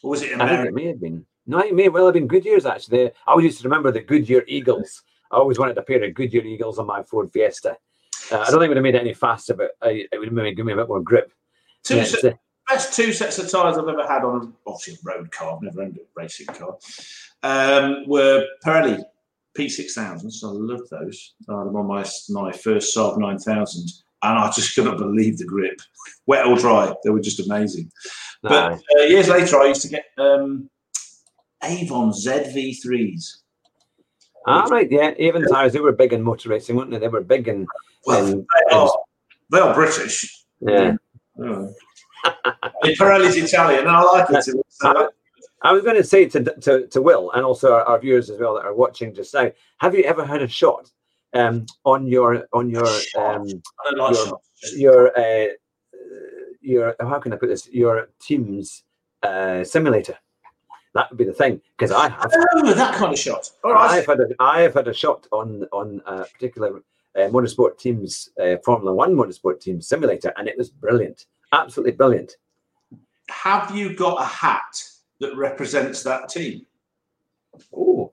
Or 0.04 0.12
was 0.12 0.22
it 0.22 0.40
I 0.40 0.48
think 0.48 0.68
it 0.68 0.74
may 0.74 0.88
have 0.88 1.00
been. 1.00 1.26
No, 1.48 1.60
it 1.60 1.74
may 1.74 1.90
well 1.90 2.06
have 2.06 2.14
been 2.14 2.28
Goodyear's 2.28 2.66
actually. 2.66 3.08
I 3.08 3.12
always 3.28 3.46
used 3.46 3.62
to 3.62 3.68
remember 3.68 3.92
the 3.92 4.02
Goodyear 4.02 4.44
Eagles. 4.48 5.04
I 5.32 5.38
always 5.38 5.60
wanted 5.60 5.78
a 5.78 5.82
pair 5.82 6.04
of 6.04 6.14
Goodyear 6.14 6.44
Eagles 6.44 6.78
on 6.78 6.88
my 6.88 7.04
Ford 7.04 7.32
Fiesta. 7.32 7.78
Uh, 8.32 8.40
I 8.40 8.52
don't 8.52 8.60
think 8.60 8.66
it 8.66 8.68
would 8.70 8.78
have 8.78 8.84
made 8.84 8.96
it 8.96 9.02
any 9.02 9.14
faster, 9.14 9.54
but 9.54 9.72
I, 9.82 10.06
it 10.12 10.18
would 10.18 10.28
have 10.28 10.34
maybe 10.34 10.52
given 10.52 10.68
me 10.68 10.74
a 10.74 10.78
bit 10.78 10.88
more 10.88 11.02
grip. 11.02 11.32
Two 11.84 11.98
Yeah, 11.98 12.04
uh, 12.24 12.34
best 12.72 12.94
two 12.94 13.14
sets 13.14 13.40
of 13.40 13.50
tyres 13.50 13.78
I've 13.78 13.88
ever 13.88 14.08
had 14.08 14.24
on 14.24 14.36
a, 14.42 14.70
obviously 14.70 14.94
a 14.94 14.98
road 15.18 15.32
car, 15.32 15.56
I've 15.56 15.62
never 15.62 15.82
owned 15.82 15.98
a 15.98 16.02
racing 16.16 16.48
car, 16.48 16.78
um, 17.44 18.08
were 18.08 18.46
Pirelli 18.66 19.04
P6000s. 19.58 20.44
I 20.44 20.48
loved 20.48 20.90
those. 20.90 21.34
I 21.50 21.58
had 21.58 21.68
them 21.68 21.76
on 21.76 21.88
my, 21.88 22.06
my 22.30 22.52
first 22.52 22.96
Saab 22.96 23.18
9000, 23.18 23.90
and 24.24 24.40
I 24.40 24.52
just 24.52 24.76
couldn't 24.76 24.98
believe 24.98 25.38
the 25.38 25.46
grip. 25.46 25.80
Wet 26.26 26.46
or 26.46 26.58
dry, 26.58 26.94
they 27.04 27.10
were 27.10 27.20
just 27.20 27.40
amazing. 27.46 27.92
But 28.44 28.80
uh, 28.98 29.02
years 29.04 29.28
later, 29.28 29.60
I 29.60 29.68
used 29.68 29.82
to 29.84 29.90
get 29.90 30.06
um, 30.18 30.70
Avon 31.64 32.12
ZV3s. 32.12 33.38
Ah, 34.48 34.64
right, 34.72 34.90
yeah. 34.90 35.14
Even 35.20 35.48
tires, 35.48 35.74
they 35.74 35.80
were 35.80 35.92
big 35.92 36.14
in 36.14 36.24
motor 36.24 36.50
racing, 36.50 36.76
weren't 36.76 36.90
they? 36.90 36.98
They 36.98 37.08
were 37.08 37.22
big 37.22 37.48
in. 37.48 37.68
Well, 38.08 38.26
in- 38.26 38.40
they 38.40 38.76
are, 38.76 38.92
they 39.52 39.60
are 39.60 39.74
British. 39.76 40.46
yeah. 40.62 40.96
Oh. 41.40 41.72
Pirelli's 42.84 43.36
Italian, 43.38 43.88
I 43.88 44.02
like 44.02 44.30
it. 44.30 44.56
So, 44.70 45.10
I 45.64 45.72
was 45.74 45.84
going 45.84 45.96
to 45.98 46.04
say 46.04 46.26
to, 46.26 46.44
to, 46.44 46.88
to 46.88 47.02
Will 47.02 47.32
and 47.32 47.44
also 47.46 47.74
our, 47.74 47.84
our 47.84 48.00
viewers 48.00 48.30
as 48.30 48.40
well 48.40 48.56
that 48.56 48.66
are 48.66 48.74
watching 48.74 49.14
just 49.14 49.34
now 49.34 49.52
have 49.78 49.94
you 49.94 50.04
ever 50.06 50.26
had 50.26 50.42
a 50.42 50.48
shot 50.48 50.90
um, 51.34 51.66
on 51.86 52.08
your 52.08 52.48
on 52.52 52.70
your 52.70 52.86
um, 53.18 53.46
like 53.96 54.16
Your- 54.16 54.40
your 54.76 55.20
uh, 55.20 55.46
your 56.62 56.96
how 57.00 57.20
can 57.20 57.34
I 57.34 57.36
put 57.38 57.50
this? 57.50 57.68
Your 57.70 58.10
team's 58.20 58.84
uh, 59.24 59.64
simulator. 59.64 60.18
That 60.94 61.10
would 61.10 61.18
be 61.18 61.24
the 61.24 61.34
thing 61.34 61.62
because 61.78 61.92
I 61.92 62.10
have 62.10 62.32
Oh, 62.54 62.74
that 62.74 62.96
kind 62.96 63.14
of 63.14 63.20
shot. 63.20 63.50
All 63.64 63.74
right. 63.74 63.92
I've 63.92 64.06
had 64.06 64.20
a 64.20 64.26
I've 64.40 64.74
had 64.74 64.88
a 64.88 64.94
shot 64.94 65.26
on 65.32 65.66
on 65.72 66.02
a 66.06 66.26
particular 66.26 66.82
uh, 67.16 67.20
motorsport 67.30 67.78
team's 67.80 68.30
uh, 68.42 68.58
Formula 68.66 68.94
One 68.94 69.16
motorsport 69.16 69.62
team 69.62 69.82
simulator, 69.82 70.34
and 70.38 70.48
it 70.48 70.58
was 70.58 70.70
brilliant, 70.70 71.26
absolutely 71.52 71.94
brilliant. 71.94 72.38
Have 73.30 73.76
you 73.76 73.96
got 73.96 74.22
a 74.22 74.26
hat 74.26 74.82
that 75.20 75.36
represents 75.36 76.04
that 76.04 76.30
team? 76.30 76.66
Oh, 77.76 78.12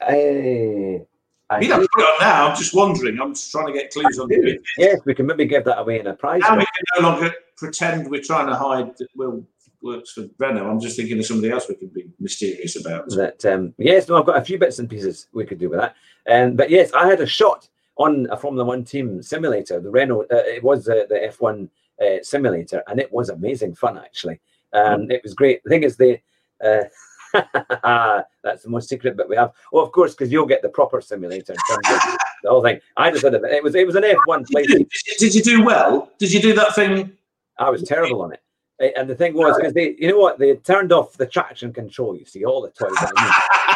I, 0.00 1.02
I 1.50 1.60
You 1.60 1.68
don't 1.68 1.88
put 1.92 2.02
it 2.02 2.04
on 2.04 2.20
now. 2.20 2.48
I'm 2.48 2.56
just 2.56 2.74
wondering. 2.74 3.20
I'm 3.20 3.34
just 3.34 3.50
trying 3.50 3.66
to 3.66 3.72
get 3.72 3.90
clues 3.90 4.18
on 4.18 4.28
the 4.28 4.38
bit. 4.40 4.62
yes, 4.78 5.00
we 5.04 5.14
can 5.14 5.26
maybe 5.26 5.44
give 5.46 5.64
that 5.64 5.78
away 5.78 6.00
in 6.00 6.06
a 6.06 6.14
prize. 6.14 6.40
Now 6.42 6.56
we 6.56 6.64
can 6.64 7.02
no 7.02 7.08
longer 7.10 7.32
pretend 7.56 8.10
we're 8.10 8.22
trying 8.22 8.46
to 8.46 8.54
hide 8.54 8.96
that 8.98 9.08
Will 9.16 9.44
works 9.82 10.12
for 10.12 10.26
Renault. 10.38 10.68
I'm 10.70 10.80
just 10.80 10.96
thinking 10.96 11.18
of 11.18 11.26
somebody 11.26 11.50
else 11.52 11.66
we 11.68 11.74
can 11.74 11.88
be 11.88 12.06
mysterious 12.18 12.78
about. 12.78 13.08
that 13.10 13.42
um 13.46 13.72
yes 13.78 14.08
no 14.08 14.18
i've 14.18 14.26
got 14.26 14.36
a 14.36 14.44
few 14.44 14.58
bits 14.58 14.78
and 14.78 14.90
pieces 14.90 15.28
we 15.32 15.46
could 15.46 15.58
do 15.58 15.70
with 15.70 15.80
that 15.80 15.96
um 16.30 16.54
but 16.54 16.68
yes 16.68 16.92
i 16.92 17.06
had 17.08 17.20
a 17.22 17.26
shot 17.26 17.66
on 17.96 18.26
a 18.30 18.36
formula 18.36 18.62
one 18.62 18.84
team 18.84 19.22
simulator 19.22 19.80
the 19.80 19.88
renault 19.90 20.24
uh, 20.30 20.36
it 20.44 20.62
was 20.62 20.86
uh, 20.86 21.06
the 21.08 21.32
f1 21.34 21.66
uh, 22.00 22.22
simulator 22.22 22.82
and 22.88 22.98
it 22.98 23.12
was 23.12 23.28
amazing 23.28 23.74
fun 23.74 23.98
actually. 23.98 24.40
Um 24.72 25.10
it 25.10 25.22
was 25.22 25.34
great. 25.34 25.62
The 25.64 25.70
thing 25.70 25.82
is 25.82 25.96
they 25.96 26.22
uh 26.64 28.22
that's 28.42 28.62
the 28.62 28.70
most 28.70 28.88
secret 28.88 29.16
bit 29.16 29.28
we 29.28 29.36
have. 29.36 29.52
Oh 29.72 29.80
of 29.80 29.92
course 29.92 30.14
because 30.14 30.32
you'll 30.32 30.46
get 30.46 30.62
the 30.62 30.68
proper 30.68 31.00
simulator 31.00 31.52
in 31.52 31.58
terms 31.68 32.02
of 32.02 32.18
the 32.42 32.50
whole 32.50 32.62
thing. 32.62 32.80
I 32.96 33.10
just 33.10 33.24
had 33.24 33.34
a, 33.34 33.42
it 33.44 33.62
was 33.62 33.74
it 33.74 33.86
was 33.86 33.96
an 33.96 34.02
f1 34.04 34.46
Did 34.46 34.48
place. 34.48 35.16
Did 35.18 35.34
you 35.34 35.42
do 35.42 35.64
well? 35.64 36.10
Did 36.18 36.32
you 36.32 36.40
do 36.40 36.52
that 36.54 36.74
thing? 36.74 37.12
I 37.58 37.68
was 37.70 37.82
terrible 37.82 38.22
on 38.22 38.32
it. 38.32 38.40
And 38.96 39.08
the 39.08 39.14
thing 39.14 39.34
was, 39.34 39.56
because 39.58 39.74
they, 39.74 39.94
you 39.98 40.08
know 40.08 40.16
what, 40.16 40.38
they 40.38 40.56
turned 40.56 40.90
off 40.90 41.12
the 41.18 41.26
traction 41.26 41.70
control. 41.70 42.16
You 42.16 42.24
see, 42.24 42.46
all 42.46 42.62
the 42.62 42.70
toys, 42.70 42.96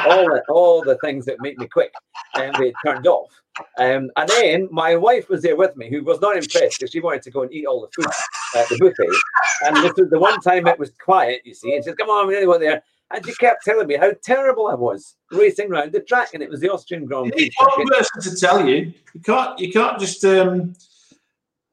all 0.07 0.27
the 0.27 0.43
all 0.49 0.83
the 0.83 0.97
things 0.99 1.25
that 1.27 1.41
make 1.41 1.59
me 1.59 1.67
quick, 1.67 1.93
and 2.37 2.55
they 2.57 2.73
turned 2.85 3.07
off. 3.07 3.31
Um, 3.79 4.11
and 4.17 4.29
then 4.29 4.69
my 4.73 4.97
wife 4.97 5.29
was 5.29 5.43
there 5.43 5.57
with 5.57 5.77
me, 5.77 5.89
who 5.89 6.03
was 6.03 6.21
not 6.21 6.37
impressed 6.37 6.81
because 6.81 6.91
she 6.91 7.01
wanted 7.01 7.23
to 7.23 7.31
go 7.31 7.43
and 7.43 7.53
eat 7.53 7.67
all 7.67 7.81
the 7.81 7.89
food 7.95 8.13
at 8.57 8.69
the 8.69 8.79
buffet. 8.79 9.67
And 9.67 9.77
this 9.77 9.95
was 9.97 10.11
the 10.11 10.19
one 10.19 10.41
time 10.41 10.67
it 10.67 10.79
was 10.79 10.91
quiet, 11.03 11.43
you 11.45 11.55
see, 11.55 11.75
and 11.75 11.85
she 11.85 11.91
said, 11.91 11.99
"Come 11.99 12.11
on, 12.11 12.27
want 12.49 12.61
there." 12.61 12.83
And 13.11 13.25
she 13.25 13.35
kept 13.35 13.65
telling 13.65 13.87
me 13.87 13.97
how 13.97 14.13
terrible 14.25 14.67
I 14.67 14.75
was 14.75 15.17
racing 15.31 15.71
around 15.71 15.93
the 15.93 16.01
track, 16.01 16.31
and 16.35 16.43
it 16.43 16.51
was 16.51 16.61
the 16.61 16.73
Austrian 16.73 17.05
Grand 17.05 17.27
You 17.27 17.33
Prix. 17.33 17.43
need 17.43 17.53
one 17.59 17.87
person 17.89 18.21
to 18.23 18.37
tell 18.37 18.69
you. 18.69 18.93
You 19.15 19.21
can't. 19.21 19.59
You 19.59 19.73
can't 19.73 20.01
just. 20.01 20.25
Um, 20.25 20.75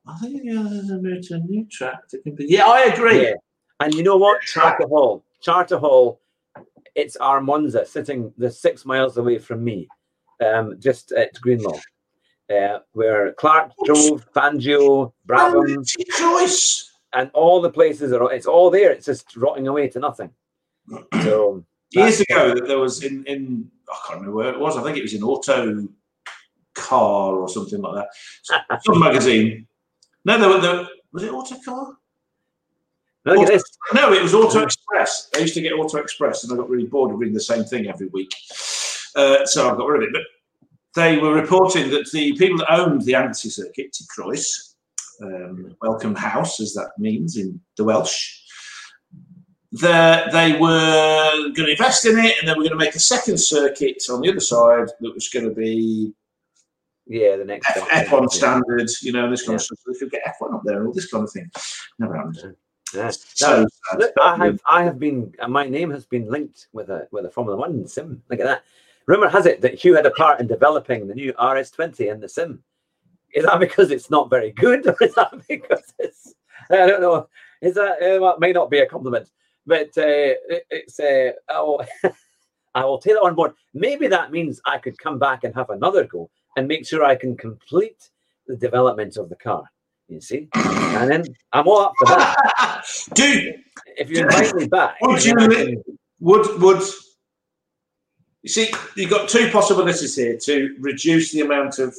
I 0.08 0.18
think 0.18 0.42
uh, 0.56 1.00
there's 1.02 1.32
a 1.32 1.40
new 1.40 1.66
track 1.72 2.10
that 2.12 2.24
can 2.24 2.36
be. 2.36 2.46
Yeah, 2.48 2.66
I 2.66 2.82
agree. 2.94 3.24
Yeah. 3.24 3.34
And 3.80 3.94
you 3.96 4.04
know 4.04 4.18
what? 4.18 4.42
Charter 4.42 4.88
Hall. 4.88 5.24
Charter 5.42 5.80
Hall, 5.80 6.21
it's 6.96 7.16
our 7.18 7.42
Monza 7.42 7.86
sitting 7.86 8.34
the 8.38 8.52
six 8.52 8.86
miles 8.86 9.18
away 9.18 9.38
from 9.38 9.64
me, 9.64 9.88
um, 10.46 10.76
just 10.80 11.12
at 11.12 11.34
Greenlaw, 11.42 11.80
uh, 12.54 12.80
where 12.94 13.34
Clark 13.34 13.72
drove, 13.86 14.26
Fangio, 14.34 15.14
Brabham, 15.28 15.86
choice. 16.18 16.92
and 17.14 17.30
all 17.34 17.62
the 17.62 17.72
places 17.72 18.12
are, 18.14 18.32
it's 18.32 18.46
all 18.48 18.70
there. 18.70 18.92
It's 18.92 19.06
just 19.06 19.36
rotting 19.36 19.68
away 19.68 19.88
to 19.90 20.00
nothing. 20.00 20.32
So, 21.24 21.66
Years 21.92 22.22
ago, 22.22 22.54
that 22.54 22.68
there 22.68 22.80
was 22.80 23.04
in 23.04 23.26
in 23.26 23.70
I 23.90 23.98
can't 24.08 24.22
remember 24.22 24.38
where 24.38 24.54
it 24.54 24.60
was. 24.60 24.78
I 24.78 24.84
think 24.84 24.98
it 24.98 25.02
was 25.02 25.14
in 25.14 25.24
Auto 25.24 25.90
Car 26.74 27.36
or 27.36 27.50
something 27.50 27.82
like 27.82 28.06
that. 28.50 28.82
Some 28.86 29.00
magazine. 29.00 29.68
No, 30.24 30.38
there 30.38 30.50
were 30.50 30.62
there, 30.62 30.88
was 31.12 31.24
it 31.24 31.34
Autocar? 31.34 31.98
Look 33.26 33.40
at 33.40 33.48
this. 33.48 33.64
No, 33.94 34.14
it 34.14 34.22
was 34.22 34.34
Auto 34.34 34.62
Express. 34.64 35.30
I 35.36 35.40
used 35.40 35.54
to 35.56 35.62
get 35.62 35.74
Auto 35.74 35.98
Express, 35.98 36.44
and 36.44 36.54
I 36.54 36.56
got 36.56 36.70
really 36.70 36.88
bored 36.88 37.12
of 37.12 37.20
reading 37.20 37.34
the 37.34 37.40
same 37.42 37.64
thing 37.64 37.88
every 37.88 38.08
week. 38.08 38.32
Uh, 39.16 39.46
so 39.46 39.70
I 39.70 39.76
got 39.78 39.88
rid 39.88 40.04
of 40.04 40.10
it. 40.10 40.14
But 40.14 40.24
they 40.96 41.18
were 41.18 41.34
reporting 41.34 41.90
that 41.92 42.10
the 42.12 42.34
people 42.34 42.58
that 42.60 42.72
owned 42.74 43.02
the 43.04 43.16
Anglesey 43.16 43.50
circuit, 43.50 43.96
Croix, 44.10 44.42
um, 45.22 45.76
Welcome 45.82 46.16
House, 46.16 46.60
as 46.60 46.74
that 46.74 46.92
means 46.98 47.38
in 47.38 47.60
the 47.78 47.84
Welsh, 47.84 48.40
the, 49.74 50.28
they 50.34 50.58
were 50.60 51.32
going 51.54 51.68
to 51.68 51.72
invest 51.72 52.06
in 52.06 52.18
it, 52.18 52.36
and 52.40 52.48
they 52.48 52.54
were 52.54 52.60
going 52.60 52.72
to 52.72 52.76
make 52.76 52.96
a 52.96 53.00
second 53.00 53.38
circuit 53.38 54.04
on 54.10 54.22
the 54.22 54.30
other 54.30 54.40
side 54.42 54.88
that 55.00 55.14
was 55.14 55.30
going 55.30 55.46
to 55.46 55.56
be 55.56 56.14
Yeah, 57.08 57.38
the 57.38 57.46
next 57.46 57.70
F- 57.70 58.12
one. 58.12 58.24
F1 58.28 58.32
standards, 58.32 59.02
you 59.02 59.14
know, 59.14 59.30
this 59.30 59.46
kind 59.46 59.56
of 59.56 59.62
stuff. 59.62 59.78
So 59.86 59.94
they 59.94 60.00
could 60.00 60.12
get 60.12 60.24
F1 60.42 60.54
up 60.54 60.64
there 60.66 60.80
and 60.80 60.88
all 60.88 60.94
this 60.94 61.10
kind 61.10 61.24
of 61.24 61.32
thing. 61.32 61.50
Never 62.00 62.16
happened. 62.18 62.56
Yeah. 62.94 63.10
So 63.10 63.68
sad. 63.90 64.00
Look, 64.00 64.14
I 64.22 64.38
have 64.38 64.62
I 64.70 64.84
have 64.84 65.00
been 65.00 65.34
uh, 65.40 65.48
my 65.48 65.68
name 65.68 65.90
has 65.92 66.06
been 66.06 66.30
linked 66.30 66.68
with 66.74 66.90
a 66.90 67.08
with 67.12 67.26
a 67.26 67.30
Formula 67.30 67.58
One 67.58 67.88
sim. 67.88 68.22
Look 68.30 68.40
at 68.40 68.46
that. 68.46 68.64
Rumor 69.08 69.30
has 69.30 69.46
it 69.46 69.62
that 69.62 69.76
Hugh 69.76 69.96
had 69.96 70.06
a 70.06 70.12
part 70.12 70.40
in 70.40 70.48
developing 70.48 71.08
the 71.08 71.16
new 71.16 71.34
RS20 71.34 72.12
in 72.12 72.20
the 72.20 72.30
sim. 72.30 72.64
Is 73.34 73.46
that 73.46 73.60
because 73.60 73.92
it's 73.92 74.10
not 74.10 74.30
very 74.30 74.52
good, 74.52 74.86
or 74.88 74.98
is 75.02 75.16
that 75.16 75.42
because 75.48 75.94
it's 76.00 76.34
I 76.70 76.86
don't 76.86 77.02
know. 77.02 77.28
Is 77.62 77.76
that 77.76 78.02
uh, 78.02 78.20
well, 78.22 78.34
it 78.34 78.40
may 78.40 78.52
not 78.52 78.70
be 78.70 78.80
a 78.80 78.86
compliment, 78.86 79.30
but 79.66 79.90
uh, 79.98 80.36
it, 80.50 80.66
it's 80.70 81.00
uh, 81.00 81.32
oh, 81.50 81.82
I 82.76 82.86
will 82.86 83.00
take 83.00 83.14
it 83.14 83.24
on 83.24 83.36
board. 83.36 83.54
Maybe 83.74 84.08
that 84.08 84.32
means 84.32 84.62
I 84.66 84.78
could 84.78 84.98
come 84.98 85.20
back 85.20 85.44
and 85.44 85.54
have 85.56 85.70
another 85.70 86.06
go 86.06 86.30
and 86.58 86.68
make 86.68 86.86
sure 86.86 87.04
I 87.04 87.16
can 87.16 87.38
complete 87.38 88.10
the 88.48 88.56
development 88.56 89.18
of 89.18 89.30
the 89.30 89.36
car. 89.36 89.64
You 90.12 90.20
see, 90.20 90.50
and 90.54 91.10
then 91.10 91.24
I'm 91.54 91.66
all 91.70 91.84
up 91.84 91.94
for 91.98 92.08
that. 92.08 92.84
Dude, 93.14 93.64
If 93.96 94.10
you 94.10 94.24
invite 94.24 94.54
me 94.56 94.68
back, 94.68 94.98
Would 95.02 95.24
you 95.24 95.34
li- 95.36 95.78
would 96.20 96.62
would 96.62 96.84
you 98.42 98.50
see? 98.50 98.74
You've 98.98 99.10
got 99.10 99.30
two 99.30 99.50
possibilities 99.52 100.14
here 100.14 100.38
to 100.44 100.76
reduce 100.82 101.32
the 101.32 101.40
amount 101.40 101.80
of 101.80 101.96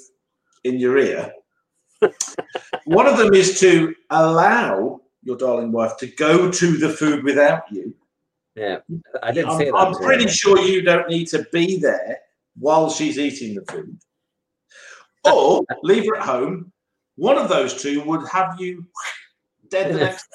in 0.62 0.78
your 0.78 0.98
ear. 0.98 1.32
One 2.84 3.06
of 3.06 3.16
them 3.16 3.32
is 3.32 3.58
to 3.60 3.94
allow 4.10 5.00
your 5.22 5.38
darling 5.38 5.72
wife 5.72 5.96
to 5.96 6.06
go 6.06 6.50
to 6.50 6.76
the 6.76 6.90
food 6.90 7.24
without 7.24 7.62
you. 7.72 7.94
yeah, 8.56 8.80
I 9.22 9.32
did 9.32 9.46
say 9.52 9.68
I'm, 9.68 9.72
that. 9.72 9.74
I'm 9.74 9.94
pretty 9.94 10.28
sure 10.28 10.60
you 10.60 10.82
don't 10.82 11.08
need 11.08 11.28
to 11.28 11.46
be 11.50 11.78
there 11.78 12.18
while 12.58 12.90
she's 12.90 13.18
eating 13.18 13.54
the 13.54 13.72
food, 13.72 13.98
or 15.24 15.64
leave 15.82 16.04
her 16.04 16.16
at 16.18 16.26
home. 16.26 16.72
One 17.16 17.38
of 17.38 17.48
those 17.48 17.80
two 17.80 18.02
would 18.04 18.26
have 18.28 18.60
you 18.60 18.86
dead 19.68 19.94
the 19.94 19.98
next 19.98 20.26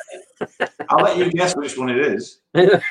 day. 0.59 0.67
I'll 0.89 1.03
let 1.03 1.17
you 1.17 1.29
guess 1.39 1.55
which 1.55 1.77
one 1.77 1.89
it 1.89 1.97
is. 1.97 2.39
I 2.55 2.81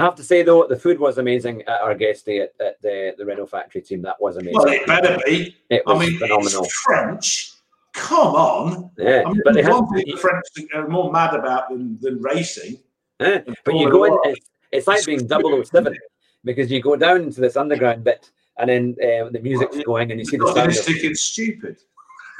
have 0.00 0.14
to 0.16 0.24
say 0.24 0.42
though, 0.42 0.66
the 0.66 0.76
food 0.76 0.98
was 0.98 1.18
amazing 1.18 1.62
at 1.62 1.80
our 1.80 1.94
guest 1.94 2.26
day 2.26 2.40
at, 2.40 2.52
at 2.60 2.82
the 2.82 3.14
the 3.16 3.24
Renault 3.24 3.46
factory 3.46 3.80
team. 3.80 4.02
That 4.02 4.20
was 4.20 4.36
amazing. 4.36 4.54
Well, 4.58 4.68
it 4.68 4.86
better 4.86 5.18
be. 5.24 5.56
It 5.70 5.82
I 5.86 5.92
was 5.92 6.08
mean, 6.08 6.18
phenomenal. 6.18 6.64
it's 6.64 6.74
French. 6.80 7.52
Come 7.92 8.34
on. 8.34 8.90
Yeah, 8.98 9.22
I 9.24 9.30
mean, 9.30 9.40
but 9.44 9.54
they 9.54 9.62
one 9.62 9.86
thing 9.94 10.04
the 10.06 10.16
French 10.16 10.44
are 10.74 10.88
more 10.88 11.12
mad 11.12 11.32
about 11.34 11.68
than, 11.68 11.96
than 12.00 12.20
racing. 12.20 12.78
eh, 13.20 13.40
but 13.64 13.74
you 13.76 13.88
go 13.88 14.04
in. 14.04 14.18
It's, 14.24 14.50
it's 14.72 14.86
like 14.88 15.06
being 15.06 15.28
007 15.28 15.96
because 16.44 16.72
you 16.72 16.82
go 16.82 16.96
down 16.96 17.22
into 17.22 17.40
this 17.40 17.56
underground 17.56 18.02
bit, 18.02 18.32
and 18.58 18.68
then 18.68 18.96
uh, 19.00 19.28
the 19.30 19.38
music's 19.40 19.80
going, 19.84 20.10
and 20.10 20.18
you 20.18 20.26
see 20.26 20.36
the 20.36 20.52
sound. 20.52 20.70
Of, 20.70 21.16
stupid. 21.16 21.76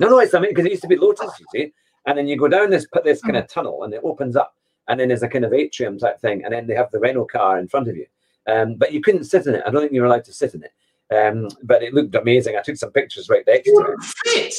No, 0.00 0.08
no, 0.08 0.18
it's 0.18 0.34
I 0.34 0.40
mean 0.40 0.50
because 0.50 0.66
it 0.66 0.70
used 0.70 0.82
to 0.82 0.88
be 0.88 0.96
Lotus, 0.96 1.30
you 1.40 1.46
see, 1.52 1.72
and 2.06 2.16
then 2.18 2.26
you 2.26 2.36
go 2.36 2.48
down 2.48 2.70
this 2.70 2.86
this 3.04 3.20
kind 3.22 3.36
of 3.36 3.46
tunnel, 3.48 3.84
and 3.84 3.92
it 3.94 4.00
opens 4.04 4.36
up, 4.36 4.54
and 4.88 4.98
then 4.98 5.08
there's 5.08 5.22
a 5.22 5.28
kind 5.28 5.44
of 5.44 5.52
atrium 5.52 5.98
type 5.98 6.20
thing, 6.20 6.44
and 6.44 6.52
then 6.52 6.66
they 6.66 6.74
have 6.74 6.90
the 6.90 6.98
Renault 7.00 7.26
car 7.26 7.58
in 7.58 7.68
front 7.68 7.88
of 7.88 7.96
you. 7.96 8.06
Um, 8.46 8.74
but 8.74 8.92
you 8.92 9.00
couldn't 9.00 9.24
sit 9.24 9.46
in 9.46 9.54
it. 9.54 9.62
I 9.66 9.70
don't 9.70 9.80
think 9.80 9.92
you 9.92 10.00
were 10.02 10.06
allowed 10.06 10.24
to 10.24 10.32
sit 10.32 10.54
in 10.54 10.62
it. 10.64 10.72
Um, 11.14 11.48
but 11.62 11.82
it 11.82 11.94
looked 11.94 12.14
amazing. 12.14 12.56
I 12.56 12.62
took 12.62 12.76
some 12.76 12.90
pictures 12.90 13.28
right 13.28 13.44
next 13.46 13.66
You 13.66 13.82
to 13.84 13.92
it. 13.92 14.02
fit. 14.24 14.54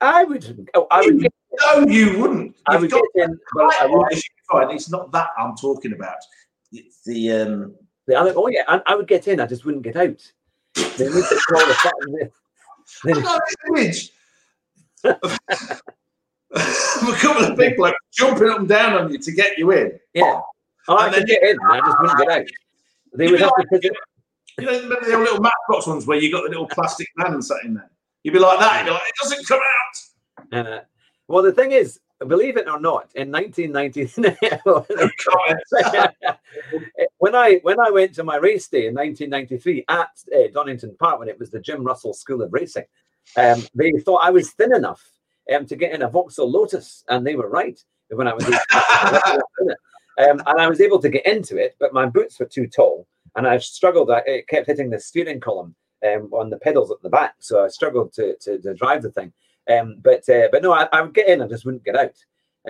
I 0.00 0.24
would. 0.24 0.68
Oh, 0.74 0.86
I 0.90 1.00
would. 1.02 1.20
Get, 1.20 1.32
No, 1.66 1.86
you 1.86 2.18
wouldn't. 2.18 2.56
I 2.66 2.72
You've 2.74 2.82
would 2.82 2.90
got 2.90 3.02
get 3.14 3.28
in. 3.30 3.38
Well, 3.54 3.70
I 3.80 3.86
would, 3.86 4.20
fine. 4.50 4.70
It's 4.74 4.90
not 4.90 5.10
that 5.12 5.28
I'm 5.38 5.54
talking 5.56 5.92
about. 5.92 6.16
It's 6.72 7.02
the 7.04 7.32
um, 7.32 7.74
the 8.06 8.14
other. 8.18 8.32
Oh 8.36 8.48
yeah, 8.48 8.62
I, 8.68 8.80
I 8.86 8.94
would 8.94 9.06
get 9.08 9.28
in. 9.28 9.40
I 9.40 9.46
just 9.46 9.64
wouldn't 9.64 9.84
get 9.84 9.96
out. 9.96 10.20
They 10.74 11.06
need 11.08 11.24
to 11.24 11.40
call 11.48 11.66
the 11.66 11.74
fucking- 11.74 12.30
I've 13.06 13.14
they- 13.16 13.22
got 13.22 13.42
this 13.46 13.56
image 13.68 14.04
of 14.08 14.14
a 15.04 15.18
couple 17.20 17.44
of 17.44 17.58
people 17.58 17.84
like, 17.84 17.94
jumping 18.12 18.48
up 18.48 18.60
and 18.60 18.68
down 18.68 18.94
on 18.94 19.12
you 19.12 19.18
to 19.18 19.32
get 19.32 19.58
you 19.58 19.72
in. 19.72 19.98
Yeah. 20.12 20.40
Oh, 20.88 20.98
I 20.98 21.10
could 21.10 21.26
get 21.26 21.42
in. 21.42 21.58
I 21.68 21.80
just 21.80 22.00
wouldn't 22.00 22.18
get 22.18 22.30
out. 22.30 22.46
They 23.14 23.30
would 23.30 23.40
have 23.40 23.50
to 23.50 23.66
it. 23.70 23.92
You 24.58 24.66
know, 24.66 24.72
remember 24.72 25.10
the 25.10 25.18
little 25.18 25.40
matchbox 25.40 25.86
ones 25.86 26.06
where 26.06 26.18
you 26.18 26.30
got 26.30 26.44
the 26.44 26.50
little 26.50 26.68
plastic 26.68 27.08
man 27.16 27.40
sat 27.42 27.64
in 27.64 27.74
there? 27.74 27.90
You'd 28.22 28.32
be 28.32 28.38
like 28.38 28.60
that. 28.60 28.78
You'd 28.78 28.86
be 28.86 28.92
like, 28.92 29.02
it 29.02 29.14
doesn't 29.22 29.48
come 29.48 29.60
out. 29.60 30.66
Uh, 30.66 30.80
well, 31.26 31.42
the 31.42 31.52
thing 31.52 31.72
is, 31.72 31.98
believe 32.26 32.56
it 32.56 32.68
or 32.68 32.80
not, 32.80 33.10
in 33.14 33.30
1990, 33.32 34.22
when 37.18 37.34
I 37.34 37.58
when 37.62 37.80
I 37.80 37.90
went 37.90 38.14
to 38.14 38.24
my 38.24 38.36
race 38.36 38.68
day 38.68 38.86
in 38.86 38.94
1993 38.94 39.84
at 39.88 40.08
uh, 40.34 40.48
Donington 40.52 40.96
Park 40.98 41.18
when 41.18 41.28
it 41.28 41.38
was 41.38 41.50
the 41.50 41.60
Jim 41.60 41.82
Russell 41.82 42.14
School 42.14 42.40
of 42.42 42.52
Racing, 42.52 42.84
um, 43.36 43.62
they 43.74 43.92
thought 43.92 44.24
I 44.24 44.30
was 44.30 44.50
thin 44.52 44.74
enough 44.74 45.02
um, 45.54 45.66
to 45.66 45.76
get 45.76 45.92
in 45.92 46.02
a 46.02 46.08
Vauxhall 46.08 46.50
Lotus, 46.50 47.04
and 47.08 47.26
they 47.26 47.34
were 47.34 47.48
right 47.48 47.82
when 48.10 48.28
I 48.28 48.34
was. 48.34 48.44
um, 50.18 50.42
and 50.46 50.60
I 50.60 50.68
was 50.68 50.80
able 50.80 51.00
to 51.00 51.08
get 51.08 51.26
into 51.26 51.56
it, 51.56 51.76
but 51.80 51.92
my 51.92 52.06
boots 52.06 52.38
were 52.38 52.46
too 52.46 52.66
tall, 52.66 53.06
and 53.36 53.46
I 53.46 53.58
struggled. 53.58 54.10
I 54.10 54.22
it 54.26 54.48
kept 54.48 54.66
hitting 54.66 54.90
the 54.90 55.00
steering 55.00 55.40
column 55.40 55.74
um, 56.04 56.30
on 56.32 56.50
the 56.50 56.58
pedals 56.58 56.90
at 56.90 57.02
the 57.02 57.10
back, 57.10 57.34
so 57.40 57.64
I 57.64 57.68
struggled 57.68 58.12
to 58.14 58.36
to, 58.36 58.58
to 58.58 58.74
drive 58.74 59.02
the 59.02 59.10
thing. 59.10 59.32
Um, 59.70 59.96
but 60.02 60.28
uh, 60.28 60.48
but 60.52 60.62
no, 60.62 60.72
I, 60.72 60.88
I 60.92 61.00
would 61.00 61.14
get 61.14 61.28
in, 61.28 61.42
I 61.42 61.48
just 61.48 61.64
wouldn't 61.64 61.84
get 61.84 61.96
out. 61.96 62.16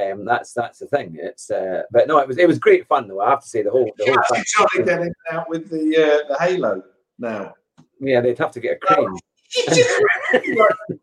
Um, 0.00 0.24
that's 0.24 0.52
that's 0.52 0.78
the 0.78 0.86
thing. 0.86 1.16
It's 1.20 1.50
uh, 1.50 1.82
but 1.92 2.08
no, 2.08 2.18
it 2.18 2.26
was 2.26 2.38
it 2.38 2.48
was 2.48 2.58
great 2.58 2.86
fun 2.86 3.06
though. 3.06 3.20
I 3.20 3.30
have 3.30 3.42
to 3.42 3.48
say 3.48 3.62
the 3.62 3.70
whole 3.70 3.90
the 3.96 4.06
whole 4.06 4.18
actually 4.18 4.38
thing. 4.38 4.44
trying 4.48 4.68
to 4.76 4.82
get 4.84 5.00
in 5.02 5.14
out 5.30 5.48
with 5.48 5.70
the 5.70 5.96
uh, 5.96 6.28
the 6.28 6.36
halo 6.40 6.82
now. 7.18 7.54
Yeah, 8.00 8.20
they'd 8.20 8.38
have 8.38 8.50
to 8.52 8.60
get 8.60 8.76
a 8.76 8.76
crane. 8.76 9.16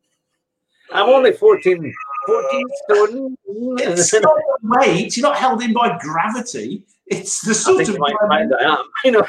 I'm 0.93 1.07
only 1.09 1.31
14, 1.31 1.93
14 2.27 2.65
stone. 2.83 3.35
it's 3.79 4.13
not 4.13 4.33
weight. 4.61 5.15
You're 5.15 5.29
not 5.29 5.37
held 5.37 5.63
in 5.63 5.71
by 5.73 5.97
gravity. 5.99 6.83
It's 7.07 7.41
the 7.41 7.53
sort 7.53 7.81
of 7.81 7.89
you 7.89 7.97
might 7.99 8.15
I 8.29 8.41
am. 8.41 8.51
You 9.03 9.11
know, 9.11 9.25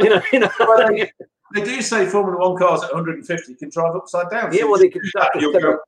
you 0.00 0.10
know, 0.10 0.22
you 0.32 0.38
know. 0.40 0.50
Well, 0.58 0.88
they, 0.88 1.10
they 1.54 1.64
do 1.64 1.80
say 1.82 2.06
Formula 2.06 2.36
One 2.36 2.58
cars 2.58 2.82
at 2.82 2.92
150 2.92 3.54
can 3.54 3.70
drive 3.70 3.94
upside 3.94 4.30
down. 4.30 4.52
Yeah, 4.52 4.60
So 4.60 4.70
well, 4.70 4.80
they 4.80 4.88
can 4.88 5.02
that, 5.14 5.30
tip 5.34 5.54
it, 5.54 5.78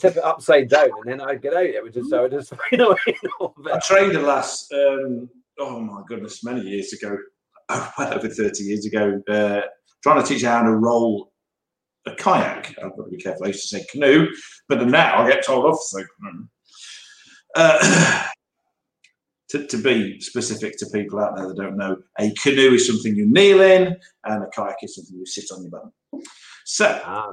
tip 0.00 0.16
it 0.16 0.24
upside 0.24 0.68
down, 0.68 0.90
and 1.04 1.10
then 1.10 1.20
I'd 1.20 1.42
get 1.42 1.54
out. 1.54 1.64
It 1.64 1.82
would 1.82 1.92
just, 1.92 2.12
I 2.12 2.22
would 2.22 2.30
just, 2.30 2.52
you 2.72 2.78
know, 2.78 2.96
you 3.06 3.14
know. 3.40 3.54
I 3.72 3.78
trained 3.80 4.16
a 4.16 4.20
lass, 4.20 4.68
um, 4.72 5.28
oh 5.58 5.80
my 5.80 6.02
goodness, 6.06 6.44
many 6.44 6.60
years 6.62 6.92
ago, 6.92 7.16
well 7.98 8.14
over 8.14 8.28
30 8.28 8.62
years 8.62 8.86
ago, 8.86 9.20
uh, 9.28 9.62
trying 10.02 10.22
to 10.22 10.28
teach 10.28 10.42
her 10.42 10.48
how 10.48 10.62
to 10.62 10.72
roll 10.72 11.32
a 12.06 12.14
kayak. 12.14 12.74
I've 12.82 12.96
got 12.96 13.04
to 13.04 13.10
be 13.10 13.16
careful. 13.16 13.44
I 13.44 13.48
used 13.48 13.68
to 13.68 13.78
say 13.78 13.86
canoe, 13.90 14.28
but 14.68 14.86
now 14.86 15.22
I 15.22 15.28
get 15.28 15.44
told 15.44 15.66
off 15.66 15.80
So. 15.82 16.02
Uh, 17.54 18.26
to, 19.50 19.66
to 19.66 19.76
be 19.78 20.20
specific 20.20 20.78
to 20.78 20.86
people 20.86 21.18
out 21.18 21.36
there 21.36 21.48
that 21.48 21.56
don't 21.56 21.76
know, 21.76 21.96
a 22.20 22.32
canoe 22.34 22.74
is 22.74 22.86
something 22.86 23.16
you 23.16 23.26
kneel 23.26 23.60
in, 23.60 23.96
and 24.24 24.44
a 24.44 24.48
kayak 24.54 24.76
is 24.82 24.94
something 24.94 25.16
you 25.16 25.26
sit 25.26 25.50
on 25.52 25.62
your 25.62 25.70
bum. 25.70 26.22
So, 26.64 27.00
ah, 27.04 27.32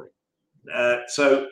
uh, 0.74 0.98
so 1.08 1.48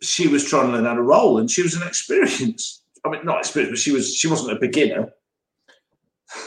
she 0.00 0.28
was 0.28 0.48
trying 0.48 0.68
to 0.68 0.72
learn 0.72 0.86
how 0.86 0.94
to 0.94 1.02
roll, 1.02 1.38
and 1.38 1.50
she 1.50 1.62
was 1.62 1.74
an 1.74 1.86
experienced. 1.86 2.82
I 3.04 3.10
mean, 3.10 3.24
not 3.24 3.40
experienced, 3.40 3.72
but 3.72 3.78
she 3.78 3.92
was. 3.92 4.14
She 4.14 4.28
wasn't 4.28 4.56
a 4.56 4.60
beginner. 4.60 5.12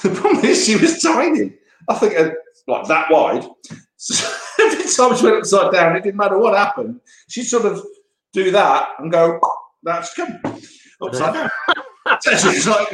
The 0.03 0.09
problem 0.09 0.43
is, 0.43 0.65
she 0.65 0.75
was 0.75 1.01
tiny. 1.01 1.53
I 1.88 1.93
think 1.95 2.17
uh, 2.17 2.32
like 2.70 2.88
that 2.88 3.09
wide. 3.11 3.45
So 3.97 4.32
every 4.61 4.84
time 4.84 5.15
she 5.17 5.26
went 5.26 5.38
upside 5.38 5.74
down, 5.74 5.95
it 5.95 6.03
didn't 6.03 6.17
matter 6.17 6.38
what 6.38 6.57
happened. 6.57 7.01
She'd 7.28 7.43
sort 7.43 7.65
of 7.65 7.84
do 8.34 8.49
that 8.51 8.89
and 8.99 9.11
go, 9.11 9.39
"That's 9.84 10.13
come 10.13 10.39
upside 11.01 11.34
down." 11.34 11.49
so 12.22 12.38
she's 12.38 12.67
like 12.67 12.93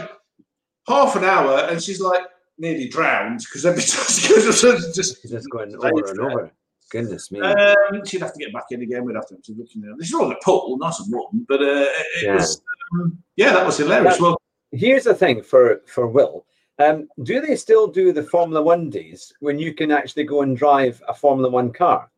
half 0.87 1.15
an 1.15 1.23
hour, 1.23 1.59
and 1.69 1.81
she's 1.81 2.01
like 2.01 2.23
nearly 2.57 2.87
drowned 2.87 3.39
because 3.39 3.65
every 3.65 3.81
time 3.83 4.05
she 4.07 4.29
goes 4.33 4.47
upside, 4.47 4.75
it's 4.83 4.95
just 4.95 5.21
just 5.29 5.49
going 5.51 5.75
over 5.75 6.09
and 6.11 6.19
over. 6.19 6.51
Goodness 6.91 7.31
me. 7.31 7.41
um, 7.41 7.75
she'd 8.05 8.21
have 8.21 8.33
to 8.33 8.39
get 8.39 8.53
back 8.53 8.65
in 8.71 8.81
again. 8.81 9.03
We'd 9.05 9.15
have 9.15 9.27
to, 9.27 9.35
have 9.35 9.43
to 9.43 9.53
look 9.53 9.67
in. 9.75 9.81
This 9.97 10.07
is 10.09 10.13
all 10.13 10.25
in 10.27 10.31
a 10.31 10.39
pool, 10.43 10.77
nice 10.79 10.99
and 10.99 11.11
warm. 11.11 11.45
But 11.47 11.61
uh, 11.61 11.65
it 11.87 12.23
Yeah. 12.23 12.35
was, 12.35 12.61
um, 12.93 13.17
yeah, 13.35 13.53
that 13.53 13.65
was 13.65 13.77
hilarious. 13.77 14.19
Well, 14.19 14.37
Here's 14.71 15.03
the 15.05 15.13
thing 15.13 15.41
for 15.41 15.81
for 15.87 16.07
Will. 16.07 16.45
Um, 16.77 17.07
do 17.23 17.39
they 17.39 17.55
still 17.55 17.87
do 17.87 18.11
the 18.11 18.23
Formula 18.23 18.61
One 18.61 18.89
days 18.89 19.31
when 19.39 19.57
you 19.57 19.73
can 19.73 19.91
actually 19.91 20.25
go 20.25 20.41
and 20.41 20.57
drive 20.57 21.01
a 21.07 21.13
Formula 21.13 21.49
One 21.49 21.71
car? 21.71 22.09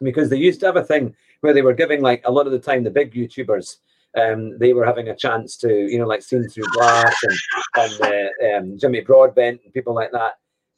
Because 0.00 0.30
they 0.30 0.38
used 0.38 0.60
to 0.60 0.66
have 0.66 0.76
a 0.76 0.84
thing 0.84 1.14
where 1.42 1.52
they 1.52 1.62
were 1.62 1.74
giving 1.74 2.00
like 2.00 2.22
a 2.24 2.30
lot 2.32 2.46
of 2.46 2.52
the 2.52 2.58
time 2.58 2.82
the 2.84 2.90
big 2.90 3.12
YouTubers, 3.12 3.76
um, 4.18 4.58
they 4.58 4.72
were 4.72 4.86
having 4.86 5.08
a 5.08 5.16
chance 5.16 5.56
to 5.58 5.68
you 5.90 5.98
know 5.98 6.06
like 6.06 6.22
seen 6.22 6.48
through 6.48 6.64
glass 6.72 7.14
and 7.22 7.38
and 7.76 8.02
uh, 8.02 8.56
um, 8.56 8.78
Jimmy 8.78 9.00
Broadbent 9.00 9.60
and 9.64 9.72
people 9.74 9.94
like 9.94 10.10
that. 10.12 10.32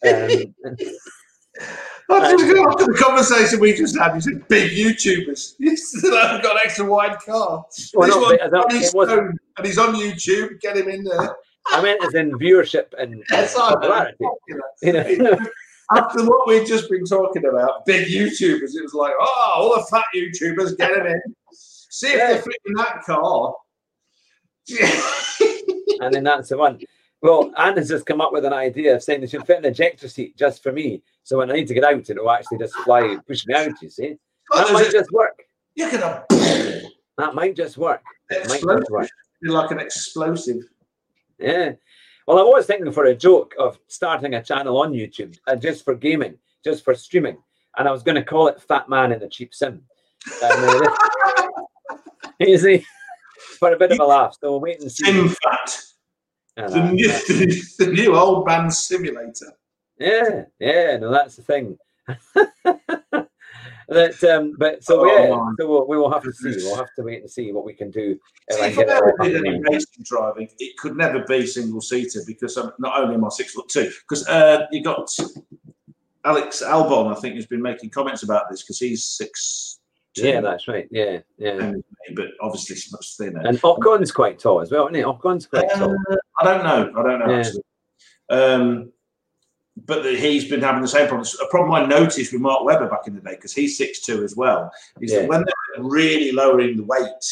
Um, 0.06 0.54
go 2.08 2.16
after 2.68 2.84
the 2.84 2.98
conversation 3.00 3.60
we 3.60 3.74
just 3.74 3.96
had. 3.98 4.14
You 4.14 4.20
said 4.20 4.48
big 4.48 4.72
YouTubers. 4.72 5.54
You 5.58 5.76
still 5.76 6.16
haven't 6.16 6.42
got 6.42 6.56
an 6.56 6.62
extra 6.64 6.84
wide 6.84 7.18
car. 7.20 7.64
Well, 7.94 8.08
no, 8.08 8.28
that- 8.50 8.66
and 9.56 9.66
he's 9.66 9.78
on 9.78 9.94
YouTube. 9.94 10.60
Get 10.60 10.76
him 10.76 10.88
in 10.88 11.04
there. 11.04 11.36
I 11.68 11.82
meant 11.82 12.04
as 12.04 12.14
in 12.14 12.32
viewership 12.32 12.86
and 12.98 13.22
Yes, 13.30 13.54
popularity. 13.54 14.16
You 14.82 14.92
know, 14.92 15.38
After 15.94 16.24
what 16.24 16.48
we've 16.48 16.66
just 16.66 16.88
been 16.88 17.04
talking 17.04 17.44
about, 17.44 17.84
big 17.84 18.08
YouTubers, 18.08 18.74
it 18.74 18.82
was 18.82 18.94
like, 18.94 19.12
oh, 19.20 19.52
all 19.56 19.76
the 19.76 19.84
fat 19.90 20.04
YouTubers, 20.14 20.78
get 20.78 20.94
them 20.94 21.06
in. 21.06 21.20
See 21.52 22.08
if 22.08 22.16
Yeah. 22.16 22.32
they 22.32 22.40
fit 22.40 22.56
in 22.64 22.74
that 22.74 23.02
car. 23.04 23.54
and 26.00 26.14
then 26.14 26.24
that's 26.24 26.48
the 26.48 26.56
one. 26.56 26.80
Well, 27.20 27.52
Anne 27.58 27.76
has 27.76 27.88
just 27.88 28.06
come 28.06 28.20
up 28.20 28.32
with 28.32 28.44
an 28.46 28.52
idea 28.54 28.94
of 28.96 29.02
saying 29.02 29.20
they 29.20 29.26
should 29.26 29.46
fit 29.46 29.58
an 29.58 29.64
ejector 29.66 30.08
seat 30.08 30.36
just 30.36 30.62
for 30.62 30.72
me. 30.72 31.02
So 31.22 31.38
when 31.38 31.50
I 31.50 31.54
need 31.54 31.68
to 31.68 31.74
get 31.74 31.84
out, 31.84 32.08
it'll 32.08 32.30
actually 32.30 32.58
just 32.58 32.74
fly, 32.76 33.16
push 33.26 33.46
me 33.46 33.54
out, 33.54 33.70
you 33.82 33.90
see. 33.90 34.16
Oh, 34.52 34.64
that 34.64 34.72
might 34.72 34.90
just 34.90 35.10
work. 35.10 35.38
You're 35.74 35.90
gonna 35.90 36.24
That 37.18 37.34
might 37.34 37.56
just 37.56 37.76
work. 37.78 38.02
It 38.30 38.48
might 38.48 38.62
just 38.78 38.90
work. 38.90 39.08
Like 39.42 39.70
an 39.70 39.80
explosive. 39.80 40.62
Yeah. 41.38 41.72
Well, 42.26 42.38
I 42.38 42.42
was 42.42 42.66
thinking 42.66 42.90
for 42.92 43.04
a 43.04 43.14
joke 43.14 43.54
of 43.58 43.78
starting 43.88 44.34
a 44.34 44.42
channel 44.42 44.78
on 44.78 44.92
YouTube 44.92 45.38
and 45.46 45.60
just 45.60 45.84
for 45.84 45.94
gaming, 45.94 46.38
just 46.64 46.84
for 46.84 46.94
streaming. 46.94 47.36
And 47.76 47.86
I 47.86 47.92
was 47.92 48.02
going 48.02 48.14
to 48.14 48.24
call 48.24 48.48
it 48.48 48.62
Fat 48.62 48.88
Man 48.88 49.12
in 49.12 49.22
a 49.22 49.28
Cheap 49.28 49.54
Sim. 49.54 49.82
And, 50.42 50.64
uh, 50.64 51.48
you 52.40 52.56
see, 52.56 52.84
for 53.58 53.72
a 53.72 53.78
bit 53.78 53.92
of 53.92 54.00
a 54.00 54.04
laugh. 54.04 54.36
So 54.40 54.52
we'll 54.52 54.60
wait 54.60 54.80
and 54.80 54.90
see. 54.90 55.04
Sim 55.04 55.28
Fat, 55.28 55.82
And, 56.56 56.72
the 56.72 56.80
uh, 56.80 56.90
new, 56.92 57.08
the 57.78 57.92
new 57.92 58.16
old 58.16 58.46
man 58.46 58.70
simulator. 58.70 59.52
Yeah, 59.98 60.44
yeah, 60.58 60.96
no, 60.96 61.10
that's 61.10 61.36
the 61.36 61.42
thing. 61.42 61.78
That, 63.88 64.22
um, 64.24 64.54
but 64.58 64.82
so 64.82 65.00
Oh, 65.00 65.06
yeah, 65.06 65.28
so 65.58 65.68
we'll, 65.68 65.86
we 65.86 65.96
will 65.96 66.10
have 66.10 66.22
to 66.22 66.32
see. 66.32 66.54
We'll 66.64 66.76
have 66.76 66.92
to 66.96 67.02
wait 67.02 67.20
and 67.20 67.30
see 67.30 67.52
what 67.52 67.64
we 67.64 67.74
can 67.74 67.90
do. 67.90 68.18
See, 68.50 68.60
if 68.60 68.78
I 68.78 68.82
it 68.82 68.88
ever 68.88 69.14
did 69.22 69.36
any 69.36 69.60
racing 69.60 70.04
driving, 70.04 70.48
it 70.58 70.76
could 70.76 70.96
never 70.96 71.24
be 71.24 71.46
single 71.46 71.80
seater 71.80 72.20
because 72.26 72.56
I'm, 72.56 72.72
not 72.78 72.98
only 73.00 73.14
am 73.14 73.24
I 73.24 73.28
six 73.28 73.52
foot 73.52 73.68
two, 73.68 73.90
because 74.08 74.26
uh, 74.28 74.66
you 74.70 74.82
got 74.82 75.08
Alex 76.24 76.62
Albon, 76.62 77.14
I 77.14 77.20
think, 77.20 77.34
has 77.36 77.46
been 77.46 77.62
making 77.62 77.90
comments 77.90 78.22
about 78.22 78.50
this 78.50 78.62
because 78.62 78.78
he's 78.78 79.04
six. 79.04 79.80
two, 80.14 80.26
Yeah, 80.28 80.40
that's 80.40 80.66
right. 80.68 80.88
Yeah, 80.90 81.20
yeah. 81.38 81.72
but 82.14 82.28
obviously 82.40 82.76
he's 82.76 82.90
much 82.92 83.16
thinner. 83.18 83.40
And 83.46 83.60
Ocon's 83.62 84.12
quite 84.12 84.38
tall 84.38 84.60
as 84.60 84.70
well, 84.70 84.84
isn't 84.86 84.94
he? 84.94 85.04
Ocon's 85.04 85.46
quite 85.46 85.70
Uh, 85.72 85.78
tall. 85.78 85.96
I 86.40 86.44
don't 86.44 86.64
know. 86.64 86.92
I 86.98 87.02
don't 87.02 87.18
know 87.18 87.30
Yeah. 87.30 87.38
actually. 87.38 87.62
Um, 88.30 88.92
but 89.86 90.02
the, 90.02 90.16
he's 90.16 90.48
been 90.48 90.60
having 90.60 90.82
the 90.82 90.88
same 90.88 91.08
problem. 91.08 91.28
A 91.42 91.46
problem 91.48 91.72
I 91.72 91.84
noticed 91.86 92.32
with 92.32 92.40
Mark 92.40 92.64
Webber 92.64 92.88
back 92.88 93.06
in 93.06 93.14
the 93.14 93.20
day 93.20 93.34
because 93.34 93.52
he's 93.52 93.76
six 93.76 94.00
two 94.00 94.22
as 94.24 94.34
well. 94.36 94.70
Is 95.00 95.12
Yeah. 95.12 95.20
that 95.20 95.28
when 95.28 95.44
they're 95.44 95.84
really 95.84 96.32
lowering 96.32 96.76
the 96.76 96.84
weight 96.84 97.24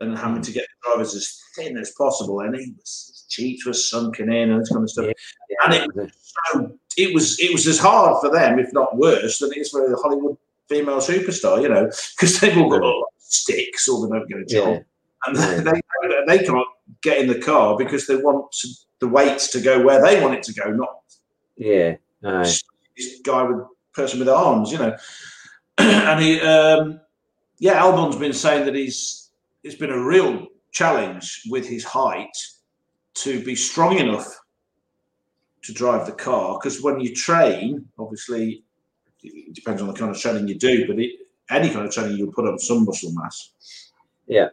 and 0.00 0.14
Mm. 0.14 0.18
having 0.20 0.42
to 0.42 0.52
get 0.52 0.64
the 0.82 0.88
drivers 0.90 1.14
as 1.14 1.38
thin 1.56 1.76
as 1.76 1.90
possible, 1.92 2.40
and 2.40 2.54
he 2.56 2.72
was 2.78 3.06
his 3.12 3.24
cheeks 3.28 3.66
were 3.66 3.72
sunken 3.74 4.32
in 4.32 4.50
and 4.50 4.60
this 4.60 4.70
kind 4.70 4.82
of 4.82 4.90
stuff. 4.90 5.06
Yeah, 5.06 5.56
and 5.64 5.74
it- 5.74 5.90
it. 5.96 6.12
So 6.52 6.72
it 6.96 7.14
was 7.14 7.38
it 7.38 7.52
was 7.52 7.66
as 7.66 7.78
hard 7.78 8.20
for 8.20 8.30
them, 8.30 8.58
if 8.58 8.72
not 8.72 8.96
worse, 8.96 9.38
than 9.38 9.50
it 9.52 9.58
is 9.58 9.70
for 9.70 9.88
the 9.88 9.96
Hollywood 9.96 10.36
female 10.68 10.98
superstar. 10.98 11.60
You 11.62 11.68
know, 11.68 11.84
because 12.16 12.40
they've 12.40 12.56
all 12.56 12.70
got 12.70 12.82
sticks 13.18 13.88
or 13.88 14.06
they 14.06 14.18
don't 14.18 14.28
get 14.28 14.38
a 14.38 14.44
job 14.44 14.68
yeah. 14.68 14.80
and 15.26 15.36
Yeah. 15.36 15.72
they 15.72 16.38
they 16.38 16.44
can't 16.44 16.66
get 17.02 17.18
in 17.18 17.26
the 17.28 17.38
car 17.38 17.76
because 17.76 18.06
they 18.06 18.16
want 18.16 18.50
to, 18.52 18.68
the 19.00 19.08
weight 19.08 19.38
to 19.38 19.60
go 19.60 19.82
where 19.82 20.00
they 20.02 20.20
want 20.20 20.34
it 20.34 20.42
to 20.44 20.52
go, 20.54 20.70
not 20.70 20.99
yeah. 21.60 21.96
This 22.96 23.20
guy 23.22 23.42
with 23.42 23.66
person 23.92 24.18
with 24.18 24.28
arms, 24.28 24.72
you 24.72 24.78
know. 24.78 24.96
and 25.78 26.20
he, 26.20 26.40
um, 26.40 27.00
yeah, 27.58 27.74
Albon's 27.74 28.16
been 28.16 28.32
saying 28.32 28.64
that 28.64 28.74
he's 28.74 29.30
it's 29.62 29.74
been 29.74 29.90
a 29.90 30.02
real 30.02 30.46
challenge 30.72 31.42
with 31.50 31.68
his 31.68 31.84
height 31.84 32.34
to 33.14 33.44
be 33.44 33.54
strong 33.54 33.98
enough 33.98 34.38
to 35.62 35.74
drive 35.74 36.06
the 36.06 36.12
car 36.12 36.58
because 36.58 36.82
when 36.82 36.98
you 36.98 37.14
train, 37.14 37.86
obviously, 37.98 38.64
it 39.22 39.54
depends 39.54 39.82
on 39.82 39.88
the 39.88 39.94
kind 39.94 40.10
of 40.10 40.18
training 40.18 40.48
you 40.48 40.58
do, 40.58 40.86
but 40.86 40.98
it, 40.98 41.10
any 41.50 41.68
kind 41.68 41.84
of 41.86 41.92
training 41.92 42.16
you'll 42.16 42.32
put 42.32 42.46
on 42.46 42.58
some 42.58 42.86
muscle 42.86 43.12
mass. 43.12 43.52
Yeah. 44.26 44.48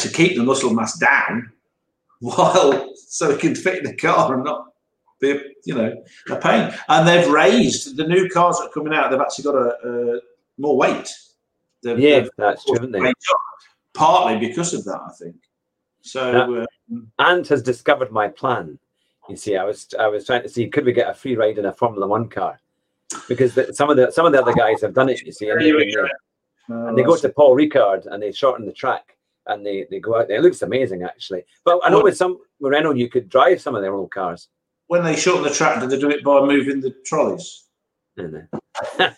To 0.00 0.08
keep 0.10 0.36
the 0.36 0.42
muscle 0.42 0.74
mass 0.74 0.98
down 0.98 1.52
while 2.20 2.92
so 2.96 3.30
it 3.30 3.40
can 3.40 3.54
fit 3.54 3.78
in 3.78 3.84
the 3.84 3.96
car 3.96 4.34
and 4.34 4.44
not 4.44 4.69
be, 5.20 5.30
a- 5.32 5.42
you 5.64 5.74
know, 5.74 5.94
a 6.30 6.36
pain. 6.36 6.72
And 6.88 7.06
they've 7.06 7.28
raised 7.30 7.96
the 7.96 8.06
new 8.06 8.28
cars 8.28 8.58
that 8.58 8.66
are 8.66 8.70
coming 8.70 8.94
out. 8.94 9.10
They've 9.10 9.20
actually 9.20 9.44
got 9.44 9.54
a, 9.56 10.16
a 10.16 10.20
more 10.58 10.76
weight. 10.76 11.08
They've- 11.82 11.98
Yeah, 11.98 12.20
they've 12.20 12.30
that's 12.36 12.64
true, 12.64 12.76
isn't 12.76 12.94
it? 12.94 13.14
partly 13.94 14.38
because 14.38 14.72
of 14.74 14.84
that, 14.84 15.00
I 15.08 15.12
think. 15.18 15.36
So, 16.02 16.62
uh, 16.62 16.96
Ant 17.18 17.48
has 17.48 17.62
discovered 17.62 18.10
my 18.10 18.28
plan. 18.28 18.78
You 19.28 19.36
see, 19.36 19.56
I 19.56 19.64
was 19.64 19.86
I 19.98 20.08
was 20.08 20.24
trying 20.26 20.42
to 20.42 20.48
see 20.48 20.66
could 20.68 20.84
we 20.86 20.92
get 20.92 21.08
a 21.10 21.14
free 21.14 21.36
ride 21.36 21.58
in 21.58 21.66
a 21.66 21.72
Formula 21.72 22.06
One 22.06 22.28
car 22.28 22.58
because 23.28 23.54
the, 23.54 23.72
some 23.74 23.90
of 23.90 23.96
the 23.96 24.10
some 24.10 24.26
of 24.26 24.32
the 24.32 24.40
other 24.40 24.54
guys 24.54 24.80
have 24.80 24.94
done 24.94 25.08
it. 25.08 25.20
You 25.22 25.30
see, 25.30 25.50
and, 25.50 25.60
There 25.60 25.68
they, 25.78 25.84
we 25.84 25.94
go. 25.94 26.04
uh, 26.04 26.88
and 26.88 26.98
they 26.98 27.02
go 27.02 27.16
to 27.16 27.28
Paul 27.28 27.54
Ricard 27.54 28.06
and 28.06 28.22
they 28.22 28.32
shorten 28.32 28.64
the 28.66 28.72
track 28.72 29.16
and 29.46 29.64
they, 29.64 29.86
they 29.90 30.00
go 30.00 30.18
out 30.18 30.28
there. 30.28 30.38
It 30.38 30.42
looks 30.42 30.62
amazing 30.62 31.02
actually. 31.02 31.44
But 31.64 31.80
I 31.84 31.90
know 31.90 32.02
with 32.02 32.16
some 32.16 32.38
with 32.60 32.72
Renault 32.72 32.94
you 32.94 33.08
could 33.10 33.28
drive 33.28 33.60
some 33.60 33.74
of 33.76 33.82
their 33.82 33.94
old 33.94 34.10
cars. 34.10 34.48
When 34.90 35.04
they 35.04 35.14
shorten 35.14 35.44
the 35.44 35.50
track, 35.50 35.80
do 35.80 35.86
they 35.86 36.00
do 36.00 36.10
it 36.10 36.24
by 36.24 36.40
moving 36.40 36.80
the 36.80 36.92
trolleys? 37.06 37.62
And, 38.16 38.48
uh, 38.98 39.10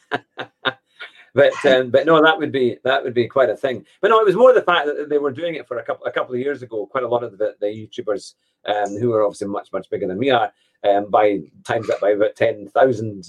but 1.35 1.65
um, 1.65 1.91
but 1.91 2.05
no, 2.05 2.23
that 2.23 2.37
would 2.37 2.53
be 2.53 2.77
that 2.85 3.03
would 3.03 3.15
be 3.15 3.27
quite 3.27 3.49
a 3.49 3.57
thing. 3.57 3.87
But 4.03 4.09
no, 4.09 4.21
it 4.21 4.27
was 4.27 4.37
more 4.37 4.53
the 4.53 4.61
fact 4.61 4.85
that 4.85 5.09
they 5.09 5.17
were 5.17 5.31
doing 5.31 5.55
it 5.55 5.67
for 5.67 5.79
a 5.79 5.83
couple 5.83 6.05
a 6.05 6.13
couple 6.13 6.35
of 6.35 6.41
years 6.43 6.61
ago. 6.61 6.85
Quite 6.85 7.05
a 7.05 7.09
lot 7.09 7.25
of 7.25 7.39
the, 7.39 7.55
the 7.59 7.69
YouTubers 7.69 8.35
um, 8.67 8.99
who 8.99 9.15
are 9.15 9.25
obviously 9.25 9.49
much 9.49 9.73
much 9.73 9.89
bigger 9.89 10.07
than 10.07 10.19
we 10.19 10.29
are, 10.29 10.53
um, 10.85 11.11
by 11.11 11.41
times 11.65 11.87
that 11.87 12.03
by 12.03 12.11
about 12.11 12.37
10,000, 12.37 13.25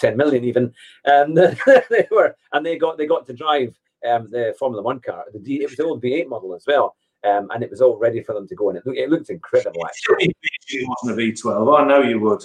10 0.00 0.16
million 0.16 0.44
even, 0.44 0.72
and 1.04 1.36
they 1.90 2.08
were 2.10 2.34
and 2.54 2.64
they 2.64 2.78
got 2.78 2.96
they 2.96 3.06
got 3.06 3.26
to 3.26 3.34
drive 3.34 3.78
um, 4.08 4.30
the 4.30 4.54
Formula 4.58 4.82
One 4.82 5.00
car. 5.00 5.26
The 5.30 5.40
D, 5.40 5.60
it 5.62 5.68
was 5.68 5.76
the 5.76 5.84
old 5.84 6.02
V8 6.02 6.26
model 6.26 6.54
as 6.54 6.64
well. 6.66 6.96
Um, 7.24 7.48
and 7.52 7.62
it 7.62 7.70
was 7.70 7.80
all 7.80 7.96
ready 7.98 8.22
for 8.22 8.34
them 8.34 8.48
to 8.48 8.54
go, 8.54 8.70
in. 8.70 8.76
it, 8.76 8.86
look, 8.86 8.96
it 8.96 9.08
looked 9.08 9.30
incredible 9.30 9.86
actually. 9.86 10.34
It 10.68 10.88
wasn't 10.88 11.18
a 11.18 11.22
V12. 11.22 11.80
I 11.80 11.86
know 11.86 12.02
you 12.02 12.18
would. 12.20 12.42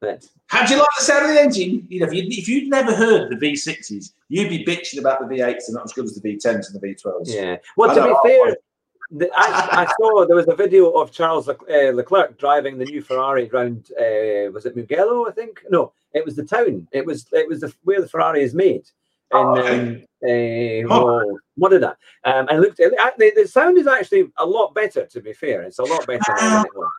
But, 0.00 0.26
How 0.46 0.64
do 0.64 0.74
you 0.74 0.78
like 0.78 0.88
the 0.98 1.04
sound 1.04 1.24
of 1.26 1.34
the 1.34 1.40
engine? 1.40 1.86
You 1.88 2.00
know, 2.00 2.06
if, 2.06 2.12
you, 2.12 2.22
if 2.26 2.48
you'd 2.48 2.68
never 2.68 2.94
heard 2.94 3.30
the 3.30 3.36
V6s, 3.36 4.12
you'd 4.28 4.48
be 4.48 4.64
bitching 4.64 5.00
about 5.00 5.20
the 5.20 5.34
V8s 5.34 5.66
and 5.66 5.74
not 5.74 5.84
as 5.84 5.92
good 5.92 6.04
as 6.04 6.14
the 6.14 6.20
V10s 6.20 6.70
and 6.70 6.80
the 6.80 6.86
V12s. 6.86 7.24
Yeah. 7.26 7.56
Well, 7.76 7.90
I 7.90 7.94
to 7.94 8.04
be 8.04 8.28
fair, 8.28 8.56
the, 9.10 9.30
I, 9.34 9.84
I 9.84 9.92
saw 9.98 10.26
there 10.26 10.36
was 10.36 10.48
a 10.48 10.54
video 10.54 10.90
of 10.90 11.12
Charles 11.12 11.46
Lec- 11.46 11.70
uh, 11.70 11.94
Leclerc 11.94 12.38
driving 12.38 12.78
the 12.78 12.84
new 12.84 13.00
Ferrari 13.00 13.48
round. 13.52 13.90
Uh, 13.98 14.50
was 14.52 14.66
it 14.66 14.76
Mugello? 14.76 15.28
I 15.28 15.32
think 15.32 15.62
no, 15.70 15.92
it 16.12 16.24
was 16.24 16.36
the 16.36 16.44
town. 16.44 16.88
It 16.92 17.06
was 17.06 17.26
it 17.32 17.48
was 17.48 17.60
the, 17.60 17.72
where 17.84 18.00
the 18.00 18.08
Ferrari 18.08 18.42
is 18.42 18.54
made. 18.54 18.86
In, 19.32 19.38
Oh, 19.38 19.56
um, 19.66 20.02
uh, 20.24 20.94
oh, 20.94 21.78
that? 21.80 21.96
Um, 22.24 22.48
and 22.48 22.60
looked. 22.60 22.80
It, 22.80 22.92
the, 23.18 23.32
the 23.36 23.48
sound 23.48 23.76
is 23.78 23.86
actually 23.86 24.30
a 24.38 24.46
lot 24.46 24.74
better. 24.74 25.06
To 25.06 25.20
be 25.20 25.32
fair, 25.32 25.62
it's 25.62 25.78
a 25.78 25.84
lot 25.84 26.06
better 26.06 26.20
now 26.38 26.62
than 26.62 26.66
it 26.66 26.72
was. 26.74 26.90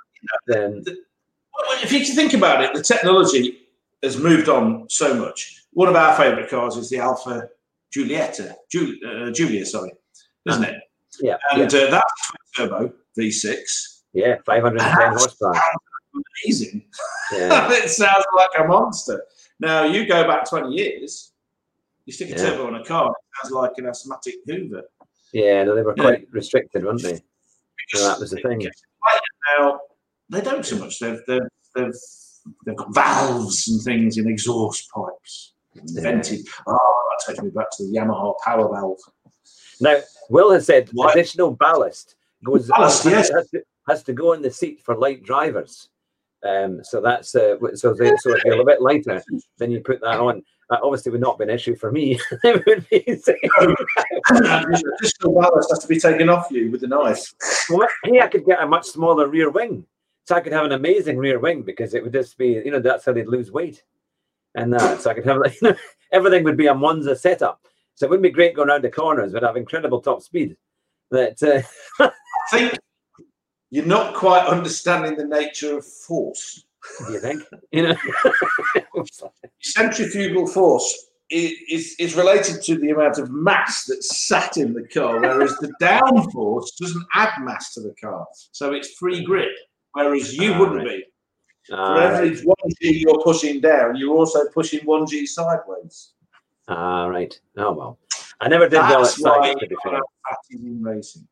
Then 0.48 0.84
Well, 0.86 1.84
if 1.84 1.92
you 1.92 2.04
think 2.06 2.34
about 2.34 2.64
it, 2.64 2.74
the 2.74 2.82
technology 2.84 3.68
has 4.04 4.18
moved 4.18 4.50
on 4.50 4.90
so 4.90 5.14
much. 5.14 5.64
One 5.74 5.88
of 5.90 5.96
our 5.96 6.16
favourite 6.16 6.50
cars 6.50 6.76
is 6.76 6.90
the 6.90 6.98
Alfa 7.00 7.50
Giulietta, 7.94 8.56
Ju- 8.72 8.98
uh, 9.08 9.32
Giulia, 9.32 9.66
sorry, 9.66 9.92
isn't 10.48 10.64
it? 10.64 10.76
yeah, 11.22 11.38
And 11.52 11.72
yeah, 11.72 11.80
uh, 11.80 11.90
that's 11.92 12.32
turbo 12.56 12.94
V6. 13.18 14.02
yeah, 14.14 14.36
five 14.46 14.64
hundred 14.64 14.82
and 14.82 14.98
ten 15.00 15.10
horsepower. 15.12 15.54
Amazing. 16.46 16.86
Yeah, 17.32 17.72
it 17.72 17.90
sounds 17.90 18.26
like 18.36 18.50
a 18.60 18.64
monster. 18.66 19.24
Now, 19.60 19.84
you 19.86 20.06
go 20.08 20.28
back 20.28 20.48
20 20.48 20.74
years, 20.74 21.32
you 22.08 22.14
stick 22.14 22.30
a 22.30 22.32
Yeah. 22.32 22.38
turbo 22.38 22.68
on 22.68 22.76
a 22.76 22.84
car, 22.84 23.10
it 23.12 23.16
sounds 23.44 23.54
like 23.54 23.74
an 23.78 23.86
asthmatic 23.88 24.36
Hoover. 24.48 24.84
yeah. 25.34 25.64
No, 25.64 25.76
they 25.76 25.84
were 25.84 25.94
Yeah. 25.98 26.04
quite 26.04 26.28
restricted, 26.32 26.84
weren't 26.86 27.04
they? 27.04 27.20
So 27.90 28.00
that 28.08 28.20
was 28.20 28.32
the 28.32 28.38
thing. 28.42 28.66
Now, 29.60 29.80
they 30.30 30.42
don't 30.42 30.66
so 30.66 30.78
much. 30.78 31.00
They've, 31.00 31.20
they've, 31.28 31.42
they've, 31.76 31.94
they've 32.66 32.76
got 32.76 32.94
valves 32.96 33.68
and 33.68 33.82
things 33.82 34.18
in 34.18 34.28
exhaust 34.28 34.90
pipes. 34.90 35.54
Invented. 35.76 36.48
Oh, 36.66 37.10
that 37.12 37.32
takes 37.32 37.44
me 37.44 37.50
back 37.52 37.70
to 37.78 37.84
the 37.88 37.98
Yamaha 37.98 38.34
power 38.44 38.68
valve. 38.74 39.00
Now, 39.80 40.00
Will 40.30 40.52
has 40.52 40.66
said 40.66 40.90
What? 40.94 41.12
additional 41.14 41.52
ballast 41.52 42.16
goes 42.44 42.68
Ballast, 42.68 43.04
has, 43.04 43.12
yes. 43.12 43.32
has, 43.32 43.50
to, 43.52 43.64
has 43.88 44.04
to 44.04 44.14
go 44.14 44.34
in 44.34 44.42
the 44.42 44.52
seat 44.52 44.82
for 44.84 44.96
light 44.96 45.24
drivers. 45.24 45.90
Um, 46.44 46.84
so 46.84 47.00
that's 47.02 47.36
uh, 47.36 47.56
so 47.76 47.94
they, 47.94 48.16
so 48.18 48.36
if 48.36 48.44
you're 48.46 48.62
a 48.62 48.66
bit 48.66 48.82
lighter, 48.82 49.22
then 49.58 49.72
you 49.72 49.82
put 49.82 50.02
that 50.02 50.20
on. 50.20 50.44
That 50.70 50.82
obviously 50.84 51.14
would 51.14 51.22
not 51.22 51.38
be 51.38 51.46
an 51.46 51.50
issue 51.50 51.76
for 51.76 51.92
me. 51.92 52.20
it 52.44 52.64
would 52.66 52.88
be 52.90 52.98
Additional 53.08 53.76
ballast 55.34 55.72
has 55.72 55.80
to 55.80 55.88
be 55.88 56.00
taken 56.00 56.30
off 56.30 56.52
you 56.52 56.72
with 56.72 56.84
a 56.84 56.88
knife. 56.88 57.34
well, 57.70 57.88
hey, 58.04 58.20
I 58.20 58.28
could 58.28 58.46
get 58.46 58.62
a 58.62 58.68
much 58.68 58.86
smaller 58.86 59.28
rear 59.28 59.50
wing, 59.50 59.86
so 60.26 60.36
I 60.36 60.42
could 60.42 60.52
have 60.52 60.66
an 60.66 60.74
amazing 60.74 61.18
rear 61.18 61.40
wing 61.40 61.64
because 61.64 61.94
it 61.94 62.04
would 62.04 62.12
just 62.12 62.38
be 62.38 62.62
you 62.66 62.72
know 62.72 62.82
that's 62.82 63.06
how 63.06 63.14
they'd 63.14 63.28
lose 63.28 63.52
weight, 63.52 63.84
and 64.56 64.74
that 64.74 65.02
so 65.02 65.12
I 65.12 65.14
could 65.14 65.26
have 65.26 65.38
like 65.38 65.54
you 65.62 65.70
know, 65.70 65.76
everything 66.12 66.44
would 66.44 66.58
be 66.58 66.68
a 66.68 66.76
Monza 66.76 67.16
setup. 67.16 67.62
So 67.96 68.06
it 68.06 68.10
wouldn't 68.10 68.24
be 68.24 68.30
great 68.30 68.56
going 68.56 68.70
around 68.70 68.84
the 68.84 68.92
corners, 68.92 69.34
but 69.34 69.44
have 69.44 69.58
incredible 69.58 70.02
top 70.02 70.22
speed. 70.22 70.56
That 71.10 71.42
uh, 72.00 72.04
I 72.04 72.12
think 72.52 72.78
you're 73.70 73.86
not 73.86 74.14
quite 74.14 74.46
understanding 74.46 75.16
the 75.16 75.26
nature 75.26 75.78
of 75.78 75.86
force. 75.86 76.66
Do 77.08 77.14
you 77.14 77.20
think? 77.20 77.44
You 77.72 77.84
know. 77.90 77.96
Centrifugal 79.62 80.48
force 80.48 81.08
is, 81.30 81.96
is 82.00 82.16
related 82.16 82.62
to 82.64 82.78
the 82.78 82.92
amount 82.92 83.18
of 83.18 83.30
mass 83.32 83.86
that's 83.86 84.26
sat 84.28 84.58
in 84.58 84.74
the 84.74 84.88
car, 84.88 85.20
whereas 85.20 85.56
the 85.58 85.72
downforce 85.82 86.68
doesn't 86.80 87.06
add 87.14 87.34
mass 87.44 87.74
to 87.74 87.82
the 87.82 87.94
car. 88.02 88.26
So 88.52 88.74
it's 88.74 88.94
free 88.94 89.24
grip, 89.24 89.52
whereas 89.94 90.36
you 90.38 90.54
Ah, 90.54 90.60
wouldn't 90.60 90.78
right. 90.78 90.88
be. 90.88 91.06
For 91.70 91.76
Ah, 91.76 91.98
every 92.14 92.32
1G 92.32 93.02
you're 93.02 93.22
pushing 93.24 93.60
down, 93.60 93.98
you're 93.98 94.16
also 94.16 94.46
pushing 94.54 94.80
1G 94.86 95.28
sideways. 95.28 96.14
Ah, 96.70 97.08
right. 97.08 97.38
Oh 97.58 97.74
well, 97.74 98.00
I 98.40 98.48
never 98.48 98.66
did 98.70 98.80
That's 98.80 99.20
why 99.20 99.48
sides. 99.48 99.60
To 99.60 99.68
be 99.68 99.76
fair. 99.84 99.92
to 99.94 99.98
have 99.98 100.04
fatties 100.52 100.66
in 100.66 100.82
racing. 100.82 101.28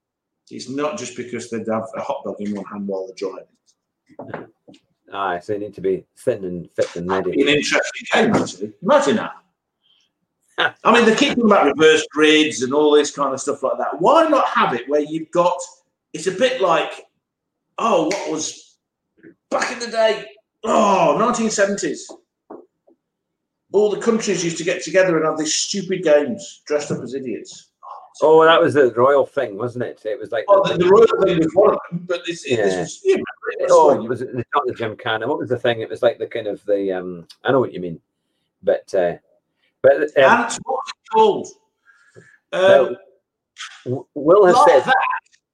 It's 0.51 0.67
not 0.69 0.97
just 0.97 1.15
because 1.15 1.49
they'd 1.49 1.67
have 1.71 1.87
a 1.95 2.01
hot 2.01 2.23
dog 2.25 2.35
in 2.39 2.53
one 2.53 2.65
hand 2.65 2.87
while 2.87 3.07
they're 3.07 3.15
driving. 3.15 4.47
Ah, 5.13 5.39
so 5.39 5.53
you 5.53 5.59
need 5.59 5.73
to 5.75 5.81
be 5.81 6.03
thin 6.17 6.43
and 6.45 6.69
fit 6.71 6.95
and 6.95 7.09
ready. 7.09 7.41
an 7.41 7.47
interesting 7.47 8.07
game, 8.11 8.33
actually. 8.35 8.73
Imagine 8.81 9.15
that. 9.17 9.33
I 10.57 10.93
mean, 10.93 11.05
they 11.05 11.15
keep 11.15 11.29
talking 11.29 11.45
about 11.45 11.65
reverse 11.65 12.05
grids 12.11 12.61
and 12.61 12.73
all 12.73 12.91
this 12.91 13.11
kind 13.11 13.33
of 13.33 13.41
stuff 13.41 13.61
like 13.61 13.77
that. 13.77 13.99
Why 13.99 14.27
not 14.27 14.47
have 14.47 14.73
it 14.73 14.87
where 14.87 15.01
you've 15.01 15.31
got? 15.31 15.57
It's 16.13 16.27
a 16.27 16.31
bit 16.31 16.61
like, 16.61 17.05
oh, 17.77 18.05
what 18.05 18.31
was 18.31 18.77
back 19.51 19.71
in 19.71 19.79
the 19.79 19.87
day? 19.87 20.25
Oh, 20.63 21.17
1970s. 21.19 21.99
All 23.73 23.89
the 23.89 23.99
countries 23.99 24.43
used 24.43 24.57
to 24.57 24.63
get 24.63 24.81
together 24.81 25.17
and 25.17 25.25
have 25.25 25.37
these 25.37 25.53
stupid 25.53 26.03
games 26.03 26.61
dressed 26.65 26.91
up 26.91 27.01
as 27.03 27.13
idiots. 27.13 27.71
Oh, 28.21 28.45
that 28.45 28.61
was 28.61 28.75
the 28.75 28.93
royal 28.93 29.25
thing, 29.25 29.57
wasn't 29.57 29.83
it? 29.83 30.01
It 30.05 30.17
was 30.17 30.31
like 30.31 30.45
Well, 30.47 30.63
the, 30.63 30.77
the 30.77 30.87
royal 30.87 31.25
thing 31.25 31.39
was 31.39 31.53
one 31.53 31.71
of 31.71 31.79
them, 31.91 32.05
but 32.07 32.25
this, 32.25 32.43
this 32.43 32.75
was, 32.77 33.01
you 33.03 33.17
know, 33.17 33.23
oh, 33.69 33.87
like- 33.87 34.03
it 34.03 34.09
was 34.09 34.21
it 34.21 34.33
not 34.35 34.65
the 34.65 34.73
Gymkhana? 34.73 35.27
What 35.27 35.39
was 35.39 35.49
the 35.49 35.59
thing? 35.59 35.81
It 35.81 35.89
was 35.89 36.01
like 36.01 36.17
the 36.17 36.27
kind 36.27 36.47
of 36.47 36.63
the 36.65 36.91
um. 36.91 37.27
I 37.43 37.51
know 37.51 37.59
what 37.59 37.73
you 37.73 37.79
mean, 37.79 37.99
but 38.63 38.93
uh, 38.93 39.15
but 39.81 39.93
um, 39.93 40.01
and 40.17 40.59
what's 40.63 40.89
it 40.89 41.11
called? 41.13 41.47
Um, 42.53 42.95
Will 44.13 44.45
has 44.45 44.55
like 44.55 44.69
said 44.69 44.83
that. 44.85 44.95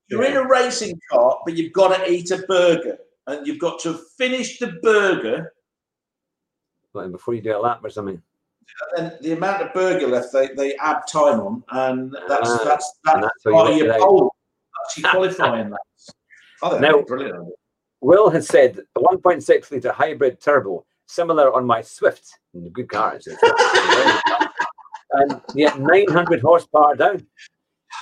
You're 0.10 0.26
in 0.26 0.36
a 0.38 0.48
racing 0.48 1.00
car, 1.10 1.40
but 1.46 1.56
you've 1.56 1.74
got 1.74 1.96
to 1.96 2.12
eat 2.12 2.32
a 2.32 2.40
burger, 2.40 2.98
and 3.28 3.48
you've 3.48 3.60
got 3.60 3.80
to 3.82 3.94
finish 4.18 4.60
the 4.60 4.74
burger. 4.84 5.54
well, 6.94 7.08
before 7.10 7.34
you 7.34 7.42
do 7.42 7.56
a 7.56 7.60
lap 7.60 7.80
or 7.84 7.90
something. 7.90 8.22
And 8.98 9.14
the 9.22 9.34
amount 9.34 9.62
of 9.62 9.74
burger 9.74 10.08
left, 10.08 10.32
they, 10.34 10.48
they 10.50 10.76
add 10.78 11.02
time 11.12 11.40
on, 11.40 11.64
and 11.72 12.16
that's 12.28 12.50
Ah, 12.50 12.62
that's 12.64 12.94
and 13.06 13.24
that's 13.24 13.34
that's 13.44 13.56
how 13.56 13.70
you 13.70 13.90
of 13.92 13.98
your. 13.98 14.32
That's 14.84 14.98
your 14.98 15.12
qualifying. 15.12 15.74
I 16.64 16.70
think 16.70 16.82
Now- 16.82 16.92
that's 16.98 17.08
brilliant. 17.08 17.50
Will 18.02 18.30
has 18.32 18.48
said 18.48 18.80
a 18.96 19.00
1.6 19.00 19.72
litre 19.72 19.92
hybrid 19.92 20.42
turbo, 20.42 20.86
similar 21.06 21.54
on 21.54 21.66
my 21.66 21.82
Swift. 21.82 22.40
Good 22.74 22.90
car, 22.90 23.20
and 25.14 25.42
yet 25.56 25.80
900 25.80 26.42
horsepower 26.42 26.96
down. 26.96 27.26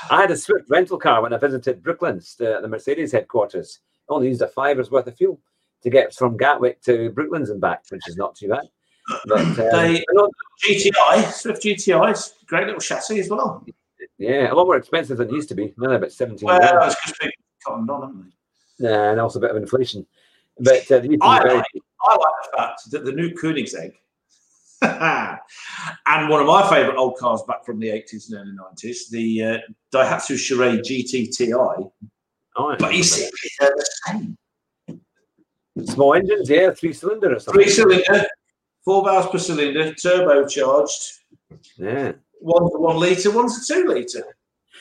I 0.10 0.22
had 0.22 0.32
a 0.32 0.38
Swift 0.38 0.70
rental 0.70 0.97
car 0.97 1.22
when 1.22 1.34
I 1.34 1.38
visited 1.38 1.84
Brooklands, 1.84 2.36
the, 2.36 2.60
the 2.62 2.68
Mercedes 2.68 3.12
headquarters. 3.12 3.80
Only 4.08 4.30
used 4.30 4.41
a 4.41 4.47
fiver's 4.47 4.89
worth 4.89 5.08
of 5.08 5.18
fuel 5.18 5.39
to 5.84 5.89
get 5.89 6.14
from 6.14 6.38
Gatwick 6.38 6.82
to 6.84 7.10
Brooklands 7.12 7.50
and 7.50 7.60
back, 7.62 7.84
which 7.89 8.08
is 8.08 8.16
not 8.18 8.36
too 8.36 8.47
bad. 8.50 8.68
But 9.26 9.39
um, 9.41 9.56
They- 9.56 9.97
a 10.00 10.14
lot- 10.14 10.32
GTI, 10.68 11.32
Swift 11.32 11.64
GTI, 11.64 12.12
is 12.12 12.34
a 12.41 12.45
great 12.45 12.66
little 12.66 12.82
chassis 12.82 13.20
as 13.20 13.30
well. 13.30 13.66
yeah, 14.18 14.52
a 14.52 14.54
lot 14.54 14.66
more 14.66 14.76
expensive 14.78 15.18
than 15.18 15.30
it 15.30 15.34
used 15.34 15.50
to 15.50 15.56
be. 15.56 15.74
Now 15.78 15.88
they're 15.89 15.97
about 15.97 16.12
17 16.12 16.45
Well, 16.45 16.60
it's 16.84 16.95
because 16.95 17.18
people 17.20 17.34
cottoned 17.66 17.89
on, 17.89 18.02
haven't 18.02 18.24
they? 18.24 18.30
Yeah, 18.80 19.12
and 19.12 19.20
also 19.20 19.40
a 19.40 19.42
bit 19.42 19.52
of 19.52 19.58
inflation. 19.58 20.06
But 20.60 20.90
uh, 20.92 21.00
the 21.00 21.08
used 21.10 21.12
to 21.12 21.18
be 21.18 21.22
I 21.22 21.42
very- 21.44 21.56
like, 21.56 21.66
I 22.02 22.16
like 22.16 22.34
the 22.52 22.58
fact 22.58 22.92
that 22.92 23.06
the 23.06 23.12
new 23.12 23.32
Koenigsegg 23.32 23.92
and 26.08 26.30
one 26.30 26.40
of 26.42 26.48
my 26.48 26.68
favourite 26.70 26.98
old 26.98 27.18
cars 27.18 27.42
back 27.48 27.66
from 27.66 27.80
the 27.80 27.88
80s 27.90 28.32
and 28.32 28.40
early 28.40 28.54
90s, 28.74 29.10
the 29.10 29.44
uh, 29.44 29.58
Daihatsu 29.94 30.38
Charade 30.38 30.80
GT-TI, 30.80 31.52
oh, 31.54 31.92
but 32.80 32.94
you 32.94 33.04
they're 33.04 33.30
the 33.60 33.86
same. 34.08 34.38
small 35.86 36.14
engines, 36.14 36.50
yeah, 36.50 36.72
three 36.72 36.94
cylinder 36.94 37.36
or 37.36 37.40
something. 37.40 37.62
Three 37.62 37.72
cylinder, 37.72 38.26
four 38.86 39.04
valves 39.04 39.28
per 39.30 39.38
cylinder, 39.38 39.92
turbocharged. 39.94 41.18
Yeah. 41.78 42.14
One's 42.40 42.74
a 42.74 42.80
one 42.80 42.98
litre, 42.98 43.32
one's 43.32 43.70
a 43.70 43.74
two 43.74 43.86
litre. 43.86 44.24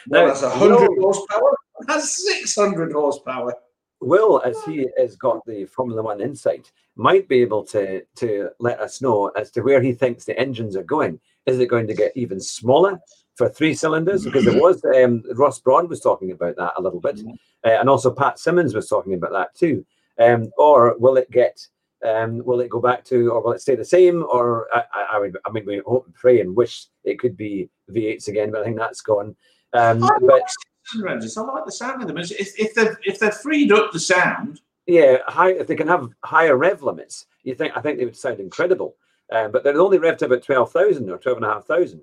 Now, 0.06 0.20
One 0.20 0.28
has 0.30 0.42
100 0.42 0.76
Will- 0.76 1.02
horsepower, 1.02 1.56
has 1.88 2.16
600 2.24 2.92
horsepower. 2.92 3.52
Will, 4.00 4.40
as 4.44 4.56
he 4.64 4.86
has 4.96 5.16
got 5.16 5.44
the 5.44 5.64
Formula 5.66 6.02
One 6.02 6.20
insight, 6.20 6.70
might 6.96 7.28
be 7.28 7.40
able 7.40 7.64
to 7.64 8.02
to 8.16 8.50
let 8.60 8.80
us 8.80 9.02
know 9.02 9.28
as 9.28 9.50
to 9.52 9.62
where 9.62 9.82
he 9.82 9.92
thinks 9.92 10.24
the 10.24 10.38
engines 10.38 10.76
are 10.76 10.84
going. 10.84 11.18
Is 11.46 11.58
it 11.58 11.68
going 11.68 11.86
to 11.88 11.94
get 11.94 12.12
even 12.16 12.40
smaller 12.40 13.00
for 13.34 13.48
three 13.48 13.74
cylinders? 13.74 14.24
Because 14.24 14.46
it 14.46 14.60
was 14.60 14.84
um, 14.84 15.22
Ross 15.34 15.58
Brawn 15.58 15.88
was 15.88 16.00
talking 16.00 16.30
about 16.30 16.56
that 16.56 16.74
a 16.76 16.82
little 16.82 17.00
bit, 17.00 17.20
uh, 17.64 17.70
and 17.70 17.88
also 17.88 18.12
Pat 18.12 18.38
Symonds 18.38 18.74
was 18.74 18.88
talking 18.88 19.14
about 19.14 19.32
that 19.32 19.54
too. 19.54 19.84
Um, 20.18 20.50
or 20.58 20.96
will 20.98 21.16
it 21.16 21.30
get? 21.30 21.66
Um, 22.06 22.44
will 22.44 22.60
it 22.60 22.70
go 22.70 22.80
back 22.80 23.04
to, 23.06 23.32
or 23.32 23.42
will 23.42 23.52
it 23.52 23.60
stay 23.60 23.74
the 23.74 23.84
same? 23.84 24.22
Or 24.22 24.68
I, 24.72 24.84
I, 24.92 25.06
I, 25.14 25.18
would, 25.18 25.36
I 25.44 25.50
mean, 25.50 25.66
we 25.66 25.82
hope 25.84 26.06
and 26.06 26.14
pray 26.14 26.40
and 26.40 26.54
wish 26.54 26.86
it 27.02 27.18
could 27.18 27.36
be 27.36 27.68
V8s 27.90 28.28
again, 28.28 28.52
but 28.52 28.60
I 28.60 28.64
think 28.64 28.78
that's 28.78 29.00
gone. 29.00 29.34
Um, 29.72 29.98
but 30.20 30.48
cylinder. 30.88 31.26
I 31.36 31.40
like 31.54 31.64
the 31.66 31.72
sound 31.72 32.02
of 32.02 32.08
them. 32.08 32.18
If, 32.18 32.30
if 32.58 32.74
they've 32.74 32.96
if 33.04 33.18
they've 33.18 33.34
freed 33.34 33.72
up 33.72 33.92
the 33.92 34.00
sound, 34.00 34.60
yeah, 34.86 35.18
high, 35.26 35.52
if 35.52 35.66
they 35.66 35.76
can 35.76 35.88
have 35.88 36.08
higher 36.24 36.56
rev 36.56 36.82
limits, 36.82 37.26
you 37.44 37.54
think 37.54 37.76
I 37.76 37.80
think 37.80 37.98
they 37.98 38.04
would 38.04 38.16
sound 38.16 38.40
incredible. 38.40 38.96
Um, 39.30 39.52
but 39.52 39.62
they're 39.62 39.78
only 39.80 39.98
revved 39.98 40.18
to 40.18 40.26
about 40.26 40.42
twelve 40.42 40.72
thousand 40.72 41.10
or 41.10 41.18
twelve 41.18 41.36
and 41.38 41.46
a 41.46 41.52
half 41.52 41.66
thousand. 41.66 42.00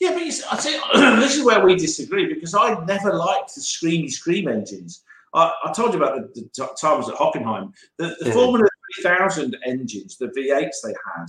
yeah. 0.00 0.12
But 0.14 0.24
you 0.24 0.32
see, 0.32 0.44
I 0.50 0.56
think 0.56 0.82
this 1.20 1.36
is 1.36 1.44
where 1.44 1.64
we 1.64 1.74
disagree 1.76 2.32
because 2.32 2.54
I 2.54 2.82
never 2.86 3.12
liked 3.14 3.54
the 3.54 3.60
screamy 3.60 4.10
scream 4.10 4.48
engines. 4.48 5.02
I, 5.34 5.52
I 5.64 5.72
told 5.72 5.92
you 5.92 6.02
about 6.02 6.32
the, 6.34 6.48
the 6.56 6.68
times 6.80 7.08
at 7.08 7.16
Hockenheim. 7.16 7.72
The, 7.98 8.16
the 8.20 8.26
Yeah. 8.28 8.32
Formula 8.32 8.68
3000 9.02 9.56
engines, 9.66 10.16
the 10.16 10.26
V8s 10.28 10.70
they 10.84 10.94
had, 11.14 11.26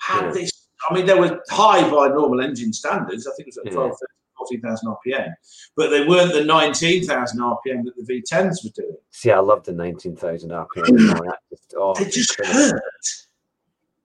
had 0.00 0.24
Yeah. 0.26 0.32
this. 0.32 0.50
I 0.88 0.94
mean, 0.94 1.06
they 1.06 1.18
were 1.18 1.40
high 1.50 1.82
by 1.90 2.06
normal 2.06 2.40
engine 2.40 2.72
standards. 2.72 3.26
I 3.26 3.32
think 3.36 3.48
it 3.48 3.54
was 3.56 3.58
at 3.58 3.66
Yeah. 3.66 3.72
12, 3.72 3.90
13, 3.90 3.96
14,000 4.38 4.88
RPM, 5.06 5.32
but 5.76 5.90
they 5.90 6.06
weren't 6.06 6.32
the 6.32 6.44
19,000 6.44 7.38
RPM 7.40 7.84
that 7.84 7.94
the 7.96 8.02
V10s 8.22 8.64
were 8.64 8.70
doing. 8.74 8.96
See, 9.10 9.30
I 9.30 9.38
love 9.40 9.64
the 9.64 9.72
nineteen 9.72 10.14
thousand 10.16 10.50
RPM. 10.50 11.18
just, 11.50 11.74
oh, 11.76 11.94
They 11.94 12.04
just 12.08 12.38
incredible. 12.38 12.70
hurt. 12.70 12.82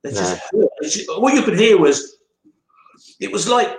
They 0.01 0.09
just 0.11 0.37
hurt. 0.51 0.69
Just- 0.81 1.09
all 1.09 1.29
you 1.29 1.43
could 1.43 1.57
hear 1.59 1.77
was 1.77 2.17
it 3.19 3.31
was 3.31 3.47
like 3.47 3.77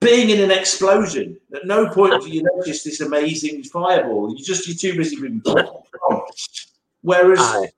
being 0.00 0.30
in 0.30 0.40
an 0.40 0.50
explosion. 0.50 1.38
At 1.54 1.66
no 1.66 1.88
point 1.88 2.22
do 2.22 2.30
you 2.30 2.42
notice 2.42 2.82
this 2.84 3.00
amazing 3.00 3.62
fireball. 3.64 4.34
You 4.36 4.44
just 4.44 4.66
you're 4.68 4.76
too 4.76 4.96
busy 4.96 5.16
being. 5.20 5.42
Whereas 7.02 7.40
Aye. 7.40 7.68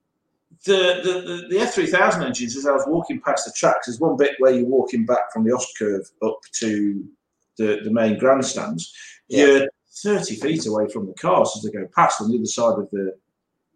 the, 0.66 1.00
the, 1.02 1.12
the, 1.12 1.58
the 1.58 1.64
F3000 1.64 2.24
engines, 2.26 2.56
as 2.56 2.66
I 2.66 2.72
was 2.72 2.84
walking 2.86 3.20
past 3.20 3.46
the 3.46 3.52
tracks, 3.56 3.86
there's 3.86 4.00
one 4.00 4.16
bit 4.16 4.32
where 4.38 4.52
you're 4.52 4.66
walking 4.66 5.06
back 5.06 5.32
from 5.32 5.44
the 5.44 5.50
Ostkurve 5.50 6.10
up 6.22 6.38
to 6.60 7.04
the, 7.58 7.80
the 7.84 7.90
main 7.90 8.18
grandstands. 8.18 8.92
Yeah. 9.28 9.46
You're 9.46 9.68
30 10.02 10.34
feet 10.36 10.66
away 10.66 10.88
from 10.88 11.06
the 11.06 11.14
cars 11.14 11.52
as 11.56 11.62
they 11.62 11.70
go 11.70 11.86
past 11.94 12.20
on 12.20 12.30
the 12.30 12.36
other 12.36 12.46
side 12.46 12.78
of 12.78 12.90
the 12.90 13.14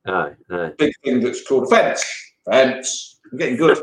Aye, 0.07 0.33
aye. 0.51 0.72
big 0.79 0.93
thing 1.05 1.20
that's 1.20 1.47
called 1.47 1.64
a 1.64 1.66
fence. 1.66 2.05
Fence. 2.45 3.20
I'm 3.31 3.39
getting 3.39 3.57
good. 3.57 3.79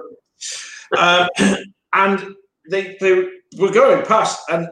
um, 0.97 1.29
and 1.93 2.35
they, 2.69 2.97
they 2.99 3.29
were 3.57 3.71
going 3.71 4.05
past, 4.05 4.43
and 4.49 4.67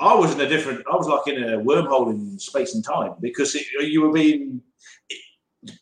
I 0.00 0.14
was 0.14 0.34
in 0.34 0.40
a 0.40 0.48
different, 0.48 0.84
I 0.90 0.96
was 0.96 1.06
like 1.06 1.26
in 1.34 1.42
a 1.42 1.58
wormhole 1.58 2.10
in 2.10 2.38
space 2.38 2.74
and 2.74 2.84
time 2.84 3.14
because 3.20 3.54
it, 3.54 3.66
you 3.80 4.02
were 4.02 4.12
being 4.12 4.60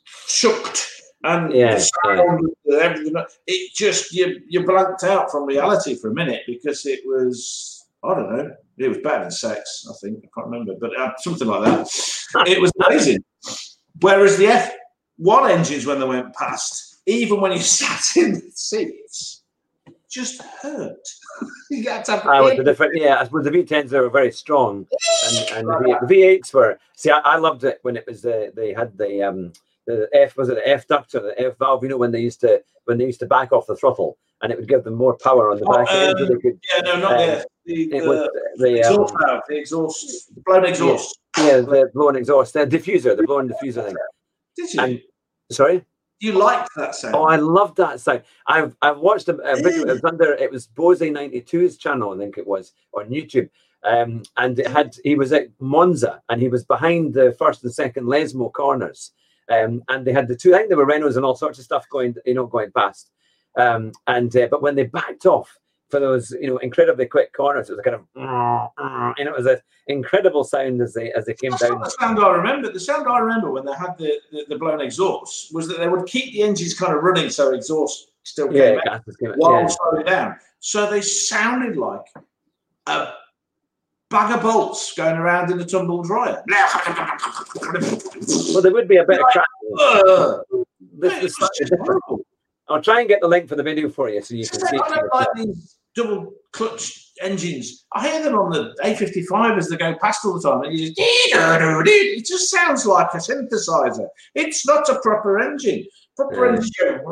shooked 0.05 0.87
and 1.25 1.53
Yeah, 1.53 1.75
the 1.75 1.81
sound, 1.81 2.49
and 2.67 2.75
everything. 2.77 3.15
It 3.47 3.75
just, 3.75 4.13
you, 4.13 4.41
you 4.49 4.65
blanked 4.65 5.05
out 5.05 5.31
from 5.31 5.47
reality 5.47 5.95
for 5.97 6.11
a 6.11 6.15
minute 6.15 6.43
because 6.47 6.85
it 6.87 7.01
was, 7.05 7.78
I 8.05 8.15
don't 8.15 8.37
know, 8.37 8.51
it 8.79 8.89
was 8.89 8.99
better 8.99 9.23
than 9.23 9.31
sex, 9.31 9.85
I 9.89 9.93
think. 10.01 10.19
I 10.19 10.29
can't 10.35 10.51
remember, 10.51 10.75
but 10.81 10.99
uh, 10.99 11.13
something 11.19 11.49
like 11.49 11.65
that. 11.65 11.89
it 12.47 12.61
was 12.61 12.73
amazing. 12.87 13.25
Whereas 14.01 14.37
the 14.37 14.47
F1 15.21 15.51
engines, 15.51 15.87
when 15.87 15.99
they 15.99 16.07
went 16.07 16.35
past, 16.35 17.01
even 17.07 17.41
when 17.41 17.53
you 17.53 17.59
sat 17.61 18.05
in 18.17 18.35
the 18.35 18.51
seats, 18.55 19.43
just 20.11 20.43
hurt. 20.63 20.97
you 21.71 21.89
had 21.89 22.05
to 22.07 22.13
have 22.13 22.27
I 22.27 22.41
was 22.41 22.57
the 22.57 22.65
different. 22.65 22.97
Yeah, 22.97 23.21
I 23.21 23.25
suppose 23.25 23.45
the 23.45 23.51
V10s 23.51 23.91
they 23.91 24.01
were 24.01 24.09
very 24.09 24.33
strong, 24.33 24.87
and, 25.27 25.51
and 25.51 25.69
the, 25.69 25.79
V- 25.85 26.07
the 26.07 26.15
V8s 26.15 26.55
were. 26.55 26.79
See, 26.97 27.11
I, 27.11 27.19
I 27.19 27.37
loved 27.37 27.65
it 27.65 27.79
when 27.83 27.97
it 27.97 28.07
was 28.07 28.23
the 28.23 28.53
they 28.55 28.73
had 28.73 28.97
the 28.97 29.23
um 29.23 29.53
the 29.87 30.09
F 30.13 30.37
was 30.37 30.49
it 30.49 30.57
the 30.57 30.69
F 30.69 30.87
duct 30.87 31.15
or 31.15 31.21
the 31.21 31.41
F 31.41 31.59
valve? 31.59 31.83
You 31.83 31.91
know 31.91 31.97
when 31.99 32.13
they 32.13 32.21
used 32.21 32.41
to 32.41 32.63
when 32.85 32.99
they 32.99 33.05
used 33.05 33.21
to 33.21 33.27
back 33.27 33.53
off 33.53 33.67
the 33.67 33.77
throttle, 33.77 34.17
and 34.43 34.53
it 34.53 34.59
would 34.59 34.69
give 34.69 34.85
them 34.85 34.95
more 34.95 35.17
power 35.17 35.51
on 35.51 35.59
the 35.59 35.67
back 35.67 35.91
end. 35.93 36.19
Um, 36.19 36.29
they 36.29 36.35
could. 36.41 36.61
Yeah, 36.75 36.81
no, 36.83 37.01
not 37.01 37.13
Uh, 37.15 37.17
the, 37.17 37.45
the, 37.67 37.97
It 37.97 38.05
was 38.07 38.29
the 38.57 38.65
the 38.65 38.79
exhaust 38.79 39.15
um, 39.15 39.21
valve, 39.27 39.43
the 39.49 39.57
exhaust, 39.59 40.35
the 40.35 40.41
blown 40.47 40.65
exhaust. 40.65 41.19
yeah 41.39 41.61
the 41.61 41.91
blown 41.95 42.17
exhaust, 42.17 42.53
the 42.55 42.67
diffuser, 42.67 43.17
the 43.17 43.23
blown 43.25 43.49
diffuser 43.49 43.85
thing. 43.87 43.97
Did 44.57 44.75
you? 44.75 44.81
And- 44.83 45.03
Sorry. 45.51 45.85
you 46.21 46.33
liked 46.33 46.69
that 46.77 46.95
sound? 46.95 47.15
Oh, 47.15 47.25
I 47.25 47.37
loved 47.37 47.77
that 47.79 48.01
sound. 48.01 48.23
I've 48.47 48.77
I've 48.83 48.99
watched 48.99 49.29
a, 49.29 49.37
a 49.39 49.57
video. 49.57 49.83
It 49.87 49.93
was 49.93 50.05
under 50.05 50.33
it 50.35 50.51
was 50.51 50.67
Bose 50.67 51.01
92's 51.01 51.77
channel, 51.79 52.13
I 52.15 52.19
think 52.19 52.37
it 52.39 52.47
was 52.47 52.73
on 52.93 53.09
YouTube. 53.09 53.49
Um, 53.85 54.23
and 54.37 54.59
it 54.59 54.67
had 54.67 54.95
he 55.05 55.15
was 55.15 55.33
at 55.33 55.49
Monza 55.61 56.21
and 56.29 56.41
he 56.43 56.49
was 56.49 56.65
behind 56.65 57.15
the 57.15 57.35
first 57.39 57.63
and 57.65 57.73
second 57.73 58.05
Lesmo 58.07 58.53
corners. 58.53 59.13
Um, 59.51 59.83
and 59.89 60.05
they 60.07 60.13
had 60.13 60.29
the 60.29 60.37
two. 60.37 60.55
I 60.55 60.59
think 60.59 60.69
there 60.69 60.77
were 60.77 60.85
Renaults 60.87 61.17
and 61.17 61.25
all 61.25 61.35
sorts 61.37 61.59
of 61.59 61.65
stuff 61.65 61.89
going, 61.89 62.15
you 62.27 62.35
know, 62.35 62.47
going 62.47 62.71
past. 62.73 63.11
Um, 63.57 63.93
and 64.07 64.35
uh, 64.37 64.49
but 64.51 64.63
when 64.63 64.75
they 64.77 64.85
backed 64.85 65.27
off 65.27 65.57
for 65.91 66.01
those, 66.01 66.31
you 66.41 66.49
know, 66.49 66.59
incredibly 66.59 67.07
quick 67.07 67.33
corners, 67.33 67.71
it 67.71 67.73
was 67.73 67.81
a 67.81 67.83
kind 67.83 67.97
of, 67.97 68.03
and 69.19 69.27
it 69.29 69.33
was 69.35 69.47
an 69.47 69.59
incredible 69.87 70.45
sound 70.45 70.81
as 70.83 70.93
they 70.95 71.13
as 71.13 71.25
they 71.27 71.35
came 71.35 71.51
That's 71.53 71.63
down. 71.63 71.81
the 71.81 71.91
sound 71.99 72.19
I 72.21 72.29
remember. 72.31 72.71
The 72.73 72.79
sound 72.81 73.09
I 73.09 73.19
remember 73.19 73.51
when 73.51 73.65
they 73.65 73.73
had 73.73 73.97
the, 73.99 74.21
the, 74.31 74.45
the 74.51 74.57
blown 74.59 74.81
exhaust 74.81 75.53
was 75.55 75.67
that 75.69 75.79
they 75.79 75.89
would 75.89 76.07
keep 76.07 76.33
the 76.33 76.43
engines 76.43 76.79
kind 76.79 76.95
of 76.95 77.03
running 77.03 77.31
so 77.31 77.55
exhaust 77.55 78.13
still 78.25 78.49
came 78.49 78.57
Yeah, 78.85 78.93
out 78.93 79.05
came 79.19 79.33
while 79.37 79.63
Yeah. 79.63 79.67
slowing 79.69 80.05
down. 80.05 80.37
So 80.61 80.91
they 80.91 81.01
sounded 81.01 81.77
like 81.77 82.05
a 82.87 83.13
bag 84.11 84.37
of 84.37 84.43
bolts 84.43 84.93
going 84.95 85.17
around 85.17 85.51
in 85.51 85.61
a 85.61 85.65
tumble 85.65 86.03
dryer. 86.03 86.43
Well, 88.53 88.63
there 88.63 88.73
would 88.73 88.89
be 88.89 88.97
a 88.99 89.05
bit 89.05 89.21
of 89.21 89.27
crack. 89.33 89.47
Ugh. 89.81 90.41
This, 91.01 91.35
this. 91.39 91.69
I'll 92.71 92.83
try 92.83 93.01
and 93.01 93.09
get 93.09 93.21
the 93.21 93.29
link 93.29 93.49
for 93.49 93.57
the 93.57 93.63
video 93.63 93.89
for 93.89 94.09
you 94.09 94.23
so 94.23 94.35
you 94.35 94.47
can 94.47 94.61
see. 94.61 94.79
I 94.79 94.89
don't 94.89 95.15
like 95.15 95.29
these 95.37 95.77
double 95.95 96.33
clutch 96.53 97.13
engines. 97.23 97.85
I 97.93 98.09
hear 98.09 98.23
them 98.23 98.35
on 98.35 98.51
the 98.51 98.75
A55 98.85 99.59
as 99.59 99.69
they 99.69 99.77
go 99.77 99.95
past 100.01 100.25
all 100.25 100.39
the 100.39 100.49
time, 100.49 100.63
and 100.63 100.79
you 100.79 100.89
just 100.89 101.01
it 101.01 102.27
just 102.27 102.51
sounds 102.51 102.87
like 102.87 103.09
a 103.15 103.19
synthesizer. 103.19 104.09
It's 104.35 104.67
not 104.67 104.89
a 104.89 105.01
proper 105.01 105.41
engine. 105.41 105.87
Proper 106.17 106.47
Yeah. 106.47 106.57
engine 106.57 107.05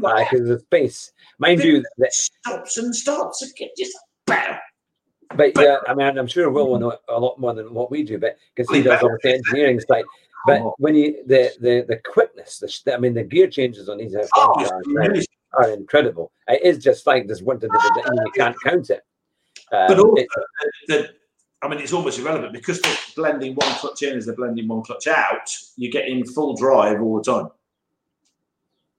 like 0.00 0.32
of 0.32 0.60
space. 0.60 1.12
Mind 1.38 1.62
you, 1.62 1.84
that, 1.98 2.12
stops 2.12 2.76
and 2.78 2.94
starts 2.94 3.42
again. 3.42 3.68
Just 3.76 3.96
better. 4.26 4.58
but 5.36 5.52
yeah, 5.58 5.78
I 5.88 5.94
mean, 5.94 6.18
I'm 6.18 6.26
sure 6.26 6.50
Will 6.50 6.68
will 6.68 6.78
know 6.78 6.96
a 7.08 7.18
lot 7.18 7.38
more 7.38 7.54
than 7.54 7.72
what 7.72 7.90
we 7.90 8.02
do, 8.02 8.18
but 8.18 8.36
because 8.54 8.74
he 8.74 8.82
does 8.82 9.02
all 9.02 9.16
the 9.22 9.34
engineering 9.34 9.80
side. 9.80 10.04
But 10.46 10.60
Oh. 10.62 10.74
when 10.78 10.94
you 10.94 11.22
the 11.26 11.52
the 11.60 11.84
the 11.88 11.96
quickness, 12.04 12.58
the, 12.84 12.94
I 12.94 12.98
mean, 12.98 13.14
the 13.14 13.22
gear 13.22 13.46
changes 13.48 13.88
on 13.88 13.98
these 13.98 14.14
Oh, 14.36 14.54
are, 14.54 15.62
are 15.64 15.70
incredible. 15.70 16.32
It 16.48 16.62
is 16.62 16.82
just 16.82 17.06
like 17.06 17.28
this 17.28 17.42
one, 17.42 17.60
to 17.60 17.68
the 17.68 18.22
you 18.26 18.32
can't 18.32 18.56
count 18.64 18.90
it. 18.90 19.02
Um, 19.72 19.86
but 19.88 19.98
also, 19.98 20.14
it- 20.22 20.28
the, 20.88 21.10
I 21.62 21.68
mean, 21.68 21.78
it's 21.78 21.92
almost 21.92 22.18
irrelevant 22.18 22.52
because 22.52 22.80
they're 22.80 22.96
blending 23.14 23.54
one 23.54 23.72
clutch 23.76 24.02
in 24.02 24.16
as 24.16 24.26
they're 24.26 24.34
blending 24.34 24.66
one 24.66 24.82
clutch 24.82 25.06
out. 25.06 25.54
You're 25.76 25.92
getting 25.92 26.24
full 26.26 26.56
drive 26.56 27.00
all 27.00 27.18
the 27.18 27.32
time. 27.32 27.48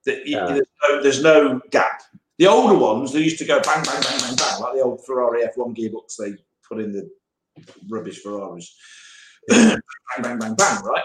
The- 0.05 0.21
Yeah. 0.25 0.45
there's, 0.45 0.67
no, 0.81 1.03
there's 1.03 1.23
no 1.23 1.61
gap. 1.71 2.03
The 2.37 2.47
older 2.47 2.75
ones, 2.77 3.11
they 3.11 3.19
used 3.19 3.37
to 3.39 3.45
go 3.45 3.59
bang, 3.61 3.83
bang, 3.83 4.01
bang, 4.01 4.19
bang, 4.19 4.35
bang, 4.37 4.61
like 4.61 4.73
the 4.75 4.81
old 4.81 5.05
Ferrari 5.05 5.43
F1 5.45 5.75
gearbox 5.75 6.15
they 6.17 6.35
put 6.67 6.79
in 6.79 6.91
the 6.93 7.09
rubbish 7.89 8.19
Ferraris. 8.23 8.75
bang, 9.49 9.77
bang, 10.21 10.39
bang, 10.39 10.55
bang, 10.55 10.83
right? 10.83 11.03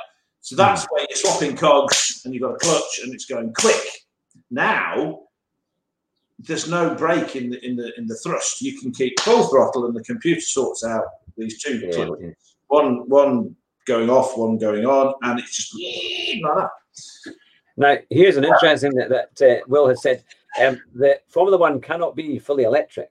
So 0.49 0.57
that's 0.57 0.87
where 0.87 1.03
you're 1.03 1.17
swapping 1.17 1.55
cogs 1.55 2.23
and 2.25 2.33
you've 2.33 2.43
got 2.43 2.55
a 2.55 2.59
clutch 2.59 3.01
and 3.03 3.13
it's 3.13 3.27
going 3.27 3.53
quick. 3.53 4.07
Now, 4.51 5.25
there's 6.39 6.71
no 6.71 6.95
break 6.95 7.37
in 7.37 7.51
the 7.51 7.63
in 7.63 7.77
the 7.77 7.93
in 7.99 8.07
the 8.07 8.17
thrust. 8.17 8.63
You 8.63 8.81
can 8.81 8.91
keep 8.91 9.21
full 9.21 9.47
throttle, 9.49 9.85
and 9.85 9.95
the 9.95 10.03
computer 10.05 10.41
sorts 10.41 10.87
out 10.87 11.05
these 11.37 11.63
two 11.63 11.81
yeah, 11.81 12.09
yeah. 12.19 12.31
one 12.69 13.07
one 13.11 13.57
going 13.85 14.09
off, 14.09 14.39
one 14.39 14.57
going 14.57 14.87
on, 14.87 15.13
and 15.21 15.39
it's 15.39 15.55
just 15.55 15.75
like 16.43 16.55
that. 16.57 16.71
Now, 17.77 17.97
here's 18.09 18.39
an 18.39 18.45
interesting 18.45 18.95
that, 18.95 19.11
that 19.11 19.43
uh, 19.43 19.65
Will 19.69 19.87
has 19.89 20.01
said 20.01 20.25
um, 20.63 20.81
that 20.95 21.25
Formula 21.29 21.59
One 21.59 21.79
cannot 21.79 22.17
be 22.17 22.39
fully 22.39 22.65
electric 22.65 23.11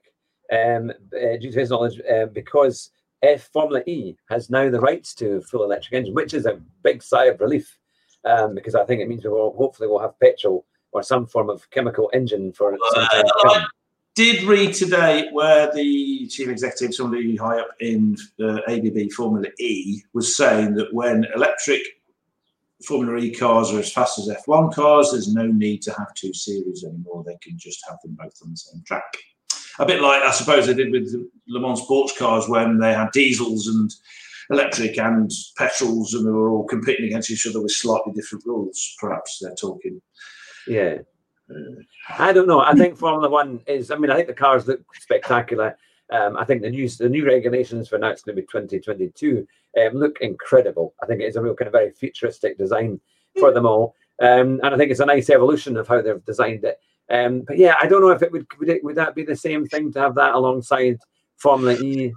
um, 0.52 0.90
uh, 0.90 1.36
due 1.40 1.52
to 1.52 1.60
his 1.60 1.70
knowledge 1.70 2.00
uh, 2.00 2.26
because 2.26 2.90
F 3.22 3.48
Formula 3.52 3.82
E 3.86 4.16
has 4.28 4.50
now 4.50 4.70
the 4.70 4.80
rights 4.80 5.14
to 5.16 5.40
full 5.42 5.64
electric 5.64 5.94
engine, 5.94 6.14
which 6.14 6.34
is 6.34 6.46
a 6.46 6.60
big 6.82 7.02
sigh 7.02 7.26
of 7.26 7.40
relief 7.40 7.78
um, 8.24 8.54
because 8.54 8.74
I 8.74 8.84
think 8.84 9.00
it 9.00 9.08
means 9.08 9.24
we 9.24 9.30
will 9.30 9.56
hopefully 9.56 9.88
we'll 9.88 10.00
have 10.00 10.18
petrol 10.20 10.66
or 10.92 11.02
some 11.02 11.26
form 11.26 11.50
of 11.50 11.68
chemical 11.70 12.10
engine 12.14 12.52
for 12.52 12.76
some 12.94 13.06
time 13.06 13.24
to 13.24 13.34
come. 13.42 13.66
did 14.14 14.42
read 14.44 14.74
today 14.74 15.28
where 15.32 15.72
the 15.72 16.26
chief 16.28 16.48
executive, 16.48 16.94
somebody 16.94 17.36
high 17.36 17.60
up 17.60 17.70
in 17.80 18.16
uh, 18.42 18.60
ABB 18.68 19.12
Formula 19.12 19.48
E, 19.58 20.02
was 20.14 20.36
saying 20.36 20.74
that 20.74 20.92
when 20.92 21.26
electric 21.34 21.82
Formula 22.84 23.18
E 23.18 23.34
cars 23.34 23.72
are 23.72 23.80
as 23.80 23.92
fast 23.92 24.18
as 24.18 24.28
F1 24.28 24.72
cars, 24.72 25.10
there's 25.10 25.32
no 25.32 25.46
need 25.46 25.82
to 25.82 25.92
have 25.92 26.14
two 26.14 26.32
series 26.32 26.84
anymore. 26.84 27.24
They 27.26 27.36
can 27.42 27.58
just 27.58 27.84
have 27.88 27.98
them 28.02 28.16
both 28.18 28.34
on 28.42 28.50
the 28.50 28.56
same 28.56 28.82
track. 28.84 29.16
A 29.78 29.86
bit 29.86 30.00
like 30.00 30.22
I 30.22 30.30
suppose 30.32 30.66
they 30.66 30.74
did 30.74 30.92
with 30.92 31.14
Le 31.46 31.60
Mans 31.60 31.80
sports 31.80 32.16
cars 32.18 32.48
when 32.48 32.78
they 32.78 32.92
had 32.92 33.10
diesels 33.12 33.68
and 33.68 33.90
electric 34.50 34.98
and 34.98 35.30
petrols 35.56 36.14
and 36.14 36.26
they 36.26 36.30
were 36.30 36.50
all 36.50 36.64
competing 36.64 37.06
against 37.06 37.30
each 37.30 37.46
other 37.46 37.62
with 37.62 37.72
slightly 37.72 38.12
different 38.12 38.44
rules. 38.46 38.96
Perhaps 38.98 39.38
they're 39.40 39.54
talking. 39.54 40.00
Yeah. 40.66 40.98
I 42.18 42.32
don't 42.32 42.48
know. 42.48 42.60
I 42.60 42.74
think 42.74 42.96
Formula 42.96 43.28
One 43.28 43.60
is. 43.66 43.90
I 43.90 43.96
mean, 43.96 44.10
I 44.10 44.16
think 44.16 44.28
the 44.28 44.34
cars 44.34 44.66
look 44.66 44.80
spectacular. 44.94 45.76
Um, 46.10 46.36
I 46.36 46.44
think 46.44 46.62
the 46.62 46.70
new 46.70 46.88
the 46.88 47.08
new 47.08 47.26
regulations 47.26 47.88
for 47.88 47.98
now 47.98 48.08
it's 48.08 48.22
going 48.22 48.36
to 48.36 48.42
be 48.42 48.46
2022 48.46 49.46
um, 49.80 49.94
look 49.94 50.18
incredible. 50.20 50.94
I 51.02 51.06
think 51.06 51.20
it 51.20 51.26
is 51.26 51.36
a 51.36 51.42
real 51.42 51.54
kind 51.54 51.66
of 51.66 51.72
very 51.72 51.90
futuristic 51.90 52.56
design 52.58 53.00
for 53.38 53.52
them 53.52 53.66
all, 53.66 53.94
um, 54.20 54.60
and 54.62 54.74
I 54.74 54.76
think 54.76 54.90
it's 54.90 55.00
a 55.00 55.06
nice 55.06 55.28
evolution 55.30 55.76
of 55.76 55.86
how 55.86 56.00
they've 56.00 56.24
designed 56.24 56.64
it. 56.64 56.78
Um, 57.10 57.42
but 57.46 57.56
yeah, 57.56 57.74
I 57.80 57.86
don't 57.86 58.02
know 58.02 58.10
if 58.10 58.22
it 58.22 58.30
would 58.32 58.46
would, 58.58 58.68
it, 58.68 58.84
would 58.84 58.96
that 58.96 59.14
be 59.14 59.24
the 59.24 59.36
same 59.36 59.66
thing 59.66 59.92
to 59.92 60.00
have 60.00 60.14
that 60.16 60.34
alongside 60.34 60.98
Formula 61.36 61.74
E. 61.80 62.12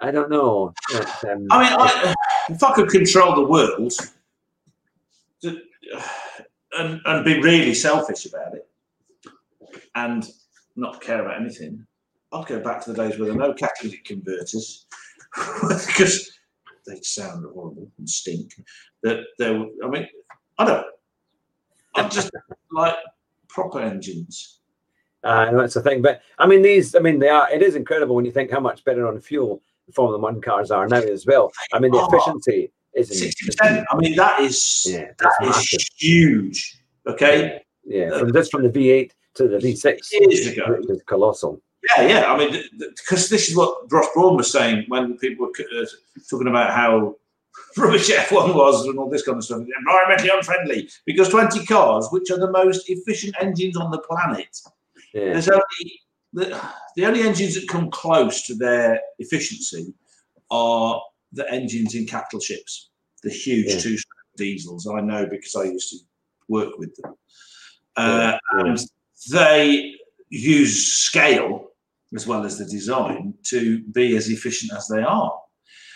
I 0.00 0.10
don't 0.10 0.30
know. 0.30 0.74
But, 0.92 1.24
um, 1.30 1.46
I 1.50 1.62
mean, 1.62 1.78
I, 1.78 2.14
if 2.48 2.62
I 2.62 2.74
could 2.74 2.88
control 2.88 3.36
the 3.36 3.44
world 3.44 3.92
and, 6.78 7.00
and 7.04 7.24
be 7.24 7.40
really 7.40 7.74
selfish 7.74 8.26
about 8.26 8.54
it 8.54 8.68
and 9.94 10.28
not 10.74 11.00
care 11.00 11.24
about 11.24 11.40
anything, 11.40 11.86
I'd 12.32 12.46
go 12.46 12.58
back 12.58 12.82
to 12.84 12.92
the 12.92 12.96
days 12.96 13.18
where 13.18 13.26
there 13.28 13.36
were 13.36 13.48
no 13.48 13.54
catalytic 13.54 14.04
converters 14.04 14.86
because 15.86 16.32
they 16.86 17.00
sound 17.02 17.44
horrible 17.52 17.88
and 17.98 18.08
stink. 18.08 18.54
That 19.02 19.20
there, 19.38 19.64
I 19.84 19.88
mean, 19.88 20.08
I 20.58 20.64
don't. 20.64 20.86
I 21.94 22.08
just 22.08 22.30
like 22.72 22.96
proper 23.52 23.80
engines. 23.80 24.58
Uh, 25.24 25.46
and 25.48 25.58
that's 25.58 25.74
the 25.74 25.82
thing. 25.82 26.02
But 26.02 26.20
I 26.38 26.46
mean, 26.46 26.62
these, 26.62 26.94
I 26.96 26.98
mean, 26.98 27.18
they 27.20 27.28
are, 27.28 27.48
it 27.52 27.62
is 27.62 27.76
incredible 27.76 28.16
when 28.16 28.24
you 28.24 28.32
think 28.32 28.50
how 28.50 28.60
much 28.60 28.84
better 28.84 29.06
on 29.06 29.20
fuel 29.20 29.62
the 29.86 29.92
Formula 29.92 30.18
One 30.18 30.40
cars 30.40 30.70
are 30.70 30.86
now 30.88 30.96
as 31.00 31.26
well. 31.26 31.50
I 31.72 31.78
mean, 31.78 31.92
the 31.92 31.98
Oh, 31.98 32.08
efficiency 32.08 32.72
is 32.94 33.08
Sixty 33.18 33.46
percent. 33.46 33.86
I 33.90 33.96
mean, 33.96 34.16
that 34.16 34.40
is 34.40 34.84
Yeah, 34.88 35.06
that 35.06 35.18
that's 35.18 35.36
is 35.42 35.48
massive. 35.48 35.80
huge. 35.96 36.78
Okay, 37.06 37.62
Yeah, 37.84 38.18
from 38.18 38.32
just 38.32 38.50
from 38.50 38.62
the 38.64 38.68
V8 38.70 39.10
to 39.34 39.48
the 39.48 39.58
V6, 39.58 39.98
years 40.12 40.46
ago. 40.48 40.78
is 40.88 41.02
colossal. 41.06 41.60
Yeah, 41.96 42.06
yeah. 42.06 42.32
I 42.32 42.38
mean, 42.38 42.62
because 42.78 43.28
this 43.28 43.48
is 43.48 43.56
what 43.56 43.90
Ross 43.90 44.06
Brawn 44.14 44.36
was 44.36 44.52
saying 44.52 44.84
when 44.88 45.16
people 45.18 45.46
were 45.46 45.52
uh, 45.82 45.86
talking 46.30 46.46
about 46.48 46.72
how 46.72 47.16
rubbish 47.76 48.10
F1 48.10 48.54
was 48.54 48.86
and 48.86 48.98
all 48.98 49.10
this 49.10 49.24
kind 49.24 49.38
of 49.38 49.44
stuff, 49.44 49.60
environmentally 49.60 50.34
unfriendly. 50.34 50.88
Because 51.06 51.28
20 51.28 51.64
cars, 51.66 52.08
which 52.10 52.30
are 52.30 52.38
the 52.38 52.50
most 52.50 52.88
efficient 52.88 53.34
engines 53.40 53.76
on 53.76 53.90
the 53.90 53.98
planet, 53.98 54.56
Yeah, 55.14 55.32
there's 55.32 55.48
only 55.48 56.00
the, 56.32 56.60
the 56.96 57.04
only 57.06 57.22
engines 57.22 57.54
that 57.54 57.68
come 57.68 57.90
close 57.90 58.46
to 58.46 58.54
their 58.54 59.00
efficiency 59.18 59.94
are 60.50 61.02
the 61.32 61.50
engines 61.50 61.94
in 61.94 62.06
capital 62.06 62.40
ships, 62.40 62.90
the 63.22 63.30
huge 63.30 63.66
Yeah. 63.66 63.80
two-stroke 63.80 64.36
diesels. 64.36 64.86
I 64.86 65.00
know 65.00 65.26
because 65.26 65.54
I 65.56 65.64
used 65.64 65.90
to 65.90 65.96
work 66.48 66.78
with 66.78 66.94
them. 66.96 67.14
Uh, 67.96 68.38
yeah. 68.54 68.60
and 68.60 68.78
they 69.30 69.94
use 70.30 70.86
scale 70.94 71.68
as 72.14 72.26
well 72.26 72.44
as 72.44 72.58
the 72.58 72.64
design 72.64 73.34
to 73.44 73.82
be 73.92 74.16
as 74.16 74.28
efficient 74.28 74.72
as 74.72 74.88
they 74.88 75.02
are. 75.02 75.41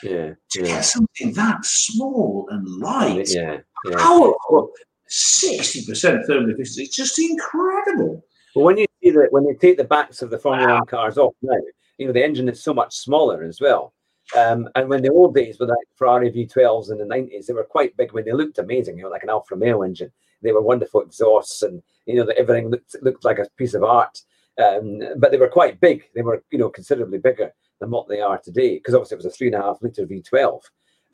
Yeah, 0.03 0.35
To 0.51 0.61
yeah, 0.61 0.67
get 0.67 0.85
something 0.85 1.33
that 1.35 1.65
small 1.65 2.47
and 2.51 2.67
light, 2.79 3.29
yeah, 3.29 3.59
yeah. 3.87 3.97
powerful, 3.97 4.71
sixty 5.07 5.85
percent 5.85 6.27
thermal 6.27 6.51
efficiency, 6.51 6.85
it's 6.85 6.97
just 6.97 7.19
incredible. 7.19 8.25
But 8.55 8.63
when 8.63 8.79
you 8.79 8.87
see 9.03 9.11
that, 9.11 9.29
when 9.31 9.45
they 9.45 9.55
take 9.55 9.77
the 9.77 9.85
backs 9.85 10.23
of 10.23 10.31
the 10.31 10.39
Formula 10.39 10.75
One 10.75 10.87
cars 10.87 11.19
off 11.19 11.35
now, 11.43 11.57
you 11.99 12.07
know 12.07 12.13
the 12.13 12.25
engine 12.25 12.49
is 12.49 12.63
so 12.63 12.75
much 12.75 12.95
smaller 12.95 13.43
as 13.43 13.61
well. 13.61 13.93
Um, 14.37 14.69
and 14.75 14.89
when 14.89 15.03
the 15.03 15.13
old 15.13 15.35
days 15.35 15.59
with 15.59 15.69
like 15.69 15.79
Ferrari 15.95 16.31
V12s 16.31 16.91
in 16.91 16.99
the 16.99 17.05
90s, 17.05 17.47
they 17.47 17.55
were 17.55 17.65
quite 17.65 17.97
big 17.97 18.13
when 18.13 18.25
they 18.25 18.33
looked 18.33 18.59
amazing, 18.59 18.97
you 18.97 19.05
know, 19.05 19.09
like 19.09 19.23
an 19.23 19.31
Alfa 19.31 19.55
Romeo 19.55 19.83
engine. 19.83 20.11
They 20.43 20.53
were 20.53 20.61
wonderful 20.61 21.01
exhausts 21.01 21.63
and, 21.63 21.83
you 22.07 22.17
know, 22.17 22.27
that 22.27 22.37
everything 22.37 22.71
looked, 22.71 22.97
looked 23.03 23.25
like 23.25 23.39
a 23.39 23.47
piece 23.57 23.75
of 23.75 23.85
art. 23.85 24.19
Um, 24.59 25.01
but 25.19 25.31
they 25.31 25.37
were 25.37 25.49
quite 25.49 25.81
big. 25.81 26.05
They 26.15 26.23
were, 26.23 26.43
you 26.51 26.59
know, 26.59 26.71
considerably 26.71 27.19
bigger 27.19 27.53
than 27.81 27.91
what 27.91 28.09
they 28.09 28.21
are 28.21 28.39
today 28.39 28.75
because 28.77 28.95
obviously 28.95 29.17
it 29.17 29.19
was 29.19 29.27
a 29.27 29.31
three 29.31 29.49
and 29.49 29.57
a 29.57 29.63
half 29.63 29.79
litre 29.83 30.07
V12, 30.07 30.61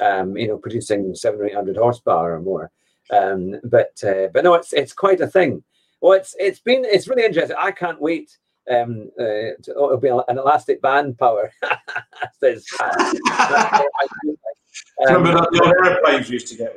um, 0.00 0.36
you 0.36 0.48
know, 0.48 0.58
producing 0.58 1.14
seven 1.14 1.40
or 1.40 1.46
800 1.46 1.76
horsepower 1.76 2.34
or 2.34 2.40
more. 2.40 2.70
Um, 3.10 3.60
but 3.64 4.02
uh, 4.04 4.28
but 4.32 4.44
no, 4.44 4.54
it's 4.54 4.72
it's 4.72 4.92
quite 4.92 5.20
a 5.20 5.26
thing. 5.26 5.62
Well, 6.00 6.12
it's 6.12 6.34
it's 6.38 6.60
been 6.60 6.84
it's 6.84 7.08
really 7.08 7.24
interesting. 7.24 7.56
I 7.58 7.72
can't 7.72 8.00
wait. 8.00 8.36
Um, 8.70 9.10
uh, 9.18 9.58
to, 9.62 9.74
oh, 9.76 9.86
it'll 9.86 9.96
be 9.98 10.08
an 10.08 10.38
elastic 10.38 10.80
band 10.80 11.18
power. 11.18 11.52
Says 12.40 12.64
Pat. 12.78 12.94
That's 12.96 13.20
what 13.24 13.90
I 14.00 14.06
feel 14.22 14.36
like. 14.44 15.10
Um, 15.10 15.16
Remember 15.16 15.40
that 15.40 15.50
the 15.50 15.62
old 15.62 15.86
airplanes 15.86 16.30
used 16.30 16.46
to 16.48 16.56
get? 16.56 16.76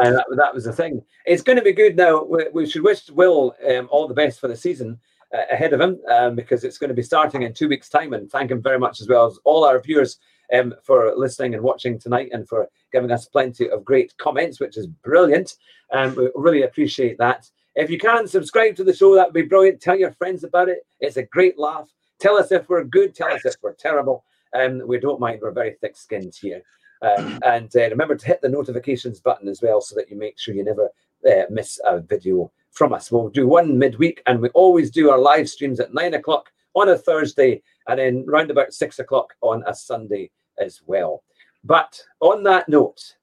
Aye, 0.00 0.10
that, 0.10 0.26
that 0.36 0.54
was 0.54 0.64
the 0.64 0.72
thing. 0.72 1.02
It's 1.26 1.42
going 1.42 1.56
to 1.56 1.64
be 1.64 1.72
good 1.72 1.96
now. 1.96 2.22
We, 2.22 2.48
we 2.52 2.66
should 2.68 2.82
wish 2.82 3.10
Will 3.10 3.54
um, 3.68 3.88
all 3.90 4.08
the 4.08 4.14
best 4.14 4.40
for 4.40 4.48
the 4.48 4.56
season 4.56 4.92
uh, 4.92 5.11
ahead 5.50 5.72
of 5.72 5.80
him 5.80 6.00
um, 6.10 6.34
because 6.34 6.64
it's 6.64 6.78
going 6.78 6.88
to 6.88 6.94
be 6.94 7.02
starting 7.02 7.42
in 7.42 7.52
two 7.52 7.68
weeks' 7.68 7.88
time. 7.88 8.12
And 8.12 8.30
thank 8.30 8.50
him 8.50 8.62
very 8.62 8.78
much 8.78 9.00
as 9.00 9.08
well 9.08 9.26
as 9.26 9.38
all 9.44 9.64
our 9.64 9.80
viewers 9.80 10.18
um, 10.52 10.74
for 10.82 11.12
listening 11.16 11.54
and 11.54 11.62
watching 11.62 11.98
tonight 11.98 12.30
and 12.32 12.48
for 12.48 12.68
giving 12.92 13.10
us 13.10 13.26
plenty 13.26 13.70
of 13.70 13.84
great 13.84 14.16
comments, 14.18 14.60
which 14.60 14.76
is 14.76 14.86
brilliant. 14.86 15.54
Um, 15.92 16.14
we 16.14 16.30
really 16.34 16.62
appreciate 16.62 17.18
that. 17.18 17.48
If 17.74 17.88
you 17.88 17.98
can 17.98 18.28
subscribe 18.28 18.76
to 18.76 18.84
the 18.84 18.94
show, 18.94 19.14
that 19.14 19.28
would 19.28 19.34
be 19.34 19.42
brilliant. 19.42 19.80
Tell 19.80 19.98
your 19.98 20.12
friends 20.12 20.44
about 20.44 20.68
it. 20.68 20.86
It's 21.00 21.16
a 21.16 21.22
great 21.22 21.58
laugh. 21.58 21.88
Tell 22.20 22.36
us 22.36 22.52
if 22.52 22.68
we're 22.68 22.84
good. 22.84 23.14
Tell 23.14 23.32
us 23.32 23.44
if 23.44 23.54
we're 23.62 23.74
terrible. 23.74 24.24
Um, 24.54 24.82
we 24.86 24.98
don't 24.98 25.20
mind. 25.20 25.40
We're 25.42 25.52
very 25.52 25.76
thick-skinned 25.80 26.34
here. 26.38 26.62
Um, 27.00 27.40
and 27.44 27.74
uh, 27.74 27.88
remember 27.88 28.14
to 28.14 28.26
hit 28.26 28.42
the 28.42 28.48
notifications 28.48 29.20
button 29.20 29.48
as 29.48 29.60
well 29.60 29.80
so 29.80 29.96
that 29.96 30.10
you 30.10 30.16
make 30.16 30.38
sure 30.38 30.54
you 30.54 30.62
never 30.62 30.90
uh, 31.28 31.44
miss 31.50 31.80
a 31.84 32.00
video 32.00 32.50
from 32.70 32.92
us. 32.92 33.12
We'll 33.12 33.28
do 33.28 33.46
one 33.46 33.78
midweek 33.78 34.22
and 34.26 34.40
we 34.40 34.48
always 34.50 34.90
do 34.90 35.10
our 35.10 35.18
live 35.18 35.48
streams 35.48 35.80
at 35.80 35.94
nine 35.94 36.14
o'clock 36.14 36.50
on 36.74 36.88
a 36.88 36.96
Thursday 36.98 37.62
and 37.88 37.98
then 37.98 38.24
round 38.26 38.50
about 38.50 38.72
six 38.72 38.98
o'clock 38.98 39.34
on 39.40 39.62
a 39.66 39.74
Sunday 39.74 40.30
as 40.58 40.80
well. 40.86 41.22
But 41.64 42.00
on 42.20 42.42
that 42.44 42.68
note, 42.68 43.16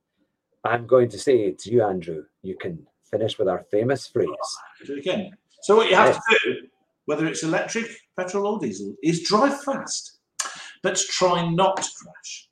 I'm 0.63 0.87
going 0.87 1.09
to 1.09 1.19
say 1.19 1.51
to 1.51 1.71
you, 1.71 1.83
Andrew, 1.83 2.23
you 2.41 2.55
can 2.55 2.85
finish 3.09 3.37
with 3.37 3.47
our 3.47 3.65
famous 3.71 4.07
phrase. 4.07 4.27
Again. 4.89 5.31
So 5.61 5.75
what 5.75 5.89
you 5.89 5.95
have 5.95 6.15
to 6.15 6.39
do, 6.43 6.55
whether 7.05 7.25
it's 7.27 7.43
electric, 7.43 7.89
petrol, 8.15 8.47
or 8.47 8.59
diesel, 8.59 8.95
is 9.03 9.23
drive 9.23 9.61
fast, 9.63 10.19
but 10.83 10.97
try 10.97 11.49
not 11.49 11.77
to 11.77 11.89
crash. 12.01 12.49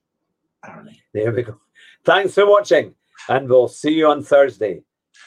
Apparently, 0.63 1.01
There 1.13 1.31
we 1.31 1.43
go. 1.43 1.59
Thanks 2.03 2.33
for 2.33 2.49
watching, 2.49 2.95
and 3.29 3.47
we'll 3.47 3.67
see 3.67 3.91
you 3.93 4.07
on 4.07 4.23
Thursday. 4.23 4.81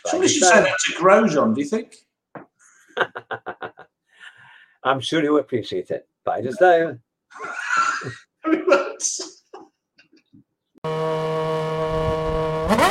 Somebody 0.06 0.32
should 0.32 0.44
say 0.44 0.60
that 0.62 0.76
to 0.86 0.92
Grosjean, 0.94 1.54
do 1.54 1.60
you 1.60 1.66
think? 1.66 1.96
I'm 4.82 5.00
sure 5.00 5.20
he'll 5.20 5.38
appreciate 5.38 5.90
it, 5.90 6.08
Bye, 6.24 6.42
just 6.42 6.60
now. 6.60 6.96